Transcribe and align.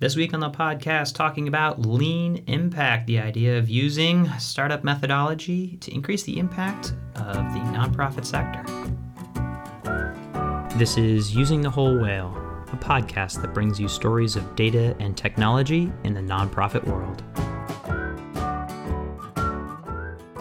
This 0.00 0.16
week 0.16 0.32
on 0.32 0.40
the 0.40 0.48
podcast, 0.48 1.14
talking 1.14 1.46
about 1.46 1.82
lean 1.82 2.42
impact, 2.46 3.06
the 3.06 3.18
idea 3.18 3.58
of 3.58 3.68
using 3.68 4.26
startup 4.38 4.82
methodology 4.82 5.76
to 5.76 5.92
increase 5.92 6.22
the 6.22 6.38
impact 6.38 6.94
of 7.16 7.34
the 7.34 7.60
nonprofit 7.68 8.24
sector. 8.24 8.64
This 10.78 10.96
is 10.96 11.36
Using 11.36 11.60
the 11.60 11.68
Whole 11.68 11.98
Whale, 11.98 12.34
a 12.72 12.78
podcast 12.78 13.42
that 13.42 13.52
brings 13.52 13.78
you 13.78 13.88
stories 13.88 14.36
of 14.36 14.56
data 14.56 14.96
and 15.00 15.14
technology 15.18 15.92
in 16.04 16.14
the 16.14 16.22
nonprofit 16.22 16.82
world. 16.84 17.22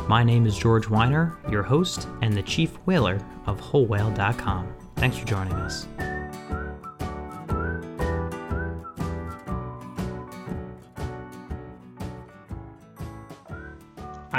My 0.08 0.24
name 0.24 0.46
is 0.46 0.58
George 0.58 0.88
Weiner, 0.88 1.38
your 1.52 1.64
host 1.64 2.08
and 2.22 2.34
the 2.34 2.44
chief 2.44 2.76
whaler 2.86 3.20
of 3.46 3.60
WholeWhale.com. 3.60 4.74
Thanks 4.96 5.18
for 5.18 5.26
joining 5.26 5.52
us. 5.56 5.86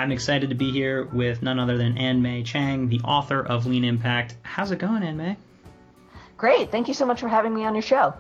I'm 0.01 0.13
excited 0.13 0.49
to 0.49 0.55
be 0.55 0.71
here 0.71 1.05
with 1.05 1.43
none 1.43 1.59
other 1.59 1.77
than 1.77 1.99
Ann 1.99 2.23
Mei 2.23 2.43
Chang, 2.43 2.89
the 2.89 3.01
author 3.01 3.45
of 3.45 3.67
Lean 3.67 3.85
Impact. 3.85 4.35
How's 4.41 4.71
it 4.71 4.79
going, 4.79 5.03
Ann 5.03 5.19
Mei? 5.19 5.37
Great. 6.39 6.71
Thank 6.71 6.89
you 6.89 6.95
so 6.95 7.05
much 7.05 7.21
for 7.21 7.29
having 7.29 7.55
me 7.55 7.67
on 7.67 7.75
your 7.75 7.83
show. 7.83 8.15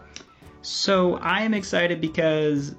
So, 0.60 1.16
I 1.16 1.40
am 1.40 1.54
excited 1.54 2.02
because, 2.02 2.74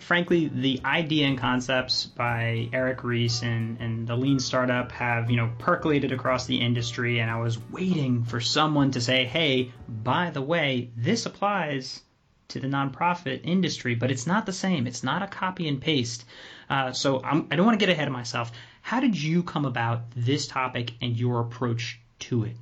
frankly, 0.00 0.48
the 0.48 0.82
idea 0.84 1.28
and 1.28 1.38
concepts 1.38 2.04
by 2.04 2.68
Eric 2.74 3.02
Ries 3.04 3.42
and, 3.42 3.80
and 3.80 4.06
the 4.06 4.16
Lean 4.16 4.38
Startup 4.38 4.92
have, 4.92 5.30
you 5.30 5.38
know, 5.38 5.50
percolated 5.58 6.12
across 6.12 6.44
the 6.44 6.60
industry. 6.60 7.20
And 7.20 7.30
I 7.30 7.40
was 7.40 7.58
waiting 7.70 8.24
for 8.24 8.42
someone 8.42 8.90
to 8.90 9.00
say, 9.00 9.24
hey, 9.24 9.72
by 9.88 10.28
the 10.28 10.42
way, 10.42 10.90
this 10.94 11.24
applies 11.24 12.02
to 12.48 12.60
the 12.60 12.68
nonprofit 12.68 13.40
industry, 13.44 13.94
but 13.94 14.10
it's 14.10 14.26
not 14.26 14.44
the 14.44 14.52
same. 14.52 14.86
It's 14.86 15.02
not 15.02 15.22
a 15.22 15.26
copy 15.26 15.68
and 15.68 15.80
paste. 15.80 16.26
Uh, 16.72 16.90
so 16.90 17.22
I'm, 17.22 17.48
I 17.50 17.56
do 17.56 17.58
not 17.58 17.66
want 17.66 17.80
to 17.80 17.86
get 17.86 17.92
ahead 17.92 18.08
of 18.08 18.14
myself. 18.14 18.50
How 18.80 18.98
did 18.98 19.20
you 19.20 19.42
come 19.42 19.66
about 19.66 20.10
this 20.16 20.46
topic 20.46 20.92
and 21.02 21.14
your 21.14 21.40
approach 21.40 22.00
to 22.20 22.44
it? 22.44 22.56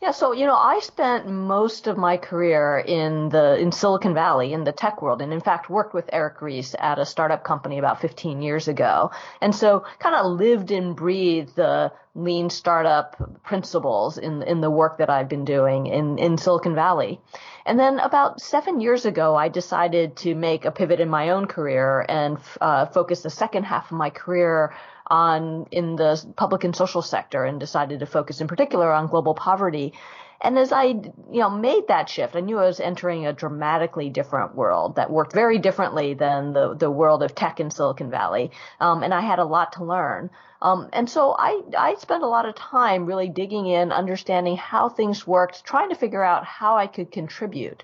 Yeah, 0.00 0.12
so 0.12 0.32
you 0.32 0.46
know, 0.46 0.56
I 0.56 0.80
spent 0.80 1.28
most 1.28 1.86
of 1.86 1.98
my 1.98 2.16
career 2.16 2.78
in 2.78 3.28
the 3.28 3.58
in 3.58 3.72
Silicon 3.72 4.14
Valley 4.14 4.54
in 4.54 4.64
the 4.64 4.72
tech 4.72 5.02
world, 5.02 5.20
and 5.20 5.34
in 5.34 5.40
fact 5.40 5.68
worked 5.68 5.92
with 5.92 6.08
Eric 6.10 6.40
Ries 6.40 6.74
at 6.78 6.98
a 6.98 7.04
startup 7.04 7.44
company 7.44 7.76
about 7.76 8.00
15 8.00 8.40
years 8.40 8.68
ago, 8.68 9.10
and 9.42 9.54
so 9.54 9.84
kind 9.98 10.14
of 10.14 10.24
lived 10.24 10.70
and 10.70 10.96
breathed 10.96 11.56
the 11.56 11.92
lean 12.16 12.48
startup 12.48 13.42
principles 13.44 14.16
in 14.16 14.42
in 14.42 14.60
the 14.60 14.70
work 14.70 14.98
that 14.98 15.10
I've 15.10 15.28
been 15.28 15.44
doing 15.44 15.86
in 15.86 16.18
in 16.18 16.38
Silicon 16.38 16.74
Valley. 16.74 17.20
And 17.66 17.78
then 17.78 17.98
about 17.98 18.40
seven 18.40 18.80
years 18.80 19.04
ago, 19.04 19.36
I 19.36 19.48
decided 19.48 20.16
to 20.18 20.34
make 20.34 20.64
a 20.64 20.70
pivot 20.70 20.98
in 21.00 21.10
my 21.10 21.30
own 21.30 21.46
career 21.46 22.06
and 22.08 22.38
uh, 22.60 22.86
focus 22.86 23.20
the 23.20 23.30
second 23.30 23.64
half 23.64 23.90
of 23.90 23.98
my 23.98 24.10
career 24.10 24.74
on 25.08 25.66
in 25.70 25.96
the 25.96 26.24
public 26.36 26.64
and 26.64 26.74
social 26.74 27.02
sector 27.02 27.44
and 27.44 27.60
decided 27.60 28.00
to 28.00 28.06
focus 28.06 28.40
in 28.40 28.48
particular 28.48 28.90
on 28.92 29.08
global 29.08 29.34
poverty. 29.34 29.92
And 30.40 30.58
as 30.58 30.72
I, 30.72 30.84
you 30.84 31.40
know, 31.40 31.50
made 31.50 31.88
that 31.88 32.08
shift, 32.08 32.36
I 32.36 32.40
knew 32.40 32.58
I 32.58 32.66
was 32.66 32.80
entering 32.80 33.26
a 33.26 33.32
dramatically 33.32 34.10
different 34.10 34.54
world 34.54 34.96
that 34.96 35.10
worked 35.10 35.32
very 35.32 35.58
differently 35.58 36.14
than 36.14 36.52
the, 36.52 36.74
the 36.74 36.90
world 36.90 37.22
of 37.22 37.34
tech 37.34 37.60
in 37.60 37.70
Silicon 37.70 38.10
Valley. 38.10 38.50
Um, 38.80 39.02
and 39.02 39.14
I 39.14 39.20
had 39.20 39.38
a 39.38 39.44
lot 39.44 39.72
to 39.72 39.84
learn. 39.84 40.30
Um, 40.62 40.88
and 40.92 41.08
so 41.08 41.34
I, 41.38 41.62
I 41.76 41.94
spent 41.96 42.22
a 42.22 42.28
lot 42.28 42.46
of 42.46 42.54
time 42.54 43.06
really 43.06 43.28
digging 43.28 43.66
in, 43.66 43.92
understanding 43.92 44.56
how 44.56 44.88
things 44.88 45.26
worked, 45.26 45.64
trying 45.64 45.90
to 45.90 45.94
figure 45.94 46.22
out 46.22 46.44
how 46.44 46.76
I 46.76 46.86
could 46.86 47.10
contribute. 47.10 47.82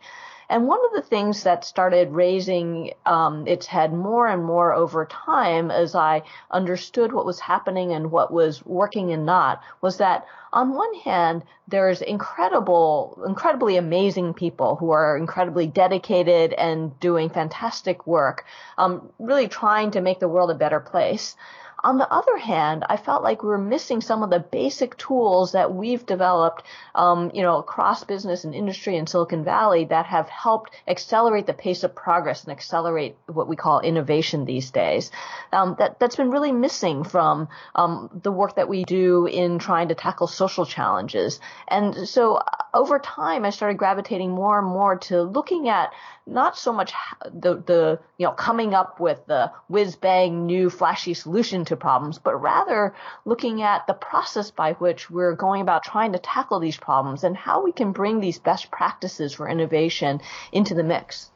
And 0.53 0.67
one 0.67 0.84
of 0.84 0.92
the 0.92 1.00
things 1.00 1.45
that 1.45 1.64
started 1.64 2.12
raising 2.12 2.92
um, 3.06 3.47
its 3.47 3.64
head 3.64 3.91
more 3.91 4.27
and 4.27 4.45
more 4.45 4.75
over 4.75 5.06
time 5.06 5.70
as 5.70 5.95
I 5.95 6.25
understood 6.50 7.11
what 7.14 7.25
was 7.25 7.41
happening 7.41 7.91
and 7.92 8.11
what 8.11 8.31
was 8.31 8.62
working 8.67 9.12
and 9.12 9.24
not 9.24 9.62
was 9.80 9.96
that 9.96 10.27
on 10.52 10.74
one 10.74 10.92
hand, 10.96 11.45
there's 11.68 12.02
incredible, 12.02 13.18
incredibly 13.27 13.79
amazing 13.79 14.35
people 14.35 14.77
who 14.77 14.91
are 14.91 15.17
incredibly 15.17 15.67
dedicated 15.67 16.52
and 16.52 17.01
doing 17.01 17.30
fantastic 17.30 18.07
work, 18.07 18.45
um, 18.77 19.08
really 19.18 19.48
trying 19.48 19.91
to 19.92 20.02
make 20.02 20.20
the 20.20 20.29
world 20.29 20.51
a 20.51 20.55
better 20.55 20.80
place. 20.80 21.35
On 21.84 21.98
the 21.98 22.10
other 22.12 22.36
hand, 22.36 22.84
I 22.88 22.96
felt 22.96 23.24
like 23.24 23.42
we 23.42 23.48
were 23.48 23.58
missing 23.58 24.00
some 24.00 24.22
of 24.22 24.30
the 24.30 24.38
basic 24.38 24.96
tools 24.96 25.52
that 25.52 25.74
we've 25.74 26.06
developed, 26.06 26.62
um, 26.94 27.32
you 27.34 27.42
know, 27.42 27.58
across 27.58 28.04
business 28.04 28.44
and 28.44 28.54
industry 28.54 28.96
in 28.96 29.06
Silicon 29.06 29.42
Valley 29.42 29.84
that 29.86 30.06
have 30.06 30.28
helped 30.28 30.70
accelerate 30.86 31.46
the 31.46 31.52
pace 31.52 31.82
of 31.82 31.94
progress 31.94 32.44
and 32.44 32.52
accelerate 32.52 33.16
what 33.26 33.48
we 33.48 33.56
call 33.56 33.80
innovation 33.80 34.44
these 34.44 34.70
days. 34.70 35.10
Um, 35.52 35.74
that 35.78 35.98
that's 35.98 36.16
been 36.16 36.30
really 36.30 36.52
missing 36.52 37.02
from 37.02 37.48
um, 37.74 38.20
the 38.22 38.30
work 38.30 38.54
that 38.56 38.68
we 38.68 38.84
do 38.84 39.26
in 39.26 39.58
trying 39.58 39.88
to 39.88 39.94
tackle 39.96 40.28
social 40.28 40.64
challenges. 40.64 41.40
And 41.66 42.08
so 42.08 42.36
uh, 42.36 42.44
over 42.74 43.00
time, 43.00 43.44
I 43.44 43.50
started 43.50 43.78
gravitating 43.78 44.30
more 44.30 44.58
and 44.58 44.68
more 44.68 44.98
to 44.98 45.22
looking 45.22 45.68
at 45.68 45.92
not 46.26 46.56
so 46.56 46.72
much 46.72 46.92
the 47.32 47.56
the 47.56 47.98
you 48.16 48.26
know 48.26 48.32
coming 48.32 48.74
up 48.74 49.00
with 49.00 49.18
the 49.26 49.50
whiz 49.68 49.96
bang 49.96 50.46
new 50.46 50.70
flashy 50.70 51.14
solution 51.14 51.64
to 51.64 51.71
problems, 51.77 52.18
but 52.18 52.40
rather 52.40 52.94
looking 53.24 53.62
at 53.62 53.86
the 53.86 53.94
process 53.94 54.50
by 54.50 54.72
which 54.74 55.10
we're 55.10 55.34
going 55.34 55.60
about 55.60 55.83
trying 55.83 56.12
to 56.12 56.18
tackle 56.18 56.60
these 56.60 56.77
problems 56.77 57.24
and 57.24 57.36
how 57.36 57.62
we 57.62 57.72
can 57.72 57.92
bring 57.92 58.20
these 58.20 58.38
best 58.38 58.70
practices 58.70 59.33
for 59.34 59.48
innovation 59.48 60.20
into 60.52 60.74
the 60.74 60.82
mix. 60.82 61.30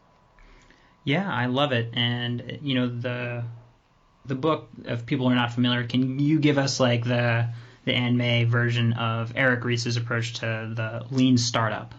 Yeah, 1.05 1.33
I 1.33 1.47
love 1.47 1.73
it, 1.73 1.91
and 1.95 2.59
you 2.63 2.75
know 2.75 2.89
the 2.89 3.45
the 4.25 4.35
book. 4.35 4.69
If 4.85 5.07
people 5.07 5.29
are 5.29 5.35
not 5.35 5.53
familiar, 5.53 5.85
can 5.85 6.19
you 6.19 6.41
give 6.41 6.59
us 6.59 6.81
like 6.81 7.05
the 7.05 7.49
the 7.85 8.11
Mei 8.11 8.45
version 8.45 8.93
of 8.95 9.33
Eric 9.37 9.65
Ries's 9.65 9.97
approach 9.97 10.35
to 10.41 10.73
the 10.75 11.07
lean 11.15 11.39
startup? 11.39 11.95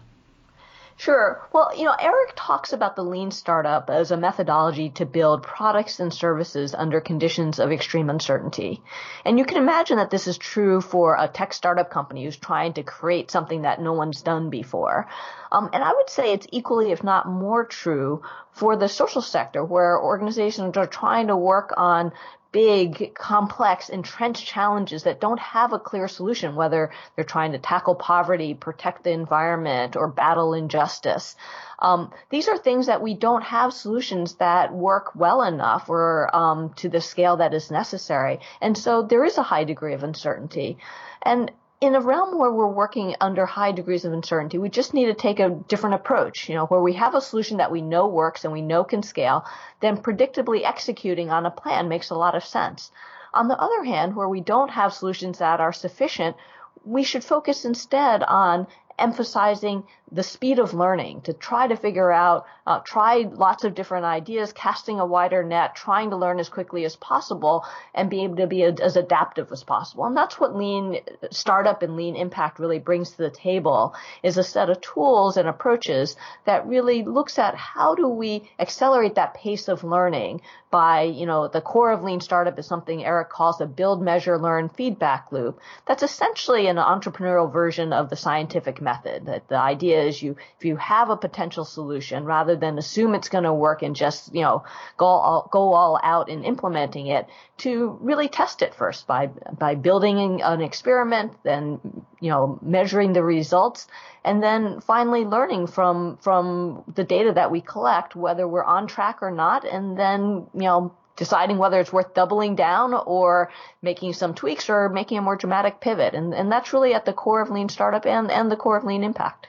Sure. 0.99 1.47
Well, 1.53 1.71
you 1.77 1.85
know, 1.85 1.95
Eric 1.99 2.33
talks 2.35 2.73
about 2.73 2.95
the 2.95 3.03
lean 3.03 3.29
startup 3.29 3.91
as 3.91 4.09
a 4.09 4.17
methodology 4.17 4.89
to 4.95 5.05
build 5.05 5.43
products 5.43 5.99
and 5.99 6.11
services 6.11 6.73
under 6.73 6.99
conditions 6.99 7.59
of 7.59 7.71
extreme 7.71 8.09
uncertainty. 8.09 8.81
And 9.23 9.37
you 9.37 9.45
can 9.45 9.57
imagine 9.57 9.97
that 9.97 10.09
this 10.09 10.25
is 10.25 10.39
true 10.39 10.81
for 10.81 11.15
a 11.15 11.27
tech 11.27 11.53
startup 11.53 11.91
company 11.91 12.25
who's 12.25 12.35
trying 12.35 12.73
to 12.73 12.83
create 12.83 13.29
something 13.29 13.61
that 13.61 13.79
no 13.79 13.93
one's 13.93 14.23
done 14.23 14.49
before. 14.49 15.07
Um, 15.51 15.69
and 15.71 15.83
I 15.83 15.93
would 15.93 16.09
say 16.09 16.33
it's 16.33 16.47
equally, 16.51 16.91
if 16.91 17.03
not 17.03 17.27
more 17.27 17.63
true, 17.63 18.23
for 18.51 18.75
the 18.75 18.89
social 18.89 19.21
sector 19.21 19.63
where 19.63 20.01
organizations 20.01 20.77
are 20.77 20.87
trying 20.87 21.27
to 21.27 21.37
work 21.37 21.75
on 21.77 22.11
big, 22.57 23.13
complex, 23.13 23.88
entrenched 23.88 24.47
challenges 24.47 25.03
that 25.03 25.22
don't 25.22 25.40
have 25.40 25.73
a 25.73 25.79
clear 25.79 26.07
solution, 26.07 26.56
whether 26.56 26.90
they're 27.16 27.23
trying 27.23 27.51
to 27.51 27.59
tackle 27.59 27.94
poverty, 27.94 28.56
protect 28.56 29.03
the 29.03 29.12
environment, 29.12 29.95
or 29.95 30.07
battle 30.07 30.56
injustice. 30.56 31.35
Um, 31.78 32.12
these 32.31 32.47
are 32.47 32.57
things 32.57 32.88
that 32.88 33.03
we 33.03 33.13
don't 33.13 33.44
have 33.44 33.73
solutions 33.73 34.38
that 34.38 34.73
work 34.73 35.13
well 35.13 35.44
enough 35.44 35.88
or 35.88 36.35
um, 36.35 36.73
to 36.78 36.90
the 36.90 37.00
scale 37.00 37.38
that 37.38 37.53
is 37.53 37.69
necessary. 37.69 38.40
And 38.59 38.75
so 38.75 39.03
there 39.03 39.24
is 39.24 39.38
a 39.38 39.44
high 39.44 39.63
degree 39.63 39.94
of 39.94 40.01
uncertainty. 40.01 40.79
And 41.22 41.51
in 41.79 41.93
a 41.93 42.01
realm 42.01 42.39
where 42.39 42.51
we're 42.51 42.67
working 42.67 43.15
under 43.21 43.45
high 43.45 43.71
degrees 43.71 44.03
of 44.03 44.11
uncertainty, 44.11 44.57
we 44.57 44.69
just 44.69 44.95
need 44.95 45.05
to 45.05 45.13
take 45.13 45.39
a 45.39 45.49
different 45.49 45.93
approach, 45.95 46.49
you 46.49 46.55
know, 46.55 46.65
where 46.65 46.81
we 46.81 46.93
have 46.93 47.13
a 47.13 47.21
solution 47.21 47.57
that 47.57 47.71
we 47.71 47.81
know 47.81 48.07
works 48.07 48.43
and 48.43 48.51
we 48.51 48.63
know 48.63 48.83
can 48.83 49.03
scale, 49.03 49.45
then 49.79 49.97
predictably 49.97 50.63
executing 50.63 51.29
on 51.29 51.45
a 51.45 51.51
plan 51.51 51.88
makes 51.88 52.09
a 52.09 52.15
lot 52.15 52.35
of 52.35 52.43
sense. 52.43 52.91
On 53.33 53.47
the 53.47 53.59
other 53.59 53.83
hand, 53.83 54.15
where 54.15 54.29
we 54.29 54.41
don't 54.41 54.71
have 54.71 54.93
solutions 54.93 55.38
that 55.38 55.59
are 55.59 55.73
sufficient, 55.73 56.35
we 56.83 57.03
should 57.03 57.23
focus 57.23 57.63
instead 57.63 58.23
on 58.23 58.65
emphasizing 58.97 59.83
the 60.12 60.23
speed 60.23 60.57
of 60.59 60.73
learning 60.73 61.22
to 61.22 61.34
try 61.34 61.68
to 61.68 61.75
figure 61.75 62.12
out, 62.12 62.45
uh, 62.66 62.79
try 62.79 63.28
lots 63.29 63.63
of 63.63 63.75
different 63.75 64.06
ideas, 64.06 64.54
casting 64.54 65.00
a 65.00 65.06
wider 65.06 65.44
net, 65.44 65.75
trying 65.75 66.09
to 66.12 66.15
learn 66.15 66.39
as 66.39 66.48
quickly 66.48 66.86
as 66.86 66.95
possible 66.95 67.65
and 67.94 68.09
be 68.09 68.24
able 68.24 68.38
to 68.38 68.48
be 68.48 68.63
as 68.63 68.95
adaptive 68.95 69.51
as 69.51 69.63
possible. 69.63 70.06
And 70.06 70.15
that's 70.15 70.39
what 70.39 70.56
lean 70.56 71.00
startup 71.31 71.83
and 71.83 71.98
lean 71.98 72.15
impact 72.15 72.59
really 72.59 72.80
brings 72.80 73.12
to 73.12 73.18
the 73.18 73.30
table 73.30 73.95
is 74.24 74.38
a 74.38 74.44
set 74.44 74.69
of 74.69 74.80
tools 74.80 75.36
and 75.36 75.48
approaches 75.48 76.15
that 76.45 76.65
really 76.68 77.03
looks 77.03 77.38
at 77.38 77.56
how 77.56 77.95
do 77.95 78.07
we 78.07 78.50
accelerate 78.60 79.15
that 79.15 79.33
pace 79.33 79.68
of 79.68 79.83
learning 79.83 80.42
by, 80.71 81.03
you 81.03 81.25
know, 81.25 81.48
the 81.48 81.62
core 81.62 81.92
of 81.92 82.03
lean 82.03 82.19
startup 82.19 82.60
is 82.60 82.65
something 82.65 83.03
Eric 83.03 83.30
calls 83.30 83.62
a 83.62 83.65
build, 83.65 84.01
measure, 84.01 84.38
learn 84.38 84.69
feedback 84.69 85.31
loop. 85.31 85.60
That's 85.86 86.03
essentially 86.03 86.68
an 86.68 86.77
entrepreneurial 86.77 87.51
version 87.51 87.94
of 87.94 88.10
the 88.10 88.15
scientific 88.15 88.81
method. 88.81 89.25
That 89.25 89.48
the 89.48 89.57
idea 89.57 89.96
idea 89.97 90.09
is 90.09 90.21
you, 90.21 90.35
if 90.57 90.65
you 90.65 90.75
have 90.77 91.09
a 91.09 91.17
potential 91.17 91.65
solution, 91.65 92.25
rather 92.25 92.55
than 92.55 92.77
assume 92.77 93.15
it's 93.15 93.29
going 93.29 93.44
to 93.44 93.53
work 93.53 93.81
and 93.81 93.95
just, 93.95 94.33
you 94.33 94.41
know, 94.41 94.63
go 94.97 95.05
all, 95.05 95.49
go 95.51 95.73
all 95.73 95.99
out 96.03 96.29
in 96.29 96.44
implementing 96.44 97.07
it, 97.07 97.27
to 97.57 97.97
really 98.01 98.29
test 98.29 98.61
it 98.61 98.75
first 98.75 99.07
by, 99.07 99.27
by 99.57 99.75
building 99.75 100.41
an 100.41 100.61
experiment, 100.61 101.33
then, 101.44 101.79
you 102.19 102.29
know, 102.29 102.59
measuring 102.61 103.13
the 103.13 103.23
results, 103.23 103.88
and 104.23 104.41
then 104.41 104.81
finally 104.81 105.25
learning 105.25 105.67
from, 105.67 106.17
from 106.17 106.83
the 106.95 107.03
data 107.03 107.33
that 107.33 107.51
we 107.51 107.61
collect, 107.61 108.15
whether 108.15 108.47
we're 108.47 108.63
on 108.63 108.88
track 108.88 109.19
or 109.21 109.31
not, 109.31 109.65
and 109.65 109.97
then, 109.97 110.47
you 110.53 110.61
know, 110.61 110.93
deciding 111.15 111.57
whether 111.57 111.79
it's 111.79 111.91
worth 111.91 112.13
doubling 112.13 112.55
down 112.55 112.93
or 112.93 113.51
making 113.81 114.13
some 114.13 114.35
tweaks 114.35 114.69
or 114.69 114.88
making 114.88 115.17
a 115.17 115.21
more 115.21 115.35
dramatic 115.35 115.81
pivot. 115.81 116.13
And, 116.13 116.31
and 116.31 116.51
that's 116.51 116.73
really 116.73 116.93
at 116.93 117.05
the 117.05 117.13
core 117.13 117.41
of 117.41 117.50
lean 117.50 117.69
startup 117.69 118.05
and, 118.05 118.29
and 118.29 118.51
the 118.51 118.55
core 118.55 118.77
of 118.77 118.83
lean 118.83 119.03
impact. 119.03 119.47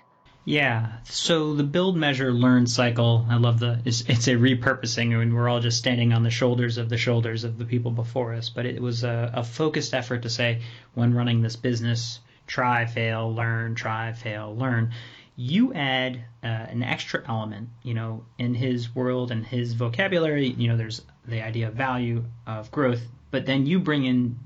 Yeah. 0.48 0.92
So 1.04 1.52
the 1.52 1.62
build, 1.62 1.98
measure, 1.98 2.32
learn 2.32 2.66
cycle. 2.66 3.26
I 3.28 3.36
love 3.36 3.60
the. 3.60 3.80
It's, 3.84 4.00
it's, 4.08 4.28
a 4.28 4.36
repurposing, 4.36 5.14
I 5.14 5.18
mean, 5.18 5.34
we're 5.34 5.46
all 5.46 5.60
just 5.60 5.76
standing 5.76 6.14
on 6.14 6.22
the 6.22 6.30
shoulders 6.30 6.78
of 6.78 6.88
the 6.88 6.96
shoulders 6.96 7.44
of 7.44 7.58
the 7.58 7.66
people 7.66 7.90
before 7.90 8.32
us. 8.32 8.48
But 8.48 8.64
it 8.64 8.80
was 8.80 9.04
a, 9.04 9.30
a 9.34 9.44
focused 9.44 9.92
effort 9.92 10.22
to 10.22 10.30
say, 10.30 10.62
when 10.94 11.12
running 11.12 11.42
this 11.42 11.56
business, 11.56 12.20
try, 12.46 12.86
fail, 12.86 13.34
learn, 13.34 13.74
try, 13.74 14.14
fail, 14.14 14.56
learn. 14.56 14.92
You 15.36 15.74
add 15.74 16.24
uh, 16.42 16.46
an 16.46 16.82
extra 16.82 17.22
element, 17.28 17.68
you 17.82 17.92
know, 17.92 18.24
in 18.38 18.54
his 18.54 18.94
world 18.94 19.30
and 19.30 19.44
his 19.44 19.74
vocabulary. 19.74 20.46
You 20.48 20.68
know, 20.68 20.78
there's 20.78 21.02
the 21.26 21.42
idea 21.42 21.68
of 21.68 21.74
value, 21.74 22.24
of 22.46 22.70
growth, 22.70 23.02
but 23.30 23.44
then 23.44 23.66
you 23.66 23.80
bring 23.80 24.06
in 24.06 24.38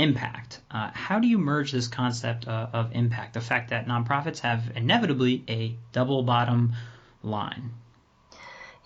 impact. 0.00 0.60
Uh, 0.70 0.90
how 0.92 1.18
do 1.18 1.28
you 1.28 1.38
merge 1.38 1.72
this 1.72 1.88
concept 1.88 2.48
uh, 2.48 2.68
of 2.72 2.92
impact? 2.92 3.34
The 3.34 3.40
fact 3.40 3.70
that 3.70 3.86
nonprofits 3.86 4.40
have 4.40 4.72
inevitably 4.74 5.44
a 5.48 5.76
double 5.92 6.22
bottom 6.22 6.72
line. 7.22 7.70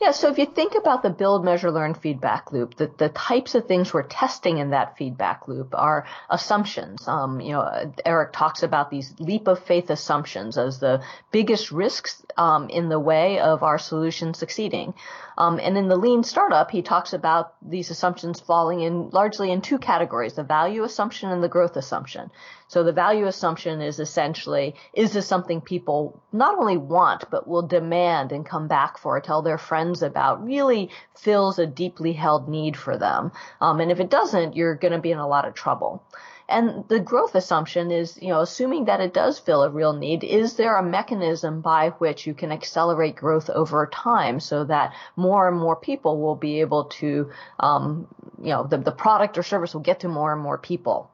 Yeah, 0.00 0.10
so 0.10 0.28
if 0.28 0.38
you 0.38 0.46
think 0.46 0.74
about 0.74 1.02
the 1.02 1.10
build, 1.10 1.44
measure, 1.44 1.70
learn 1.70 1.94
feedback 1.94 2.52
loop, 2.52 2.74
the, 2.74 2.90
the 2.98 3.10
types 3.10 3.54
of 3.54 3.66
things 3.66 3.94
we're 3.94 4.02
testing 4.02 4.58
in 4.58 4.70
that 4.70 4.98
feedback 4.98 5.46
loop 5.46 5.72
are 5.72 6.04
assumptions. 6.28 7.06
Um, 7.06 7.40
you 7.40 7.52
know, 7.52 7.92
Eric 8.04 8.32
talks 8.32 8.62
about 8.64 8.90
these 8.90 9.14
leap 9.20 9.46
of 9.46 9.64
faith 9.64 9.90
assumptions 9.90 10.58
as 10.58 10.80
the 10.80 11.02
biggest 11.30 11.70
risks 11.70 12.22
um, 12.36 12.68
in 12.68 12.88
the 12.88 12.98
way 12.98 13.38
of 13.38 13.62
our 13.62 13.78
solution 13.78 14.34
succeeding. 14.34 14.94
Um, 15.36 15.58
and 15.60 15.76
in 15.76 15.88
the 15.88 15.96
lean 15.96 16.22
startup, 16.22 16.70
he 16.70 16.82
talks 16.82 17.12
about 17.12 17.54
these 17.62 17.90
assumptions 17.90 18.40
falling 18.40 18.80
in 18.80 19.10
largely 19.10 19.50
in 19.50 19.60
two 19.60 19.78
categories, 19.78 20.34
the 20.34 20.44
value 20.44 20.84
assumption 20.84 21.30
and 21.30 21.42
the 21.42 21.48
growth 21.48 21.76
assumption. 21.76 22.30
So 22.68 22.82
the 22.82 22.92
value 22.92 23.26
assumption 23.26 23.80
is 23.80 23.98
essentially, 24.00 24.74
is 24.92 25.12
this 25.12 25.26
something 25.26 25.60
people 25.60 26.22
not 26.32 26.58
only 26.58 26.76
want, 26.76 27.30
but 27.30 27.46
will 27.46 27.66
demand 27.66 28.32
and 28.32 28.46
come 28.46 28.68
back 28.68 28.96
for, 28.98 29.20
tell 29.20 29.42
their 29.42 29.58
friends 29.58 29.83
about, 30.02 30.44
really 30.44 30.90
fills 31.16 31.58
a 31.58 31.66
deeply 31.66 32.12
held 32.12 32.48
need 32.48 32.76
for 32.76 32.96
them. 32.96 33.32
Um, 33.60 33.80
and 33.80 33.90
if 33.90 34.00
it 34.00 34.10
doesn't, 34.10 34.56
you're 34.56 34.74
going 34.74 34.92
to 34.92 34.98
be 34.98 35.12
in 35.12 35.18
a 35.18 35.28
lot 35.28 35.46
of 35.46 35.54
trouble. 35.54 36.02
And 36.48 36.86
the 36.88 37.00
growth 37.00 37.34
assumption 37.34 37.90
is, 37.90 38.18
you 38.20 38.28
know, 38.28 38.40
assuming 38.40 38.84
that 38.84 39.00
it 39.00 39.14
does 39.14 39.38
fill 39.38 39.62
a 39.62 39.70
real 39.70 39.94
need, 39.94 40.22
is 40.22 40.56
there 40.56 40.76
a 40.76 40.82
mechanism 40.82 41.62
by 41.62 41.90
which 41.98 42.26
you 42.26 42.34
can 42.34 42.52
accelerate 42.52 43.16
growth 43.16 43.48
over 43.48 43.86
time 43.86 44.40
so 44.40 44.64
that 44.64 44.92
more 45.16 45.48
and 45.48 45.58
more 45.58 45.76
people 45.76 46.20
will 46.20 46.36
be 46.36 46.60
able 46.60 46.84
to, 46.84 47.30
um, 47.60 48.06
you 48.42 48.50
know, 48.50 48.66
the, 48.66 48.76
the 48.76 48.92
product 48.92 49.38
or 49.38 49.42
service 49.42 49.72
will 49.72 49.80
get 49.80 50.00
to 50.00 50.08
more 50.08 50.34
and 50.34 50.42
more 50.42 50.58
people. 50.58 51.10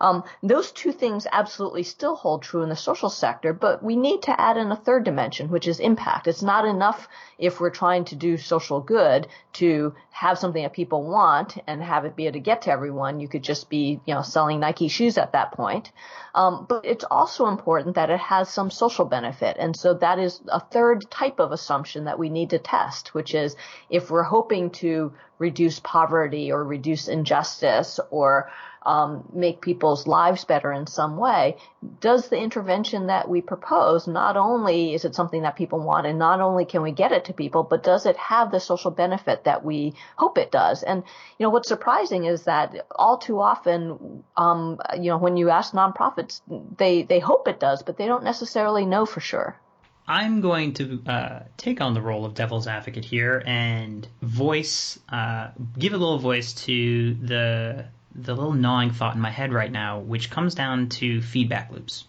Um, 0.00 0.24
those 0.42 0.72
two 0.72 0.90
things 0.90 1.26
absolutely 1.30 1.84
still 1.84 2.16
hold 2.16 2.42
true 2.42 2.62
in 2.62 2.68
the 2.68 2.76
social 2.76 3.08
sector, 3.08 3.52
but 3.52 3.82
we 3.82 3.96
need 3.96 4.22
to 4.22 4.40
add 4.40 4.56
in 4.56 4.72
a 4.72 4.76
third 4.76 5.04
dimension, 5.04 5.48
which 5.48 5.68
is 5.68 5.78
impact. 5.78 6.26
It's 6.26 6.42
not 6.42 6.66
enough 6.66 7.08
if 7.38 7.60
we're 7.60 7.70
trying 7.70 8.04
to 8.06 8.16
do 8.16 8.36
social 8.36 8.80
good 8.80 9.26
to 9.54 9.94
have 10.10 10.38
something 10.38 10.62
that 10.62 10.72
people 10.72 11.02
want 11.02 11.56
and 11.66 11.82
have 11.82 12.04
it 12.04 12.16
be 12.16 12.26
able 12.26 12.34
to 12.34 12.40
get 12.40 12.62
to 12.62 12.70
everyone. 12.70 13.20
You 13.20 13.28
could 13.28 13.42
just 13.42 13.68
be, 13.68 14.00
you 14.06 14.14
know, 14.14 14.22
selling 14.22 14.60
Nike 14.60 14.88
shoes 14.88 15.18
at 15.18 15.32
that 15.32 15.52
point. 15.52 15.90
Um, 16.34 16.66
but 16.68 16.84
it's 16.84 17.04
also 17.04 17.46
important 17.46 17.96
that 17.96 18.10
it 18.10 18.20
has 18.20 18.48
some 18.48 18.70
social 18.70 19.04
benefit. 19.04 19.56
And 19.58 19.76
so 19.76 19.94
that 19.94 20.18
is 20.18 20.40
a 20.48 20.60
third 20.60 21.10
type 21.10 21.40
of 21.40 21.52
assumption 21.52 22.04
that 22.04 22.18
we 22.18 22.28
need 22.28 22.50
to 22.50 22.58
test, 22.58 23.14
which 23.14 23.34
is 23.34 23.56
if 23.90 24.10
we're 24.10 24.22
hoping 24.22 24.70
to 24.70 25.12
reduce 25.38 25.80
poverty 25.80 26.52
or 26.52 26.62
reduce 26.62 27.08
injustice 27.08 27.98
or 28.10 28.50
um, 28.86 29.24
make 29.32 29.60
people's 29.60 30.06
lives 30.06 30.44
better 30.44 30.72
in 30.72 30.86
some 30.86 31.16
way, 31.16 31.56
does 32.00 32.28
the 32.28 32.36
intervention 32.36 33.06
that 33.06 33.28
we 33.28 33.40
propose 33.40 34.06
not 34.06 34.36
only 34.36 34.94
is 34.94 35.04
it 35.04 35.14
something 35.14 35.42
that 35.42 35.56
people 35.56 35.80
want 35.80 36.06
and 36.06 36.18
not 36.18 36.40
only 36.40 36.64
can 36.64 36.82
we 36.82 36.92
get 36.92 37.12
it 37.12 37.23
to 37.26 37.32
people, 37.32 37.62
but 37.62 37.82
does 37.82 38.06
it 38.06 38.16
have 38.16 38.50
the 38.50 38.60
social 38.60 38.90
benefit 38.90 39.44
that 39.44 39.64
we 39.64 39.94
hope 40.16 40.38
it 40.38 40.50
does? 40.50 40.82
And 40.82 41.02
you 41.38 41.44
know 41.44 41.50
what's 41.50 41.68
surprising 41.68 42.24
is 42.24 42.44
that 42.44 42.86
all 42.90 43.18
too 43.18 43.40
often, 43.40 44.24
um, 44.36 44.80
you 44.94 45.10
know, 45.10 45.18
when 45.18 45.36
you 45.36 45.50
ask 45.50 45.72
nonprofits, 45.72 46.40
they 46.76 47.02
they 47.02 47.18
hope 47.18 47.48
it 47.48 47.60
does, 47.60 47.82
but 47.82 47.96
they 47.96 48.06
don't 48.06 48.24
necessarily 48.24 48.86
know 48.86 49.06
for 49.06 49.20
sure. 49.20 49.58
I'm 50.06 50.42
going 50.42 50.74
to 50.74 51.02
uh, 51.06 51.42
take 51.56 51.80
on 51.80 51.94
the 51.94 52.02
role 52.02 52.26
of 52.26 52.34
devil's 52.34 52.66
advocate 52.66 53.06
here 53.06 53.42
and 53.46 54.06
voice, 54.20 54.98
uh, 55.08 55.48
give 55.78 55.94
a 55.94 55.96
little 55.96 56.18
voice 56.18 56.52
to 56.64 57.14
the 57.14 57.86
the 58.14 58.34
little 58.34 58.52
gnawing 58.52 58.90
thought 58.90 59.14
in 59.14 59.20
my 59.20 59.30
head 59.30 59.52
right 59.52 59.72
now, 59.72 59.98
which 59.98 60.30
comes 60.30 60.54
down 60.54 60.88
to 60.88 61.20
feedback 61.20 61.72
loops. 61.72 62.04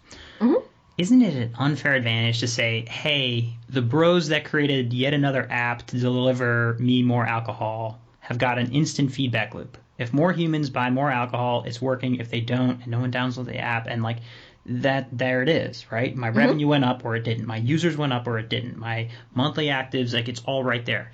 Isn't 0.98 1.20
it 1.20 1.34
an 1.34 1.54
unfair 1.58 1.94
advantage 1.94 2.40
to 2.40 2.48
say, 2.48 2.86
hey, 2.88 3.56
the 3.68 3.82
bros 3.82 4.28
that 4.28 4.46
created 4.46 4.94
yet 4.94 5.12
another 5.12 5.46
app 5.50 5.86
to 5.88 5.98
deliver 5.98 6.76
me 6.78 7.02
more 7.02 7.26
alcohol 7.26 8.00
have 8.20 8.38
got 8.38 8.58
an 8.58 8.72
instant 8.72 9.12
feedback 9.12 9.54
loop? 9.54 9.76
If 9.98 10.14
more 10.14 10.32
humans 10.32 10.70
buy 10.70 10.88
more 10.90 11.10
alcohol, 11.10 11.64
it's 11.66 11.82
working. 11.82 12.16
If 12.16 12.30
they 12.30 12.40
don't, 12.40 12.80
and 12.82 12.88
no 12.88 13.00
one 13.00 13.12
downloads 13.12 13.44
the 13.44 13.58
app, 13.58 13.86
and 13.86 14.02
like 14.02 14.18
that, 14.66 15.08
there 15.12 15.42
it 15.42 15.48
is, 15.48 15.90
right? 15.92 16.14
My 16.16 16.28
mm-hmm. 16.28 16.38
revenue 16.38 16.68
went 16.68 16.84
up 16.84 17.04
or 17.04 17.14
it 17.16 17.24
didn't. 17.24 17.46
My 17.46 17.56
users 17.56 17.96
went 17.96 18.12
up 18.12 18.26
or 18.26 18.38
it 18.38 18.48
didn't. 18.48 18.78
My 18.78 19.10
monthly 19.34 19.66
actives, 19.66 20.14
like 20.14 20.28
it's 20.28 20.42
all 20.44 20.64
right 20.64 20.84
there. 20.84 21.12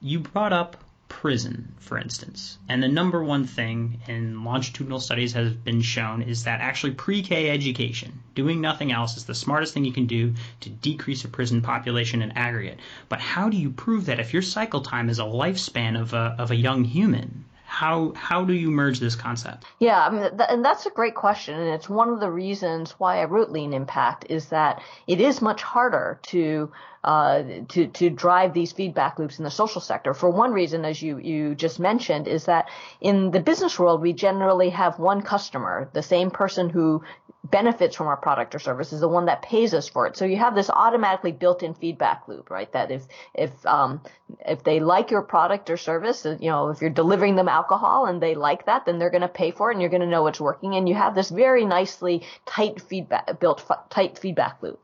You 0.00 0.20
brought 0.20 0.52
up 0.52 0.82
prison, 1.08 1.74
for 1.78 1.98
instance. 1.98 2.58
And 2.68 2.82
the 2.82 2.88
number 2.88 3.22
one 3.24 3.44
thing 3.46 4.00
in 4.06 4.44
longitudinal 4.44 5.00
studies 5.00 5.32
has 5.32 5.52
been 5.52 5.80
shown 5.80 6.22
is 6.22 6.44
that 6.44 6.60
actually 6.60 6.92
pre 6.92 7.22
K 7.22 7.50
education, 7.50 8.22
doing 8.34 8.60
nothing 8.60 8.92
else, 8.92 9.16
is 9.16 9.24
the 9.24 9.34
smartest 9.34 9.74
thing 9.74 9.84
you 9.84 9.92
can 9.92 10.06
do 10.06 10.34
to 10.60 10.70
decrease 10.70 11.24
a 11.24 11.28
prison 11.28 11.62
population 11.62 12.22
in 12.22 12.32
aggregate. 12.32 12.78
But 13.08 13.20
how 13.20 13.48
do 13.48 13.56
you 13.56 13.70
prove 13.70 14.06
that 14.06 14.20
if 14.20 14.32
your 14.32 14.42
cycle 14.42 14.82
time 14.82 15.08
is 15.08 15.18
a 15.18 15.24
lifespan 15.24 16.00
of 16.00 16.12
a, 16.14 16.36
of 16.38 16.50
a 16.50 16.56
young 16.56 16.84
human? 16.84 17.44
how 17.68 18.12
how 18.16 18.46
do 18.46 18.54
you 18.54 18.70
merge 18.70 18.98
this 18.98 19.14
concept? 19.14 19.66
Yeah, 19.78 20.00
I 20.00 20.10
mean, 20.10 20.22
th- 20.22 20.48
and 20.48 20.64
that's 20.64 20.86
a 20.86 20.90
great 20.90 21.14
question, 21.14 21.54
and 21.54 21.68
it's 21.68 21.88
one 21.88 22.08
of 22.08 22.18
the 22.18 22.30
reasons 22.30 22.92
why 22.92 23.20
I 23.20 23.26
wrote 23.26 23.50
Lean 23.50 23.74
Impact 23.74 24.24
is 24.30 24.46
that 24.46 24.82
it 25.06 25.20
is 25.20 25.42
much 25.42 25.62
harder 25.62 26.18
to 26.24 26.72
uh, 27.04 27.42
to 27.68 27.86
to 27.86 28.10
drive 28.10 28.52
these 28.52 28.72
feedback 28.72 29.18
loops 29.18 29.38
in 29.38 29.44
the 29.44 29.50
social 29.50 29.80
sector. 29.80 30.14
For 30.14 30.30
one 30.30 30.52
reason, 30.52 30.84
as 30.84 31.00
you 31.00 31.18
you 31.18 31.54
just 31.54 31.78
mentioned, 31.78 32.28
is 32.28 32.44
that 32.46 32.68
in 33.00 33.30
the 33.30 33.40
business 33.40 33.78
world 33.78 34.00
we 34.00 34.12
generally 34.12 34.70
have 34.70 34.98
one 34.98 35.22
customer, 35.22 35.88
the 35.92 36.02
same 36.02 36.30
person 36.30 36.68
who 36.68 37.02
benefits 37.44 37.96
from 37.96 38.08
our 38.08 38.16
product 38.16 38.54
or 38.54 38.58
service 38.58 38.92
is 38.92 39.00
the 39.00 39.08
one 39.08 39.26
that 39.26 39.42
pays 39.42 39.72
us 39.72 39.88
for 39.88 40.06
it. 40.06 40.16
So 40.16 40.24
you 40.24 40.36
have 40.36 40.54
this 40.54 40.68
automatically 40.68 41.32
built-in 41.32 41.74
feedback 41.74 42.26
loop, 42.28 42.50
right? 42.50 42.70
That 42.72 42.90
if 42.90 43.06
if 43.34 43.50
um, 43.64 44.00
if 44.46 44.64
they 44.64 44.80
like 44.80 45.10
your 45.10 45.22
product 45.22 45.70
or 45.70 45.76
service, 45.76 46.24
you 46.24 46.50
know, 46.50 46.68
if 46.68 46.80
you're 46.80 46.90
delivering 46.90 47.36
them 47.36 47.48
alcohol 47.48 48.06
and 48.06 48.20
they 48.20 48.34
like 48.34 48.66
that, 48.66 48.86
then 48.86 48.98
they're 48.98 49.10
going 49.10 49.22
to 49.22 49.28
pay 49.28 49.50
for 49.52 49.70
it, 49.70 49.74
and 49.74 49.80
you're 49.80 49.90
going 49.90 50.02
to 50.02 50.06
know 50.08 50.26
it's 50.26 50.40
working. 50.40 50.74
And 50.74 50.88
you 50.88 50.94
have 50.94 51.14
this 51.14 51.30
very 51.30 51.64
nicely 51.64 52.26
tight 52.44 52.80
feedback 52.80 53.38
built 53.40 53.64
tight 53.88 54.18
feedback 54.18 54.62
loop. 54.62 54.80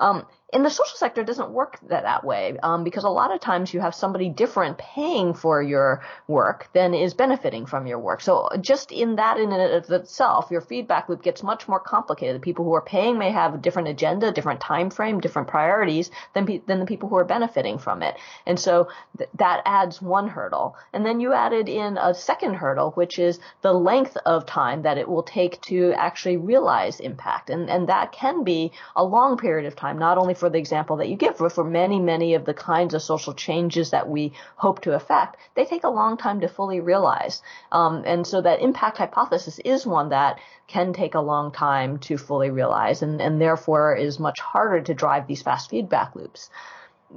Um, 0.00 0.26
in 0.54 0.62
the 0.62 0.70
social 0.70 0.96
sector, 0.96 1.22
it 1.22 1.26
doesn't 1.26 1.50
work 1.50 1.80
that, 1.88 2.04
that 2.04 2.22
way 2.24 2.56
um, 2.62 2.84
because 2.84 3.02
a 3.02 3.08
lot 3.08 3.34
of 3.34 3.40
times 3.40 3.74
you 3.74 3.80
have 3.80 3.94
somebody 3.94 4.28
different 4.28 4.78
paying 4.78 5.34
for 5.34 5.60
your 5.60 6.02
work 6.28 6.68
than 6.72 6.94
is 6.94 7.12
benefiting 7.12 7.66
from 7.66 7.88
your 7.88 7.98
work. 7.98 8.20
So 8.20 8.48
just 8.60 8.92
in 8.92 9.16
that 9.16 9.38
in 9.38 9.50
and 9.50 9.74
of 9.74 9.90
itself, 9.90 10.48
your 10.52 10.60
feedback 10.60 11.08
loop 11.08 11.24
gets 11.24 11.42
much 11.42 11.66
more 11.66 11.80
complicated. 11.80 12.36
The 12.36 12.40
people 12.40 12.64
who 12.64 12.72
are 12.74 12.82
paying 12.82 13.18
may 13.18 13.32
have 13.32 13.54
a 13.54 13.58
different 13.58 13.88
agenda, 13.88 14.30
different 14.30 14.60
time 14.60 14.90
frame, 14.90 15.20
different 15.20 15.48
priorities 15.48 16.12
than 16.34 16.46
pe- 16.46 16.62
than 16.66 16.78
the 16.78 16.86
people 16.86 17.08
who 17.08 17.16
are 17.16 17.24
benefiting 17.24 17.78
from 17.78 18.04
it. 18.04 18.14
And 18.46 18.58
so 18.58 18.88
th- 19.18 19.30
that 19.34 19.62
adds 19.66 20.00
one 20.00 20.28
hurdle. 20.28 20.76
And 20.92 21.04
then 21.04 21.18
you 21.18 21.32
added 21.32 21.68
in 21.68 21.98
a 21.98 22.14
second 22.14 22.54
hurdle, 22.54 22.92
which 22.92 23.18
is 23.18 23.40
the 23.62 23.72
length 23.72 24.16
of 24.24 24.46
time 24.46 24.82
that 24.82 24.98
it 24.98 25.08
will 25.08 25.24
take 25.24 25.60
to 25.62 25.92
actually 25.94 26.36
realize 26.36 27.00
impact. 27.00 27.50
And 27.50 27.68
and 27.68 27.88
that 27.88 28.12
can 28.12 28.44
be 28.44 28.70
a 28.94 29.02
long 29.02 29.36
period 29.36 29.66
of 29.66 29.74
time, 29.74 29.98
not 29.98 30.16
only 30.16 30.34
for 30.34 30.43
for 30.44 30.50
the 30.50 30.58
example 30.58 30.96
that 30.96 31.08
you 31.08 31.16
give, 31.16 31.38
for, 31.38 31.48
for 31.48 31.64
many, 31.64 31.98
many 31.98 32.34
of 32.34 32.44
the 32.44 32.52
kinds 32.52 32.92
of 32.92 33.00
social 33.00 33.32
changes 33.32 33.92
that 33.92 34.10
we 34.10 34.34
hope 34.56 34.82
to 34.82 34.94
affect, 34.94 35.38
they 35.54 35.64
take 35.64 35.84
a 35.84 35.88
long 35.88 36.18
time 36.18 36.38
to 36.42 36.48
fully 36.48 36.80
realize. 36.80 37.40
Um, 37.72 38.02
and 38.04 38.26
so 38.26 38.42
that 38.42 38.60
impact 38.60 38.98
hypothesis 38.98 39.58
is 39.60 39.86
one 39.86 40.10
that 40.10 40.38
can 40.66 40.92
take 40.92 41.14
a 41.14 41.20
long 41.20 41.50
time 41.50 41.96
to 42.00 42.18
fully 42.18 42.50
realize 42.50 43.00
and, 43.00 43.22
and 43.22 43.40
therefore 43.40 43.96
is 43.96 44.20
much 44.20 44.38
harder 44.38 44.82
to 44.82 44.92
drive 44.92 45.26
these 45.26 45.40
fast 45.40 45.70
feedback 45.70 46.14
loops 46.14 46.50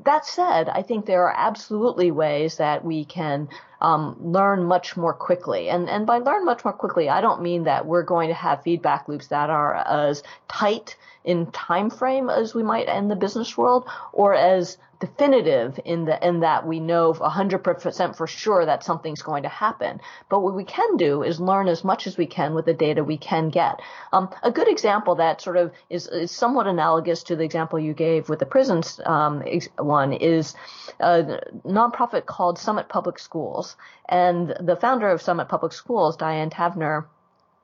that 0.06 0.26
said, 0.26 0.70
I 0.70 0.82
think 0.82 1.06
there 1.06 1.24
are 1.24 1.36
absolutely 1.36 2.12
ways 2.12 2.58
that 2.58 2.86
we 2.86 3.06
can 3.06 3.50
um, 3.82 4.16
learn 4.20 4.64
much 4.64 4.98
more 4.98 5.14
quickly. 5.14 5.70
And, 5.70 5.90
and 5.90 6.06
by 6.06 6.18
learn 6.18 6.46
much 6.46 6.64
more 6.64 6.74
quickly, 6.74 7.10
I 7.10 7.22
don't 7.22 7.42
mean 7.42 7.64
that 7.64 7.86
we're 7.86 8.04
going 8.04 8.30
to 8.30 8.34
have 8.34 8.64
feedback 8.64 9.08
loops 9.08 9.28
that 9.28 9.50
are 9.50 9.76
as 9.76 10.24
tight 10.48 10.96
in 11.24 11.52
time 11.52 11.90
frame 11.90 12.30
as 12.30 12.54
we 12.54 12.64
might 12.64 12.88
in 12.88 13.08
the 13.08 13.16
business 13.16 13.58
world 13.58 13.88
or 14.14 14.34
as 14.34 14.78
definitive 15.00 15.80
in 15.86 16.06
the 16.06 16.28
in 16.28 16.40
that 16.40 16.66
we 16.66 16.80
know 16.80 17.14
100% 17.14 18.16
for 18.16 18.28
sure 18.28 18.66
that 18.66 18.84
something's 18.84 19.22
going 19.22 19.44
to 19.44 19.50
happen. 19.50 20.02
But 20.30 20.42
what 20.42 20.56
we 20.56 20.64
can 20.64 20.98
do 20.98 21.24
is 21.24 21.40
learn 21.40 21.68
as 21.68 21.84
much 21.84 22.08
as 22.08 22.18
we 22.18 22.26
can 22.26 22.54
with 22.56 22.66
the 22.66 22.74
data 22.74 23.04
we 23.04 23.18
can 23.18 23.50
get. 23.50 23.80
Um, 24.12 24.30
a 24.44 24.52
good 24.52 24.68
example 24.68 25.16
that 25.16 25.42
sort 25.42 25.58
of 25.58 25.72
is, 25.90 26.08
is 26.08 26.32
somewhat 26.32 26.68
analogous 26.68 27.24
to 27.24 27.36
the 27.36 27.44
example 27.44 27.80
you 27.80 27.94
gave 27.94 28.30
with 28.30 28.40
the 28.40 28.46
prisons 28.46 29.00
um, 29.06 29.44
one 29.78 30.14
is 30.14 30.56
a 31.00 31.42
nonprofit 31.66 32.26
called 32.26 32.58
Summit 32.58 32.90
Public 32.90 33.20
Schools, 33.20 33.76
and 34.10 34.56
the 34.60 34.76
founder 34.76 35.10
of 35.10 35.22
Summit 35.22 35.48
Public 35.48 35.74
Schools, 35.74 36.18
Diane 36.18 36.50
Tavenner 36.50 37.06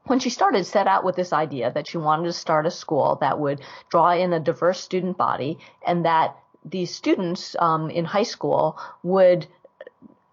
when 0.05 0.19
she 0.19 0.29
started, 0.29 0.65
set 0.65 0.85
out 0.85 1.05
with 1.05 1.15
this 1.15 1.31
idea 1.31 1.71
that 1.71 1.87
she 1.87 1.97
wanted 1.97 2.25
to 2.25 2.33
start 2.33 2.65
a 2.65 2.71
school 2.71 3.17
that 3.21 3.39
would 3.39 3.61
draw 3.89 4.11
in 4.11 4.33
a 4.33 4.39
diverse 4.39 4.81
student 4.81 5.17
body 5.17 5.57
and 5.87 6.03
that 6.03 6.35
these 6.65 6.93
students 6.93 7.55
um, 7.59 7.89
in 7.89 8.05
high 8.05 8.23
school 8.23 8.77
would 9.03 9.47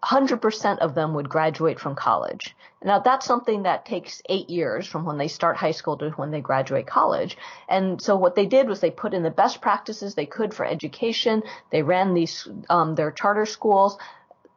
100% 0.03 0.79
of 0.79 0.95
them 0.95 1.13
would 1.13 1.29
graduate 1.29 1.79
from 1.79 1.95
college. 1.95 2.55
Now 2.83 2.99
that's 2.99 3.25
something 3.25 3.63
that 3.63 3.85
takes 3.85 4.23
eight 4.29 4.49
years 4.49 4.87
from 4.87 5.05
when 5.05 5.19
they 5.19 5.27
start 5.27 5.57
high 5.57 5.71
school 5.71 5.97
to 5.97 6.09
when 6.11 6.31
they 6.31 6.41
graduate 6.41 6.87
college. 6.87 7.37
And 7.69 8.01
so 8.01 8.15
what 8.15 8.33
they 8.33 8.47
did 8.47 8.67
was 8.67 8.79
they 8.79 8.89
put 8.89 9.13
in 9.13 9.21
the 9.21 9.29
best 9.29 9.61
practices 9.61 10.15
they 10.15 10.25
could 10.25 10.53
for 10.53 10.65
education. 10.65 11.43
They 11.69 11.83
ran 11.83 12.15
these, 12.15 12.47
um, 12.69 12.95
their 12.95 13.11
charter 13.11 13.45
schools 13.45 13.99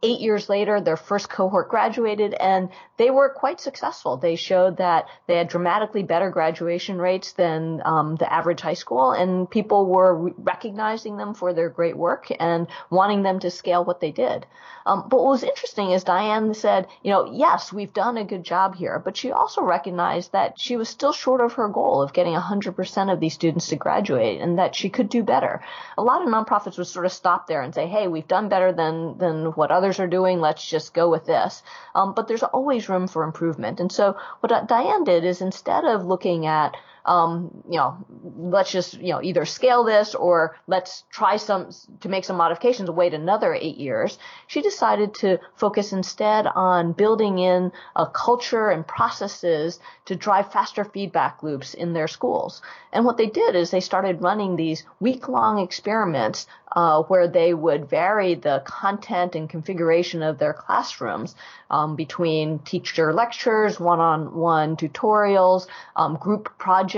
eight 0.05 0.21
years 0.21 0.51
later, 0.51 0.81
their 0.81 0.99
first 0.99 1.31
cohort 1.31 1.71
graduated 1.71 2.35
and 2.35 2.69
they 2.99 3.11
were 3.11 3.31
quite 3.31 3.59
successful. 3.59 4.19
They 4.19 4.37
showed 4.37 4.77
that 4.77 5.07
they 5.27 5.37
had 5.37 5.49
dramatically 5.49 6.03
better 6.03 6.31
graduation 6.31 6.99
rates 6.99 7.33
than 7.33 7.81
um, 7.85 8.17
the 8.17 8.31
average 8.31 8.61
high 8.61 8.75
school 8.75 9.13
and 9.13 9.51
people 9.51 9.87
were 9.87 10.15
re- 10.15 10.35
recognizing 10.37 11.17
them 11.17 11.33
for 11.33 11.55
their 11.55 11.71
great 11.71 11.97
work 11.97 12.27
and 12.39 12.67
wanting 12.91 13.23
them 13.23 13.41
to 13.41 13.51
scale 13.51 13.83
what 13.83 14.01
they 14.01 14.13
did. 14.13 14.47
Um, 14.87 15.07
but 15.09 15.17
what 15.17 15.31
was 15.31 15.43
interesting 15.43 15.93
is 15.93 16.05
Diane 16.05 16.53
said, 16.53 16.89
you 17.03 17.11
know, 17.11 17.33
yes, 17.33 17.73
we've 17.73 17.93
done 17.93 18.19
a 18.19 18.25
good 18.25 18.45
job 18.45 18.75
here, 18.75 18.99
but 18.99 19.17
she 19.17 19.33
also 19.33 19.63
recognized 19.63 20.33
that 20.33 20.61
she 20.61 20.77
was 20.77 20.91
still 20.91 21.13
short 21.13 21.41
of 21.41 21.55
her 21.55 21.69
goal 21.69 22.03
of 22.03 22.13
getting 22.13 22.35
100% 22.35 23.13
of 23.13 23.21
these 23.21 23.33
students 23.33 23.69
to 23.69 23.77
graduate 23.77 24.43
and 24.43 24.59
that 24.59 24.75
she 24.75 24.91
could 24.91 25.09
do 25.09 25.23
better. 25.23 25.63
A 25.97 26.03
lot 26.03 26.21
of 26.21 26.29
nonprofits 26.29 26.77
would 26.77 26.87
sort 26.87 27.07
of 27.07 27.13
stop 27.13 27.47
there 27.47 27.63
and 27.63 27.75
say, 27.75 27.87
hey, 27.87 28.09
we've 28.09 28.29
done 28.29 28.51
better 28.51 28.73
than, 28.73 29.17
than 29.17 29.47
what 29.53 29.71
others 29.71 29.94
are 30.01 30.07
doing. 30.07 30.41
Let's 30.41 30.67
just 30.69 30.95
go 30.95 31.11
with 31.11 31.27
this. 31.27 31.63
Um, 31.95 32.15
but 32.15 32.29
there's 32.29 32.43
always 32.43 32.89
room 32.89 33.07
for 33.09 33.23
improvement. 33.25 33.81
And 33.81 33.91
so 33.91 34.17
what 34.41 34.69
Diane 34.69 35.05
did 35.05 35.25
is 35.25 35.41
instead 35.41 35.85
of 35.85 36.07
looking 36.07 36.47
at 36.47 36.77
um, 37.07 37.63
you 37.69 37.77
know, 37.77 38.05
let's 38.37 38.73
just, 38.73 38.95
you 38.95 39.13
know, 39.13 39.23
either 39.23 39.45
scale 39.45 39.85
this 39.85 40.15
or 40.15 40.57
let's 40.67 41.05
try 41.11 41.37
some 41.37 41.71
to 42.01 42.09
make 42.09 42.25
some 42.25 42.37
modifications, 42.37 42.91
wait 42.91 43.13
another 43.13 43.55
eight 43.55 43.77
years. 43.77 44.19
She 44.47 44.63
decided 44.63 45.15
to 45.17 45.39
focus 45.55 45.93
instead 45.93 46.47
on 46.47 46.93
building 46.93 47.39
in 47.39 47.73
a 47.95 48.07
culture 48.07 48.71
and 48.71 48.87
processes 48.87 49.81
to 50.07 50.17
drive 50.17 50.53
faster 50.53 50.85
feedback 50.85 51.43
loops 51.43 51.75
in 51.75 51.93
their 51.93 52.09
schools. 52.09 52.63
And 52.93 53.05
what 53.05 53.17
they 53.17 53.27
did 53.27 53.55
is 53.55 53.71
they 53.71 53.81
started 53.81 54.23
running 54.23 54.57
these 54.57 54.85
week 55.01 55.29
long 55.29 55.59
experiments 55.59 56.47
uh, 56.75 57.03
where 57.05 57.29
they 57.29 57.55
would 57.55 57.89
vary 57.89 58.35
the 58.35 58.63
content 58.65 59.35
and 59.35 59.49
configuration 59.49 60.23
of 60.23 60.39
their 60.39 60.53
classrooms 60.53 61.37
um, 61.71 61.97
between 61.97 62.59
teacher 62.61 63.13
lectures, 63.13 63.79
one-on-one 63.79 64.77
tutorials, 64.77 65.67
um, 65.97 66.17
group 66.17 66.51
projects, 66.59 66.94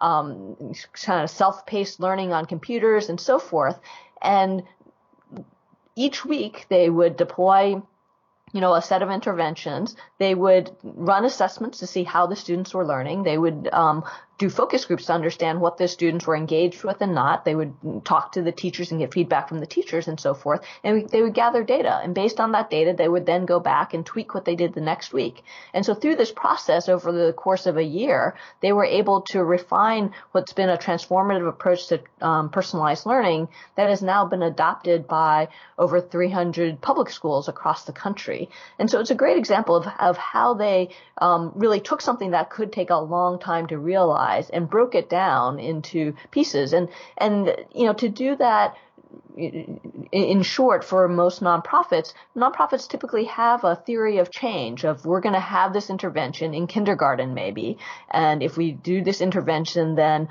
um, 0.00 0.56
kind 0.92 1.22
of 1.22 1.30
self-paced 1.30 2.00
learning 2.00 2.32
on 2.32 2.46
computers, 2.46 3.08
and 3.08 3.20
so 3.20 3.38
forth. 3.38 3.78
And 4.22 4.62
each 5.96 6.24
week 6.24 6.66
they 6.68 6.88
would 6.88 7.16
deploy 7.16 7.82
you 8.52 8.60
know, 8.60 8.74
a 8.74 8.82
set 8.82 9.02
of 9.02 9.10
interventions. 9.10 9.96
They 10.18 10.34
would 10.34 10.70
run 10.82 11.24
assessments 11.24 11.78
to 11.78 11.86
see 11.86 12.04
how 12.04 12.26
the 12.26 12.36
students 12.36 12.72
were 12.72 12.86
learning. 12.86 13.22
They 13.22 13.38
would 13.38 13.68
um, 13.72 14.04
do 14.38 14.48
focus 14.48 14.84
groups 14.84 15.06
to 15.06 15.12
understand 15.12 15.60
what 15.60 15.78
the 15.78 15.88
students 15.88 16.26
were 16.26 16.36
engaged 16.36 16.84
with 16.84 17.00
and 17.00 17.12
not. 17.12 17.44
They 17.44 17.56
would 17.56 17.74
talk 18.04 18.32
to 18.32 18.42
the 18.42 18.52
teachers 18.52 18.92
and 18.92 19.00
get 19.00 19.12
feedback 19.12 19.48
from 19.48 19.58
the 19.58 19.66
teachers 19.66 20.06
and 20.06 20.18
so 20.18 20.32
forth. 20.32 20.64
And 20.84 21.08
they 21.08 21.22
would 21.22 21.34
gather 21.34 21.64
data. 21.64 22.00
And 22.02 22.14
based 22.14 22.38
on 22.38 22.52
that 22.52 22.70
data, 22.70 22.94
they 22.96 23.08
would 23.08 23.26
then 23.26 23.46
go 23.46 23.58
back 23.58 23.94
and 23.94 24.06
tweak 24.06 24.34
what 24.34 24.44
they 24.44 24.54
did 24.54 24.74
the 24.74 24.80
next 24.80 25.12
week. 25.12 25.42
And 25.74 25.84
so 25.84 25.92
through 25.92 26.16
this 26.16 26.30
process 26.30 26.88
over 26.88 27.10
the 27.10 27.32
course 27.32 27.66
of 27.66 27.76
a 27.76 27.82
year, 27.82 28.36
they 28.60 28.72
were 28.72 28.84
able 28.84 29.22
to 29.32 29.42
refine 29.42 30.12
what's 30.30 30.52
been 30.52 30.68
a 30.68 30.78
transformative 30.78 31.48
approach 31.48 31.88
to 31.88 32.00
um, 32.20 32.48
personalized 32.50 33.06
learning 33.06 33.48
that 33.74 33.88
has 33.88 34.02
now 34.02 34.24
been 34.24 34.42
adopted 34.42 35.08
by 35.08 35.48
over 35.78 36.00
300 36.00 36.80
public 36.80 37.10
schools 37.10 37.48
across 37.48 37.84
the 37.84 37.92
country. 37.92 38.48
And 38.78 38.88
so 38.88 39.00
it's 39.00 39.10
a 39.10 39.16
great 39.16 39.36
example 39.36 39.74
of, 39.74 39.86
of 39.98 40.16
how 40.16 40.54
they 40.54 40.90
um, 41.20 41.50
really 41.56 41.80
took 41.80 42.00
something 42.00 42.30
that 42.30 42.50
could 42.50 42.72
take 42.72 42.90
a 42.90 42.96
long 42.96 43.40
time 43.40 43.66
to 43.66 43.78
realize 43.78 44.27
and 44.52 44.68
broke 44.68 44.94
it 44.94 45.08
down 45.08 45.58
into 45.58 46.14
pieces. 46.30 46.72
And, 46.72 46.88
and, 47.16 47.54
you 47.74 47.86
know, 47.86 47.94
to 47.94 48.08
do 48.08 48.36
that, 48.36 48.76
in 49.36 50.42
short, 50.42 50.84
for 50.84 51.08
most 51.08 51.40
nonprofits, 51.42 52.12
nonprofits 52.36 52.88
typically 52.88 53.24
have 53.24 53.64
a 53.64 53.76
theory 53.76 54.18
of 54.18 54.30
change 54.30 54.84
of 54.84 55.06
we're 55.06 55.20
going 55.20 55.34
to 55.34 55.40
have 55.40 55.72
this 55.72 55.90
intervention 55.90 56.54
in 56.54 56.66
kindergarten 56.66 57.34
maybe, 57.34 57.78
and 58.10 58.42
if 58.42 58.56
we 58.56 58.72
do 58.72 59.02
this 59.02 59.20
intervention, 59.20 59.94
then 59.94 60.28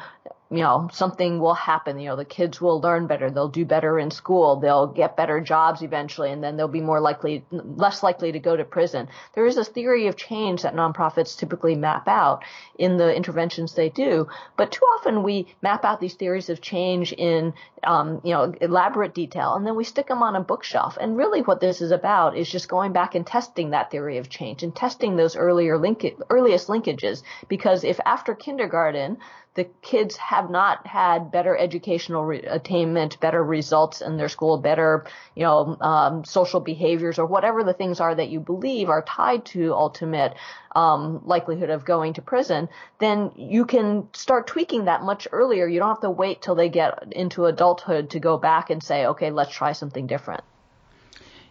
you 0.49 0.59
know, 0.59 0.89
something 0.93 1.39
will 1.39 1.53
happen. 1.53 1.99
You 1.99 2.09
know, 2.09 2.15
the 2.15 2.23
kids 2.25 2.61
will 2.61 2.79
learn 2.79 3.07
better. 3.07 3.29
They'll 3.29 3.49
do 3.49 3.65
better 3.65 3.99
in 3.99 4.11
school. 4.11 4.55
They'll 4.55 4.87
get 4.87 5.17
better 5.17 5.41
jobs 5.41 5.81
eventually, 5.81 6.31
and 6.31 6.41
then 6.41 6.55
they'll 6.55 6.69
be 6.69 6.81
more 6.81 7.01
likely, 7.01 7.43
less 7.51 8.01
likely 8.01 8.31
to 8.31 8.39
go 8.39 8.55
to 8.55 8.63
prison. 8.63 9.09
There 9.33 9.45
is 9.45 9.57
a 9.57 9.65
theory 9.65 10.07
of 10.07 10.15
change 10.15 10.61
that 10.61 10.75
nonprofits 10.75 11.37
typically 11.37 11.75
map 11.75 12.07
out 12.07 12.43
in 12.77 12.95
the 12.97 13.13
interventions 13.13 13.73
they 13.73 13.89
do. 13.89 14.27
But 14.55 14.71
too 14.71 14.85
often 14.85 15.23
we 15.23 15.47
map 15.61 15.83
out 15.83 15.99
these 15.99 16.15
theories 16.15 16.49
of 16.49 16.61
change 16.61 17.11
in, 17.11 17.53
um, 17.83 18.21
you 18.23 18.33
know, 18.33 18.53
elaborate 18.61 19.13
detail, 19.13 19.55
and 19.55 19.65
then 19.67 19.75
we 19.75 19.83
stick 19.83 20.07
them 20.07 20.23
on 20.23 20.37
a 20.37 20.41
bookshelf. 20.41 20.97
And 20.99 21.17
really 21.17 21.41
what 21.41 21.59
this 21.59 21.81
is 21.81 21.91
about 21.91 22.37
is 22.37 22.49
just 22.49 22.69
going 22.69 22.93
back 22.93 23.15
and 23.15 23.27
testing 23.27 23.71
that 23.71 23.91
theory 23.91 24.17
of 24.17 24.29
change 24.29 24.63
and 24.63 24.73
testing 24.73 25.17
those 25.17 25.35
earlier 25.35 25.77
link, 25.77 26.05
earliest 26.29 26.69
linkages. 26.69 27.21
Because 27.49 27.83
if 27.83 27.99
after 28.05 28.33
kindergarten, 28.33 29.17
the 29.57 29.65
kids 29.81 30.15
have 30.17 30.51
not 30.51 30.85
had 30.85 31.31
better 31.31 31.57
educational 31.57 32.23
re- 32.23 32.43
attainment, 32.43 33.19
better 33.19 33.43
results 33.43 34.01
in 34.01 34.15
their 34.15 34.29
school, 34.29 34.59
better, 34.59 35.03
you 35.33 35.43
know, 35.43 35.75
um, 35.81 36.23
social 36.23 36.59
behaviors 36.59 37.17
or 37.17 37.25
whatever 37.25 37.63
the 37.63 37.73
things 37.73 37.99
are 37.99 38.13
that 38.13 38.29
you 38.29 38.39
believe 38.39 38.87
are 38.87 39.01
tied 39.01 39.43
to 39.45 39.73
ultimate 39.73 40.35
um, 40.75 41.21
likelihood 41.25 41.71
of 41.71 41.83
going 41.85 42.13
to 42.13 42.21
prison, 42.21 42.69
then 42.99 43.31
you 43.35 43.65
can 43.65 44.07
start 44.13 44.45
tweaking 44.45 44.85
that 44.85 45.01
much 45.01 45.27
earlier. 45.31 45.67
You 45.67 45.79
don't 45.79 45.89
have 45.89 46.01
to 46.01 46.11
wait 46.11 46.43
till 46.43 46.53
they 46.53 46.69
get 46.69 47.11
into 47.11 47.45
adulthood 47.45 48.11
to 48.11 48.19
go 48.19 48.37
back 48.37 48.69
and 48.69 48.81
say, 48.81 49.07
okay, 49.07 49.31
let's 49.31 49.51
try 49.51 49.71
something 49.71 50.05
different. 50.05 50.43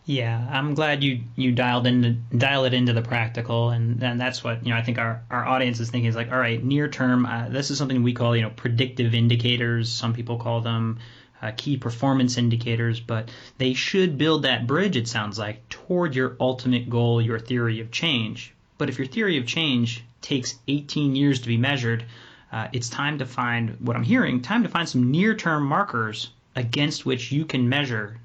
Yeah, 0.09 0.47
I'm 0.49 0.75
glad 0.75 1.03
you 1.03 1.23
you 1.35 1.51
dialed 1.51 1.85
into 1.85 2.13
dial 2.13 2.65
it 2.65 2.73
into 2.73 2.93
the 2.93 3.03
practical, 3.03 3.71
and 3.71 4.01
and 4.01 4.21
that's 4.21 4.45
what 4.45 4.65
you 4.65 4.71
know. 4.71 4.79
I 4.79 4.83
think 4.83 4.99
our 4.99 5.21
our 5.29 5.45
audience 5.45 5.81
is 5.81 5.91
thinking 5.91 6.09
is 6.09 6.15
like, 6.15 6.31
all 6.31 6.39
right, 6.39 6.63
near 6.63 6.87
term, 6.87 7.27
uh, 7.27 7.49
this 7.49 7.73
is 7.73 7.79
something 7.79 8.05
we 8.05 8.13
call 8.15 8.37
you 8.37 8.43
know 8.43 8.51
predictive 8.51 9.17
indicators. 9.17 9.91
Some 9.91 10.15
people 10.15 10.39
call 10.39 10.61
them 10.61 11.01
uh, 11.43 11.51
key 11.57 11.77
performance 11.77 12.39
indicators, 12.39 13.01
but 13.01 13.33
they 13.59 13.75
should 13.75 14.17
build 14.17 14.43
that 14.45 14.69
bridge. 14.69 14.97
It 14.97 15.09
sounds 15.09 15.41
like 15.41 15.69
toward 15.69 16.15
your 16.15 16.37
ultimate 16.39 16.89
goal, 16.89 17.21
your 17.21 17.41
theory 17.41 17.81
of 17.81 17.91
change. 17.91 18.55
But 18.79 18.89
if 18.89 18.99
your 18.99 19.09
theory 19.09 19.39
of 19.39 19.47
change 19.47 20.05
takes 20.23 20.55
18 20.69 21.17
years 21.17 21.41
to 21.41 21.49
be 21.49 21.57
measured, 21.57 22.05
uh, 22.53 22.69
it's 22.73 22.89
time 22.89 23.19
to 23.19 23.27
find 23.27 23.77
what 23.81 23.97
I'm 23.97 24.05
hearing. 24.05 24.41
Time 24.41 24.63
to 24.63 24.69
find 24.69 24.89
some 24.89 25.11
near 25.11 25.35
term 25.35 25.67
markers 25.67 26.31
against 26.55 27.05
which 27.05 27.33
you 27.33 27.45
can 27.45 27.69
measure 27.69 28.21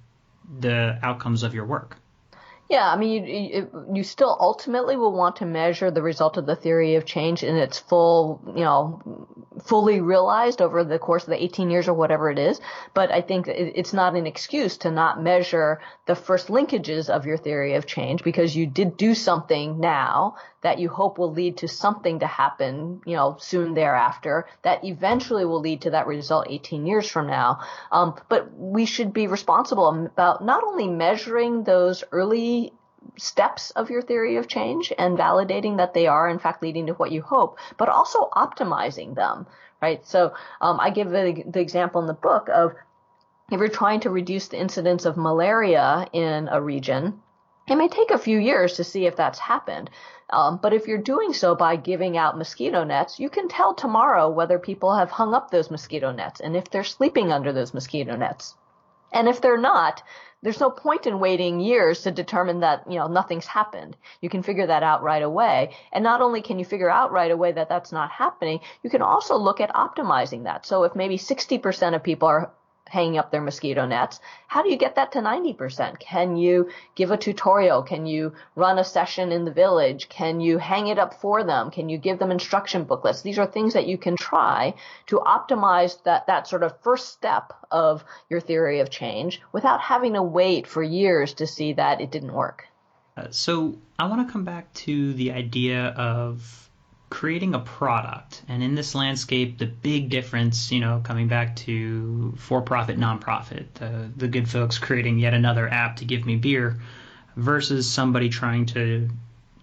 the 0.60 1.00
outcomes 1.02 1.44
of 1.44 1.54
your 1.54 1.66
work. 1.66 1.98
Yeah, 2.72 2.90
I 2.90 2.96
mean, 2.96 3.26
you, 3.26 3.88
you 3.94 4.04
still 4.06 4.38
ultimately 4.40 4.96
will 4.96 5.12
want 5.12 5.36
to 5.38 5.46
measure 5.46 5.92
the 5.92 6.02
result 6.02 6.38
of 6.38 6.46
the 6.46 6.56
theory 6.56 6.96
of 6.96 7.04
change 7.04 7.44
in 7.44 7.58
its 7.58 7.78
full, 7.78 8.40
you 8.56 8.64
know, 8.64 9.28
fully 9.62 10.00
realized 10.00 10.62
over 10.62 10.86
the 10.86 10.98
course 10.98 11.24
of 11.24 11.32
the 11.32 11.44
18 11.44 11.70
years 11.70 11.90
or 11.90 11.94
whatever 11.94 12.32
it 12.32 12.40
is. 12.40 12.62
But 12.94 13.12
I 13.12 13.20
think 13.20 13.50
it's 13.50 13.92
not 13.92 14.16
an 14.16 14.26
excuse 14.26 14.78
to 14.78 14.90
not 14.90 15.22
measure 15.22 15.82
the 16.06 16.16
first 16.16 16.48
linkages 16.48 17.10
of 17.10 17.26
your 17.26 17.36
theory 17.36 17.74
of 17.74 17.86
change 17.86 18.24
because 18.24 18.56
you 18.56 18.68
did 18.68 18.96
do 18.96 19.16
something 19.16 19.82
now 19.82 20.38
that 20.62 20.80
you 20.80 20.90
hope 20.90 21.18
will 21.18 21.32
lead 21.32 21.58
to 21.58 21.68
something 21.68 22.20
to 22.20 22.28
happen, 22.28 23.02
you 23.06 23.16
know, 23.16 23.36
soon 23.40 23.74
thereafter 23.74 24.48
that 24.62 24.84
eventually 24.84 25.46
will 25.46 25.60
lead 25.60 25.82
to 25.82 25.92
that 25.92 26.08
result 26.08 26.48
18 26.50 26.86
years 26.86 27.10
from 27.10 27.28
now. 27.28 27.60
Um, 27.92 28.16
but 28.30 28.54
we 28.56 28.86
should 28.86 29.14
be 29.14 29.28
responsible 29.28 29.90
about 29.90 30.44
not 30.44 30.64
only 30.64 30.88
measuring 30.88 31.64
those 31.64 32.04
early 32.12 32.74
steps 33.18 33.72
of 33.72 33.90
your 33.90 34.02
theory 34.02 34.38
of 34.38 34.48
change 34.48 34.94
and 34.98 35.18
validating 35.18 35.78
that 35.78 35.94
they 35.94 36.08
are 36.08 36.30
in 36.30 36.40
fact 36.40 36.62
leading 36.62 36.88
to 36.88 36.94
what 36.94 37.12
you 37.12 37.22
hope, 37.22 37.58
but 37.78 37.90
also 37.90 38.30
optimizing 38.34 39.16
them, 39.16 39.48
right? 39.82 40.06
So 40.06 40.34
um, 40.62 40.80
I 40.80 40.92
give 40.92 41.10
the, 41.10 41.44
the 41.48 41.60
example 41.60 42.02
in 42.02 42.08
the 42.08 42.14
book 42.14 42.50
of 42.54 42.74
if 43.52 43.60
you're 43.60 43.68
trying 43.68 44.00
to 44.02 44.10
reduce 44.10 44.48
the 44.48 44.60
incidence 44.60 45.06
of 45.06 45.18
malaria 45.18 46.08
in 46.14 46.48
a 46.50 46.62
region, 46.62 47.21
it 47.68 47.76
may 47.76 47.88
take 47.88 48.12
a 48.12 48.18
few 48.18 48.38
years 48.38 48.74
to 48.74 48.84
see 48.84 49.06
if 49.06 49.16
that's 49.16 49.40
happened. 49.40 49.90
Um, 50.32 50.60
but 50.62 50.74
if 50.74 50.88
you're 50.88 50.98
doing 50.98 51.34
so 51.34 51.56
by 51.56 51.76
giving 51.76 52.18
out 52.18 52.38
mosquito 52.38 52.84
nets, 52.84 53.20
you 53.20 53.30
can 53.30 53.48
tell 53.48 53.74
tomorrow 53.74 54.30
whether 54.30 54.58
people 54.60 54.96
have 54.96 55.12
hung 55.12 55.34
up 55.34 55.52
those 55.52 55.70
mosquito 55.70 56.12
nets 56.12 56.40
and 56.40 56.56
if 56.56 56.70
they're 56.70 56.84
sleeping 56.84 57.32
under 57.32 57.52
those 57.52 57.74
mosquito 57.74 58.16
nets. 58.16 58.56
And 59.12 59.28
if 59.28 59.42
they're 59.42 59.58
not, 59.58 60.04
there's 60.42 60.60
no 60.60 60.72
point 60.72 61.06
in 61.06 61.20
waiting 61.20 61.60
years 61.60 62.02
to 62.02 62.12
determine 62.12 62.62
that, 62.62 62.90
you 62.90 62.98
know, 62.98 63.08
nothing's 63.08 63.46
happened. 63.46 63.96
You 64.22 64.30
can 64.30 64.42
figure 64.42 64.68
that 64.68 64.84
out 64.84 65.04
right 65.04 65.22
away. 65.22 65.76
And 65.92 66.04
not 66.04 66.22
only 66.22 66.42
can 66.42 66.58
you 66.58 66.66
figure 66.66 66.90
out 66.90 67.12
right 67.12 67.30
away 67.30 67.52
that 67.52 67.70
that's 67.70 67.92
not 67.92 68.10
happening, 68.10 68.62
you 68.84 68.90
can 68.90 69.02
also 69.02 69.38
look 69.38 69.62
at 69.62 69.74
optimizing 69.74 70.46
that. 70.46 70.66
So 70.66 70.84
if 70.84 70.96
maybe 70.96 71.18
60% 71.18 71.96
of 71.96 72.04
people 72.04 72.28
are 72.28 72.52
hanging 72.92 73.18
up 73.18 73.32
their 73.32 73.42
mosquito 73.42 73.86
nets. 73.86 74.20
How 74.48 74.62
do 74.62 74.70
you 74.70 74.78
get 74.78 74.96
that 74.96 75.14
to 75.14 75.20
90%? 75.20 75.98
Can 75.98 76.36
you 76.36 76.70
give 76.94 77.10
a 77.10 77.18
tutorial? 77.18 77.84
Can 77.84 78.06
you 78.06 78.34
run 78.56 78.78
a 78.78 78.84
session 78.84 79.32
in 79.32 79.46
the 79.46 79.52
village? 79.52 80.10
Can 80.10 80.42
you 80.42 80.58
hang 80.58 80.88
it 80.88 81.00
up 81.00 81.14
for 81.22 81.46
them? 81.46 81.72
Can 81.72 81.88
you 81.88 81.98
give 81.98 82.20
them 82.20 82.32
instruction 82.32 82.84
booklets? 82.84 83.22
These 83.22 83.40
are 83.40 83.46
things 83.46 83.74
that 83.76 83.88
you 83.88 83.98
can 83.98 84.18
try 84.18 84.74
to 85.08 85.20
optimize 85.20 86.04
that, 86.04 86.28
that 86.28 86.48
sort 86.48 86.64
of 86.64 86.80
first 86.82 87.14
step 87.14 87.54
of 87.72 88.04
your 88.30 88.42
theory 88.42 88.82
of 88.82 88.90
change 88.90 89.42
without 89.54 89.80
having 89.80 90.14
to 90.14 90.22
wait 90.22 90.68
for 90.68 90.84
years 90.84 91.34
to 91.36 91.48
see 91.48 91.74
that 91.74 92.02
it 92.02 92.12
didn't 92.12 92.34
work. 92.34 92.66
Uh, 93.16 93.28
so 93.30 93.78
I 93.98 94.08
want 94.08 94.28
to 94.28 94.32
come 94.32 94.44
back 94.44 94.74
to 94.74 95.14
the 95.14 95.32
idea 95.32 95.88
of 95.88 96.70
creating 97.12 97.54
a 97.54 97.60
product. 97.60 98.42
And 98.48 98.64
in 98.64 98.74
this 98.74 98.96
landscape, 98.96 99.60
the 99.60 99.68
big 99.68 100.10
difference, 100.10 100.72
you 100.72 100.80
know, 100.80 101.02
coming 101.04 101.28
back 101.28 101.58
to 101.58 102.34
for-profit, 102.38 102.98
nonprofit, 102.98 103.66
the 103.76 104.10
the 104.18 104.28
good 104.28 104.50
folks 104.50 104.80
creating 104.80 105.20
yet 105.20 105.36
another 105.36 105.68
app 105.70 105.98
to 105.98 106.06
give 106.06 106.26
me 106.26 106.38
beer, 106.38 106.80
versus 107.36 107.88
somebody 107.88 108.30
trying 108.30 108.66
to 108.68 109.10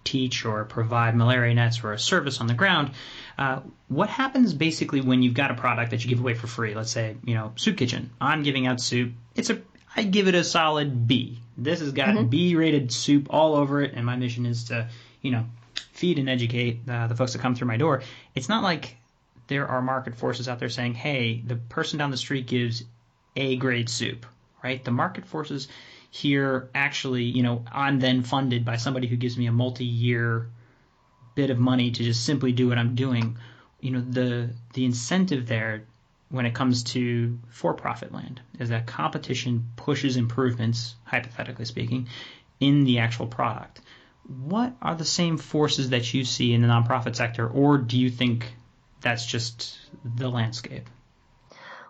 teach 0.03 0.45
or 0.45 0.63
provide 0.63 1.15
malaria 1.15 1.53
nets 1.53 1.83
or 1.83 1.91
a 1.91 1.99
service 1.99 2.39
on 2.39 2.47
the 2.47 2.53
ground. 2.53 2.91
Uh, 3.37 3.59
what 3.87 4.09
happens 4.09 4.53
basically 4.53 5.01
when 5.01 5.21
you've 5.21 5.33
got 5.33 5.51
a 5.51 5.55
product 5.55 5.91
that 5.91 6.03
you 6.03 6.09
give 6.09 6.19
away 6.19 6.35
for 6.35 6.47
free? 6.47 6.73
Let's 6.75 6.91
say, 6.91 7.17
you 7.25 7.33
know, 7.33 7.51
soup 7.55 7.77
kitchen. 7.77 8.11
I'm 8.21 8.43
giving 8.43 8.67
out 8.67 8.79
soup. 8.79 9.11
It's 9.35 9.49
a 9.49 9.59
I 9.95 10.03
give 10.03 10.27
it 10.27 10.35
a 10.35 10.43
solid 10.43 11.07
B. 11.07 11.39
This 11.57 11.79
has 11.79 11.91
got 11.91 12.09
mm-hmm. 12.09 12.27
B-rated 12.27 12.91
soup 12.91 13.27
all 13.31 13.55
over 13.55 13.81
it, 13.81 13.93
and 13.95 14.05
my 14.05 14.15
mission 14.15 14.45
is 14.45 14.65
to, 14.65 14.87
you 15.21 15.31
know, 15.31 15.45
feed 15.99 16.17
and 16.17 16.29
educate 16.29 16.79
uh, 16.89 17.07
the 17.07 17.15
folks 17.15 17.33
that 17.33 17.39
come 17.39 17.55
through 17.55 17.67
my 17.67 17.77
door, 17.77 18.01
it's 18.33 18.47
not 18.47 18.63
like 18.63 18.95
there 19.47 19.67
are 19.67 19.81
market 19.81 20.15
forces 20.15 20.47
out 20.47 20.59
there 20.59 20.69
saying, 20.69 20.93
hey, 20.93 21.43
the 21.45 21.55
person 21.55 21.99
down 21.99 22.09
the 22.09 22.17
street 22.17 22.47
gives 22.47 22.83
A 23.35 23.57
grade 23.57 23.89
soup, 23.89 24.25
right? 24.63 24.83
The 24.83 24.91
market 24.91 25.25
forces 25.25 25.67
here 26.09 26.69
actually, 26.73 27.23
you 27.23 27.43
know, 27.43 27.65
I'm 27.71 27.99
then 27.99 28.23
funded 28.23 28.63
by 28.63 28.77
somebody 28.77 29.07
who 29.07 29.17
gives 29.17 29.37
me 29.37 29.47
a 29.47 29.51
multi 29.51 29.85
year 29.85 30.49
bit 31.35 31.49
of 31.49 31.59
money 31.59 31.91
to 31.91 32.03
just 32.03 32.25
simply 32.25 32.53
do 32.53 32.69
what 32.69 32.77
I'm 32.77 32.95
doing. 32.95 33.37
You 33.81 33.91
know, 33.91 34.01
the 34.01 34.49
the 34.73 34.85
incentive 34.85 35.47
there 35.47 35.83
when 36.29 36.45
it 36.45 36.55
comes 36.55 36.83
to 36.83 37.39
for 37.49 37.73
profit 37.73 38.13
land 38.13 38.39
is 38.59 38.69
that 38.69 38.87
competition 38.87 39.69
pushes 39.75 40.15
improvements, 40.15 40.95
hypothetically 41.03 41.65
speaking, 41.65 42.07
in 42.59 42.85
the 42.85 42.99
actual 42.99 43.27
product 43.27 43.81
what 44.29 44.73
are 44.81 44.95
the 44.95 45.05
same 45.05 45.37
forces 45.37 45.89
that 45.89 46.13
you 46.13 46.23
see 46.23 46.53
in 46.53 46.61
the 46.61 46.67
nonprofit 46.67 47.15
sector, 47.15 47.47
or 47.47 47.77
do 47.77 47.97
you 47.97 48.09
think 48.09 48.53
that's 49.01 49.25
just 49.25 49.77
the 50.03 50.29
landscape? 50.29 50.87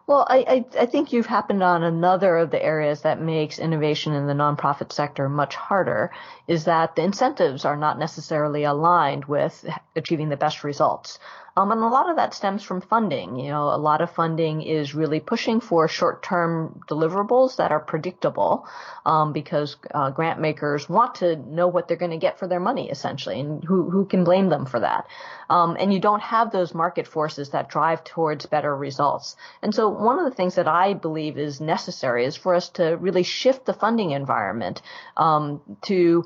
Well, 0.07 0.25
I, 0.27 0.37
I, 0.37 0.65
I, 0.81 0.85
think 0.87 1.13
you've 1.13 1.27
happened 1.27 1.61
on 1.61 1.83
another 1.83 2.37
of 2.37 2.49
the 2.49 2.63
areas 2.63 3.01
that 3.01 3.21
makes 3.21 3.59
innovation 3.59 4.13
in 4.13 4.25
the 4.25 4.33
nonprofit 4.33 4.91
sector 4.91 5.29
much 5.29 5.53
harder 5.53 6.09
is 6.47 6.65
that 6.65 6.95
the 6.95 7.03
incentives 7.03 7.63
are 7.63 7.77
not 7.77 7.99
necessarily 7.99 8.63
aligned 8.63 9.25
with 9.25 9.63
achieving 9.95 10.29
the 10.29 10.35
best 10.35 10.63
results. 10.63 11.19
Um, 11.57 11.71
and 11.71 11.81
a 11.81 11.87
lot 11.87 12.09
of 12.09 12.15
that 12.15 12.33
stems 12.33 12.63
from 12.63 12.81
funding. 12.81 13.37
You 13.37 13.49
know, 13.49 13.63
a 13.63 13.77
lot 13.77 14.01
of 14.01 14.11
funding 14.11 14.61
is 14.61 14.95
really 14.95 15.19
pushing 15.19 15.59
for 15.59 15.87
short-term 15.87 16.81
deliverables 16.87 17.57
that 17.57 17.71
are 17.71 17.79
predictable, 17.79 18.67
um, 19.05 19.33
because 19.33 19.77
uh, 19.93 20.09
grant 20.11 20.39
makers 20.39 20.89
want 20.89 21.15
to 21.15 21.35
know 21.35 21.67
what 21.67 21.87
they're 21.87 21.97
going 21.97 22.11
to 22.11 22.17
get 22.17 22.39
for 22.39 22.47
their 22.47 22.59
money, 22.59 22.89
essentially, 22.89 23.39
and 23.39 23.63
who 23.63 23.89
who 23.89 24.05
can 24.05 24.23
blame 24.23 24.49
them 24.49 24.65
for 24.65 24.79
that? 24.79 25.07
Um, 25.49 25.77
and 25.79 25.93
you 25.93 25.99
don't 25.99 26.21
have 26.21 26.51
those 26.51 26.73
market 26.73 27.07
forces 27.07 27.49
that 27.49 27.69
drive 27.69 28.03
towards 28.03 28.45
better 28.45 28.75
results. 28.75 29.35
And 29.61 29.73
so, 29.73 29.89
one 29.89 30.19
of 30.19 30.25
the 30.25 30.35
things 30.35 30.55
that 30.55 30.67
I 30.67 30.93
believe 30.93 31.37
is 31.37 31.59
necessary 31.59 32.25
is 32.25 32.35
for 32.35 32.55
us 32.55 32.69
to 32.69 32.97
really 32.97 33.23
shift 33.23 33.65
the 33.65 33.73
funding 33.73 34.11
environment 34.11 34.81
um, 35.17 35.61
to 35.83 36.23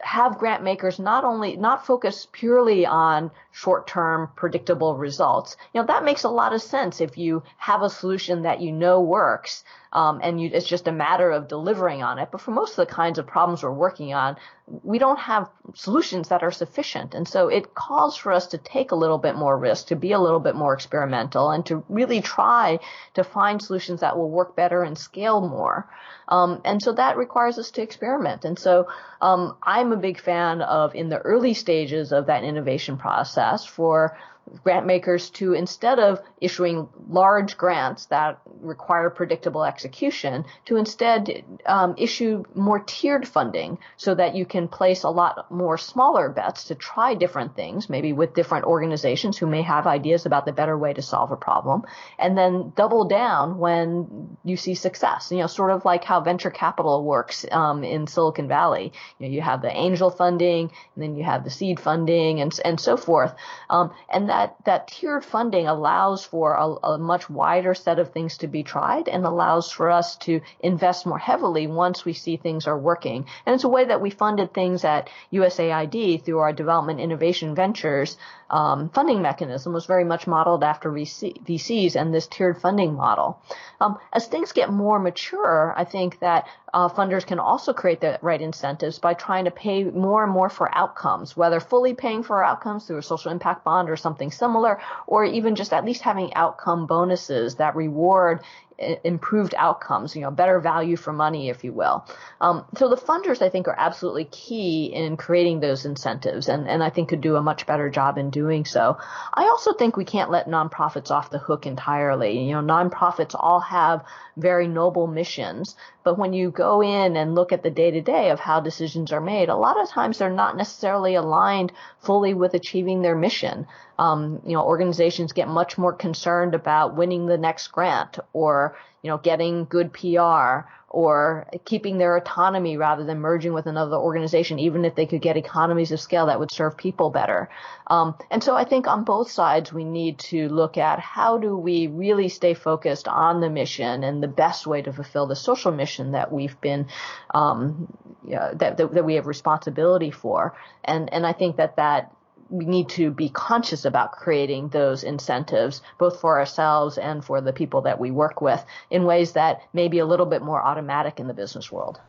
have 0.00 0.38
grant 0.38 0.62
makers 0.62 0.98
not 0.98 1.24
only 1.24 1.56
not 1.56 1.86
focus 1.86 2.26
purely 2.32 2.86
on 2.86 3.30
short-term 3.52 4.30
predictable 4.36 4.96
results. 4.96 5.56
You 5.72 5.80
know, 5.80 5.86
that 5.86 6.04
makes 6.04 6.24
a 6.24 6.28
lot 6.28 6.52
of 6.52 6.62
sense 6.62 7.00
if 7.00 7.18
you 7.18 7.42
have 7.56 7.82
a 7.82 7.90
solution 7.90 8.42
that 8.42 8.60
you 8.60 8.72
know 8.72 9.00
works 9.00 9.64
um, 9.92 10.20
and 10.22 10.40
you, 10.40 10.50
it's 10.52 10.66
just 10.66 10.88
a 10.88 10.92
matter 10.92 11.30
of 11.30 11.48
delivering 11.48 12.02
on 12.02 12.18
it. 12.18 12.28
But 12.30 12.40
for 12.40 12.50
most 12.50 12.78
of 12.78 12.86
the 12.86 12.94
kinds 12.94 13.18
of 13.18 13.26
problems 13.26 13.62
we're 13.62 13.72
working 13.72 14.14
on, 14.14 14.36
we 14.82 14.98
don't 14.98 15.18
have 15.18 15.48
solutions 15.74 16.28
that 16.28 16.42
are 16.42 16.50
sufficient. 16.50 17.14
And 17.14 17.26
so 17.26 17.48
it 17.48 17.74
calls 17.74 18.16
for 18.16 18.32
us 18.32 18.48
to 18.48 18.58
take 18.58 18.90
a 18.90 18.96
little 18.96 19.18
bit 19.18 19.34
more 19.34 19.56
risk, 19.56 19.88
to 19.88 19.96
be 19.96 20.12
a 20.12 20.18
little 20.18 20.40
bit 20.40 20.54
more 20.54 20.74
experimental, 20.74 21.50
and 21.50 21.64
to 21.66 21.84
really 21.88 22.20
try 22.20 22.78
to 23.14 23.24
find 23.24 23.62
solutions 23.62 24.00
that 24.00 24.16
will 24.16 24.30
work 24.30 24.56
better 24.56 24.82
and 24.82 24.96
scale 24.96 25.40
more. 25.40 25.88
Um, 26.28 26.60
and 26.64 26.82
so 26.82 26.92
that 26.92 27.16
requires 27.16 27.58
us 27.58 27.70
to 27.72 27.82
experiment. 27.82 28.44
And 28.44 28.58
so 28.58 28.88
um, 29.20 29.56
I'm 29.62 29.92
a 29.92 29.96
big 29.96 30.20
fan 30.20 30.60
of 30.60 30.94
in 30.94 31.08
the 31.08 31.18
early 31.18 31.54
stages 31.54 32.12
of 32.12 32.26
that 32.26 32.44
innovation 32.44 32.98
process 32.98 33.64
for 33.64 34.18
grant 34.62 34.86
makers 34.86 35.30
to 35.30 35.52
instead 35.52 35.98
of 35.98 36.20
issuing 36.40 36.88
large 37.08 37.56
grants 37.56 38.06
that 38.06 38.40
require 38.60 39.10
predictable 39.10 39.64
execution 39.64 40.44
to 40.64 40.76
instead 40.76 41.44
um, 41.66 41.94
issue 41.98 42.44
more 42.54 42.80
tiered 42.80 43.26
funding 43.26 43.78
so 43.96 44.14
that 44.14 44.34
you 44.34 44.44
can 44.44 44.68
place 44.68 45.02
a 45.02 45.10
lot 45.10 45.50
more 45.50 45.78
smaller 45.78 46.28
bets 46.28 46.64
to 46.64 46.74
try 46.74 47.14
different 47.14 47.54
things 47.54 47.88
maybe 47.88 48.12
with 48.12 48.34
different 48.34 48.64
organizations 48.64 49.38
who 49.38 49.46
may 49.46 49.62
have 49.62 49.86
ideas 49.86 50.26
about 50.26 50.44
the 50.44 50.52
better 50.52 50.76
way 50.76 50.92
to 50.92 51.02
solve 51.02 51.30
a 51.30 51.36
problem 51.36 51.82
and 52.18 52.36
then 52.36 52.72
double 52.76 53.04
down 53.04 53.58
when 53.58 54.36
you 54.44 54.56
see 54.56 54.74
success. 54.74 55.30
You 55.30 55.38
know 55.38 55.46
sort 55.46 55.70
of 55.70 55.84
like 55.84 56.04
how 56.04 56.20
venture 56.20 56.50
capital 56.50 57.04
works 57.04 57.44
um, 57.50 57.84
in 57.84 58.06
silicon 58.06 58.48
valley. 58.48 58.92
You 59.18 59.26
know 59.26 59.32
you 59.32 59.40
have 59.40 59.62
the 59.62 59.70
angel 59.70 60.10
funding 60.10 60.70
and 60.94 61.02
then 61.02 61.16
you 61.16 61.24
have 61.24 61.44
the 61.44 61.50
seed 61.50 61.80
funding 61.80 62.40
and, 62.40 62.58
and 62.64 62.80
so 62.80 62.96
forth. 62.96 63.34
Um, 63.70 63.92
and 64.08 64.28
that 64.28 64.37
that 64.38 64.54
that 64.64 64.86
tiered 64.86 65.24
funding 65.24 65.66
allows 65.66 66.24
for 66.24 66.54
a, 66.54 66.66
a, 66.86 66.98
much 66.98 67.28
wider 67.28 67.74
set 67.74 67.98
of 67.98 68.12
things 68.12 68.38
to 68.38 68.46
be 68.46 68.62
tried 68.62 69.08
and 69.08 69.24
allows 69.24 69.70
for 69.72 69.90
us 69.90 70.16
to 70.16 70.40
invest 70.60 71.06
more 71.06 71.18
heavily 71.18 71.66
once 71.66 72.04
we 72.04 72.12
see 72.12 72.36
things 72.36 72.66
are 72.68 72.78
working. 72.78 73.26
And 73.44 73.54
it's 73.54 73.64
a 73.64 73.68
way 73.68 73.84
that 73.86 74.00
we 74.00 74.10
funded 74.10 74.54
things 74.54 74.84
at 74.84 75.10
USAID 75.32 76.24
through 76.24 76.38
our 76.38 76.52
development 76.52 77.00
innovation 77.00 77.54
ventures 77.56 78.16
um, 78.50 78.88
funding 78.88 79.20
mechanism 79.20 79.72
was 79.72 79.86
very 79.86 80.04
much 80.04 80.26
modeled 80.26 80.64
after 80.64 80.90
VC, 80.90 81.42
VCs 81.44 81.96
and 81.96 82.14
this 82.14 82.26
tiered 82.26 82.60
funding 82.60 82.94
model. 82.94 83.42
Um, 83.80 83.98
as 84.12 84.26
things 84.26 84.52
get 84.52 84.70
more 84.70 84.98
mature, 84.98 85.74
I 85.76 85.84
think 85.84 86.20
that 86.20 86.46
uh, 86.72 86.88
funders 86.88 87.26
can 87.26 87.38
also 87.38 87.72
create 87.72 88.00
the 88.00 88.18
right 88.22 88.40
incentives 88.40 88.98
by 88.98 89.14
trying 89.14 89.44
to 89.44 89.50
pay 89.50 89.84
more 89.84 90.24
and 90.24 90.32
more 90.32 90.48
for 90.48 90.74
outcomes, 90.74 91.36
whether 91.36 91.60
fully 91.60 91.94
paying 91.94 92.22
for 92.22 92.42
outcomes 92.42 92.86
through 92.86 92.98
a 92.98 93.02
social 93.02 93.30
impact 93.30 93.64
bond 93.64 93.90
or 93.90 93.96
something 93.96 94.27
similar, 94.30 94.80
or 95.06 95.24
even 95.24 95.54
just 95.54 95.72
at 95.72 95.84
least 95.84 96.02
having 96.02 96.34
outcome 96.34 96.86
bonuses 96.86 97.56
that 97.56 97.76
reward 97.76 98.40
improved 98.78 99.54
outcomes, 99.56 100.14
you 100.14 100.22
know, 100.22 100.30
better 100.30 100.60
value 100.60 100.96
for 100.96 101.12
money, 101.12 101.48
if 101.48 101.64
you 101.64 101.72
will. 101.72 102.06
Um, 102.40 102.64
so 102.76 102.88
the 102.88 102.96
funders, 102.96 103.42
I 103.42 103.48
think, 103.48 103.66
are 103.66 103.74
absolutely 103.76 104.26
key 104.26 104.86
in 104.94 105.16
creating 105.16 105.58
those 105.58 105.84
incentives, 105.84 106.48
and, 106.48 106.68
and 106.68 106.82
I 106.82 106.90
think 106.90 107.08
could 107.08 107.20
do 107.20 107.34
a 107.34 107.42
much 107.42 107.66
better 107.66 107.90
job 107.90 108.18
in 108.18 108.30
doing 108.30 108.64
so. 108.64 108.96
I 109.34 109.44
also 109.44 109.72
think 109.72 109.96
we 109.96 110.04
can't 110.04 110.30
let 110.30 110.48
nonprofits 110.48 111.10
off 111.10 111.30
the 111.30 111.38
hook 111.38 111.66
entirely. 111.66 112.40
You 112.40 112.52
know, 112.52 112.62
nonprofits 112.62 113.34
all 113.36 113.60
have 113.60 114.04
very 114.36 114.68
noble 114.68 115.08
missions, 115.08 115.74
but 116.04 116.18
when 116.18 116.32
you 116.32 116.50
go 116.50 116.80
in 116.80 117.16
and 117.16 117.34
look 117.34 117.52
at 117.52 117.64
the 117.64 117.70
day 117.70 117.90
to 117.90 118.00
day 118.00 118.30
of 118.30 118.38
how 118.38 118.60
decisions 118.60 119.12
are 119.12 119.20
made, 119.20 119.48
a 119.48 119.56
lot 119.56 119.80
of 119.80 119.88
times 119.88 120.18
they're 120.18 120.30
not 120.30 120.56
necessarily 120.56 121.16
aligned 121.16 121.72
fully 121.98 122.32
with 122.32 122.54
achieving 122.54 123.02
their 123.02 123.16
mission. 123.16 123.66
Um, 123.98 124.40
you 124.46 124.52
know, 124.52 124.62
organizations 124.62 125.32
get 125.32 125.48
much 125.48 125.76
more 125.76 125.92
concerned 125.92 126.54
about 126.54 126.96
winning 126.96 127.26
the 127.26 127.38
next 127.38 127.68
grant 127.68 128.18
or, 128.32 128.76
you 129.02 129.10
know, 129.10 129.18
getting 129.18 129.64
good 129.64 129.92
PR 129.92 130.68
or 130.90 131.46
keeping 131.66 131.98
their 131.98 132.16
autonomy 132.16 132.76
rather 132.78 133.04
than 133.04 133.20
merging 133.20 133.52
with 133.52 133.66
another 133.66 133.96
organization, 133.96 134.58
even 134.58 134.84
if 134.86 134.94
they 134.94 135.04
could 135.04 135.20
get 135.20 135.36
economies 135.36 135.92
of 135.92 136.00
scale 136.00 136.26
that 136.26 136.38
would 136.40 136.50
serve 136.50 136.76
people 136.78 137.10
better. 137.10 137.50
Um, 137.88 138.14
and 138.30 138.42
so 138.42 138.56
I 138.56 138.64
think 138.64 138.86
on 138.86 139.04
both 139.04 139.30
sides, 139.30 139.70
we 139.70 139.84
need 139.84 140.18
to 140.20 140.48
look 140.48 140.78
at 140.78 140.98
how 140.98 141.36
do 141.36 141.56
we 141.56 141.88
really 141.88 142.30
stay 142.30 142.54
focused 142.54 143.06
on 143.06 143.40
the 143.42 143.50
mission 143.50 144.02
and 144.02 144.22
the 144.22 144.28
best 144.28 144.66
way 144.66 144.80
to 144.80 144.92
fulfill 144.92 145.26
the 145.26 145.36
social 145.36 145.72
mission 145.72 146.12
that 146.12 146.32
we've 146.32 146.58
been, 146.62 146.86
um, 147.34 147.92
that, 148.26 148.78
that, 148.78 148.94
that 148.94 149.04
we 149.04 149.16
have 149.16 149.26
responsibility 149.26 150.10
for. 150.10 150.56
And, 150.84 151.12
and 151.12 151.26
I 151.26 151.34
think 151.34 151.56
that 151.56 151.76
that 151.76 152.14
we 152.50 152.64
need 152.64 152.88
to 152.90 153.10
be 153.10 153.28
conscious 153.28 153.84
about 153.84 154.12
creating 154.12 154.68
those 154.68 155.04
incentives, 155.04 155.82
both 155.98 156.20
for 156.20 156.38
ourselves 156.38 156.98
and 156.98 157.24
for 157.24 157.40
the 157.40 157.52
people 157.52 157.82
that 157.82 158.00
we 158.00 158.10
work 158.10 158.40
with, 158.40 158.64
in 158.90 159.04
ways 159.04 159.32
that 159.32 159.62
may 159.72 159.88
be 159.88 159.98
a 159.98 160.06
little 160.06 160.26
bit 160.26 160.42
more 160.42 160.62
automatic 160.62 161.20
in 161.20 161.26
the 161.26 161.34
business 161.34 161.70
world. 161.70 162.00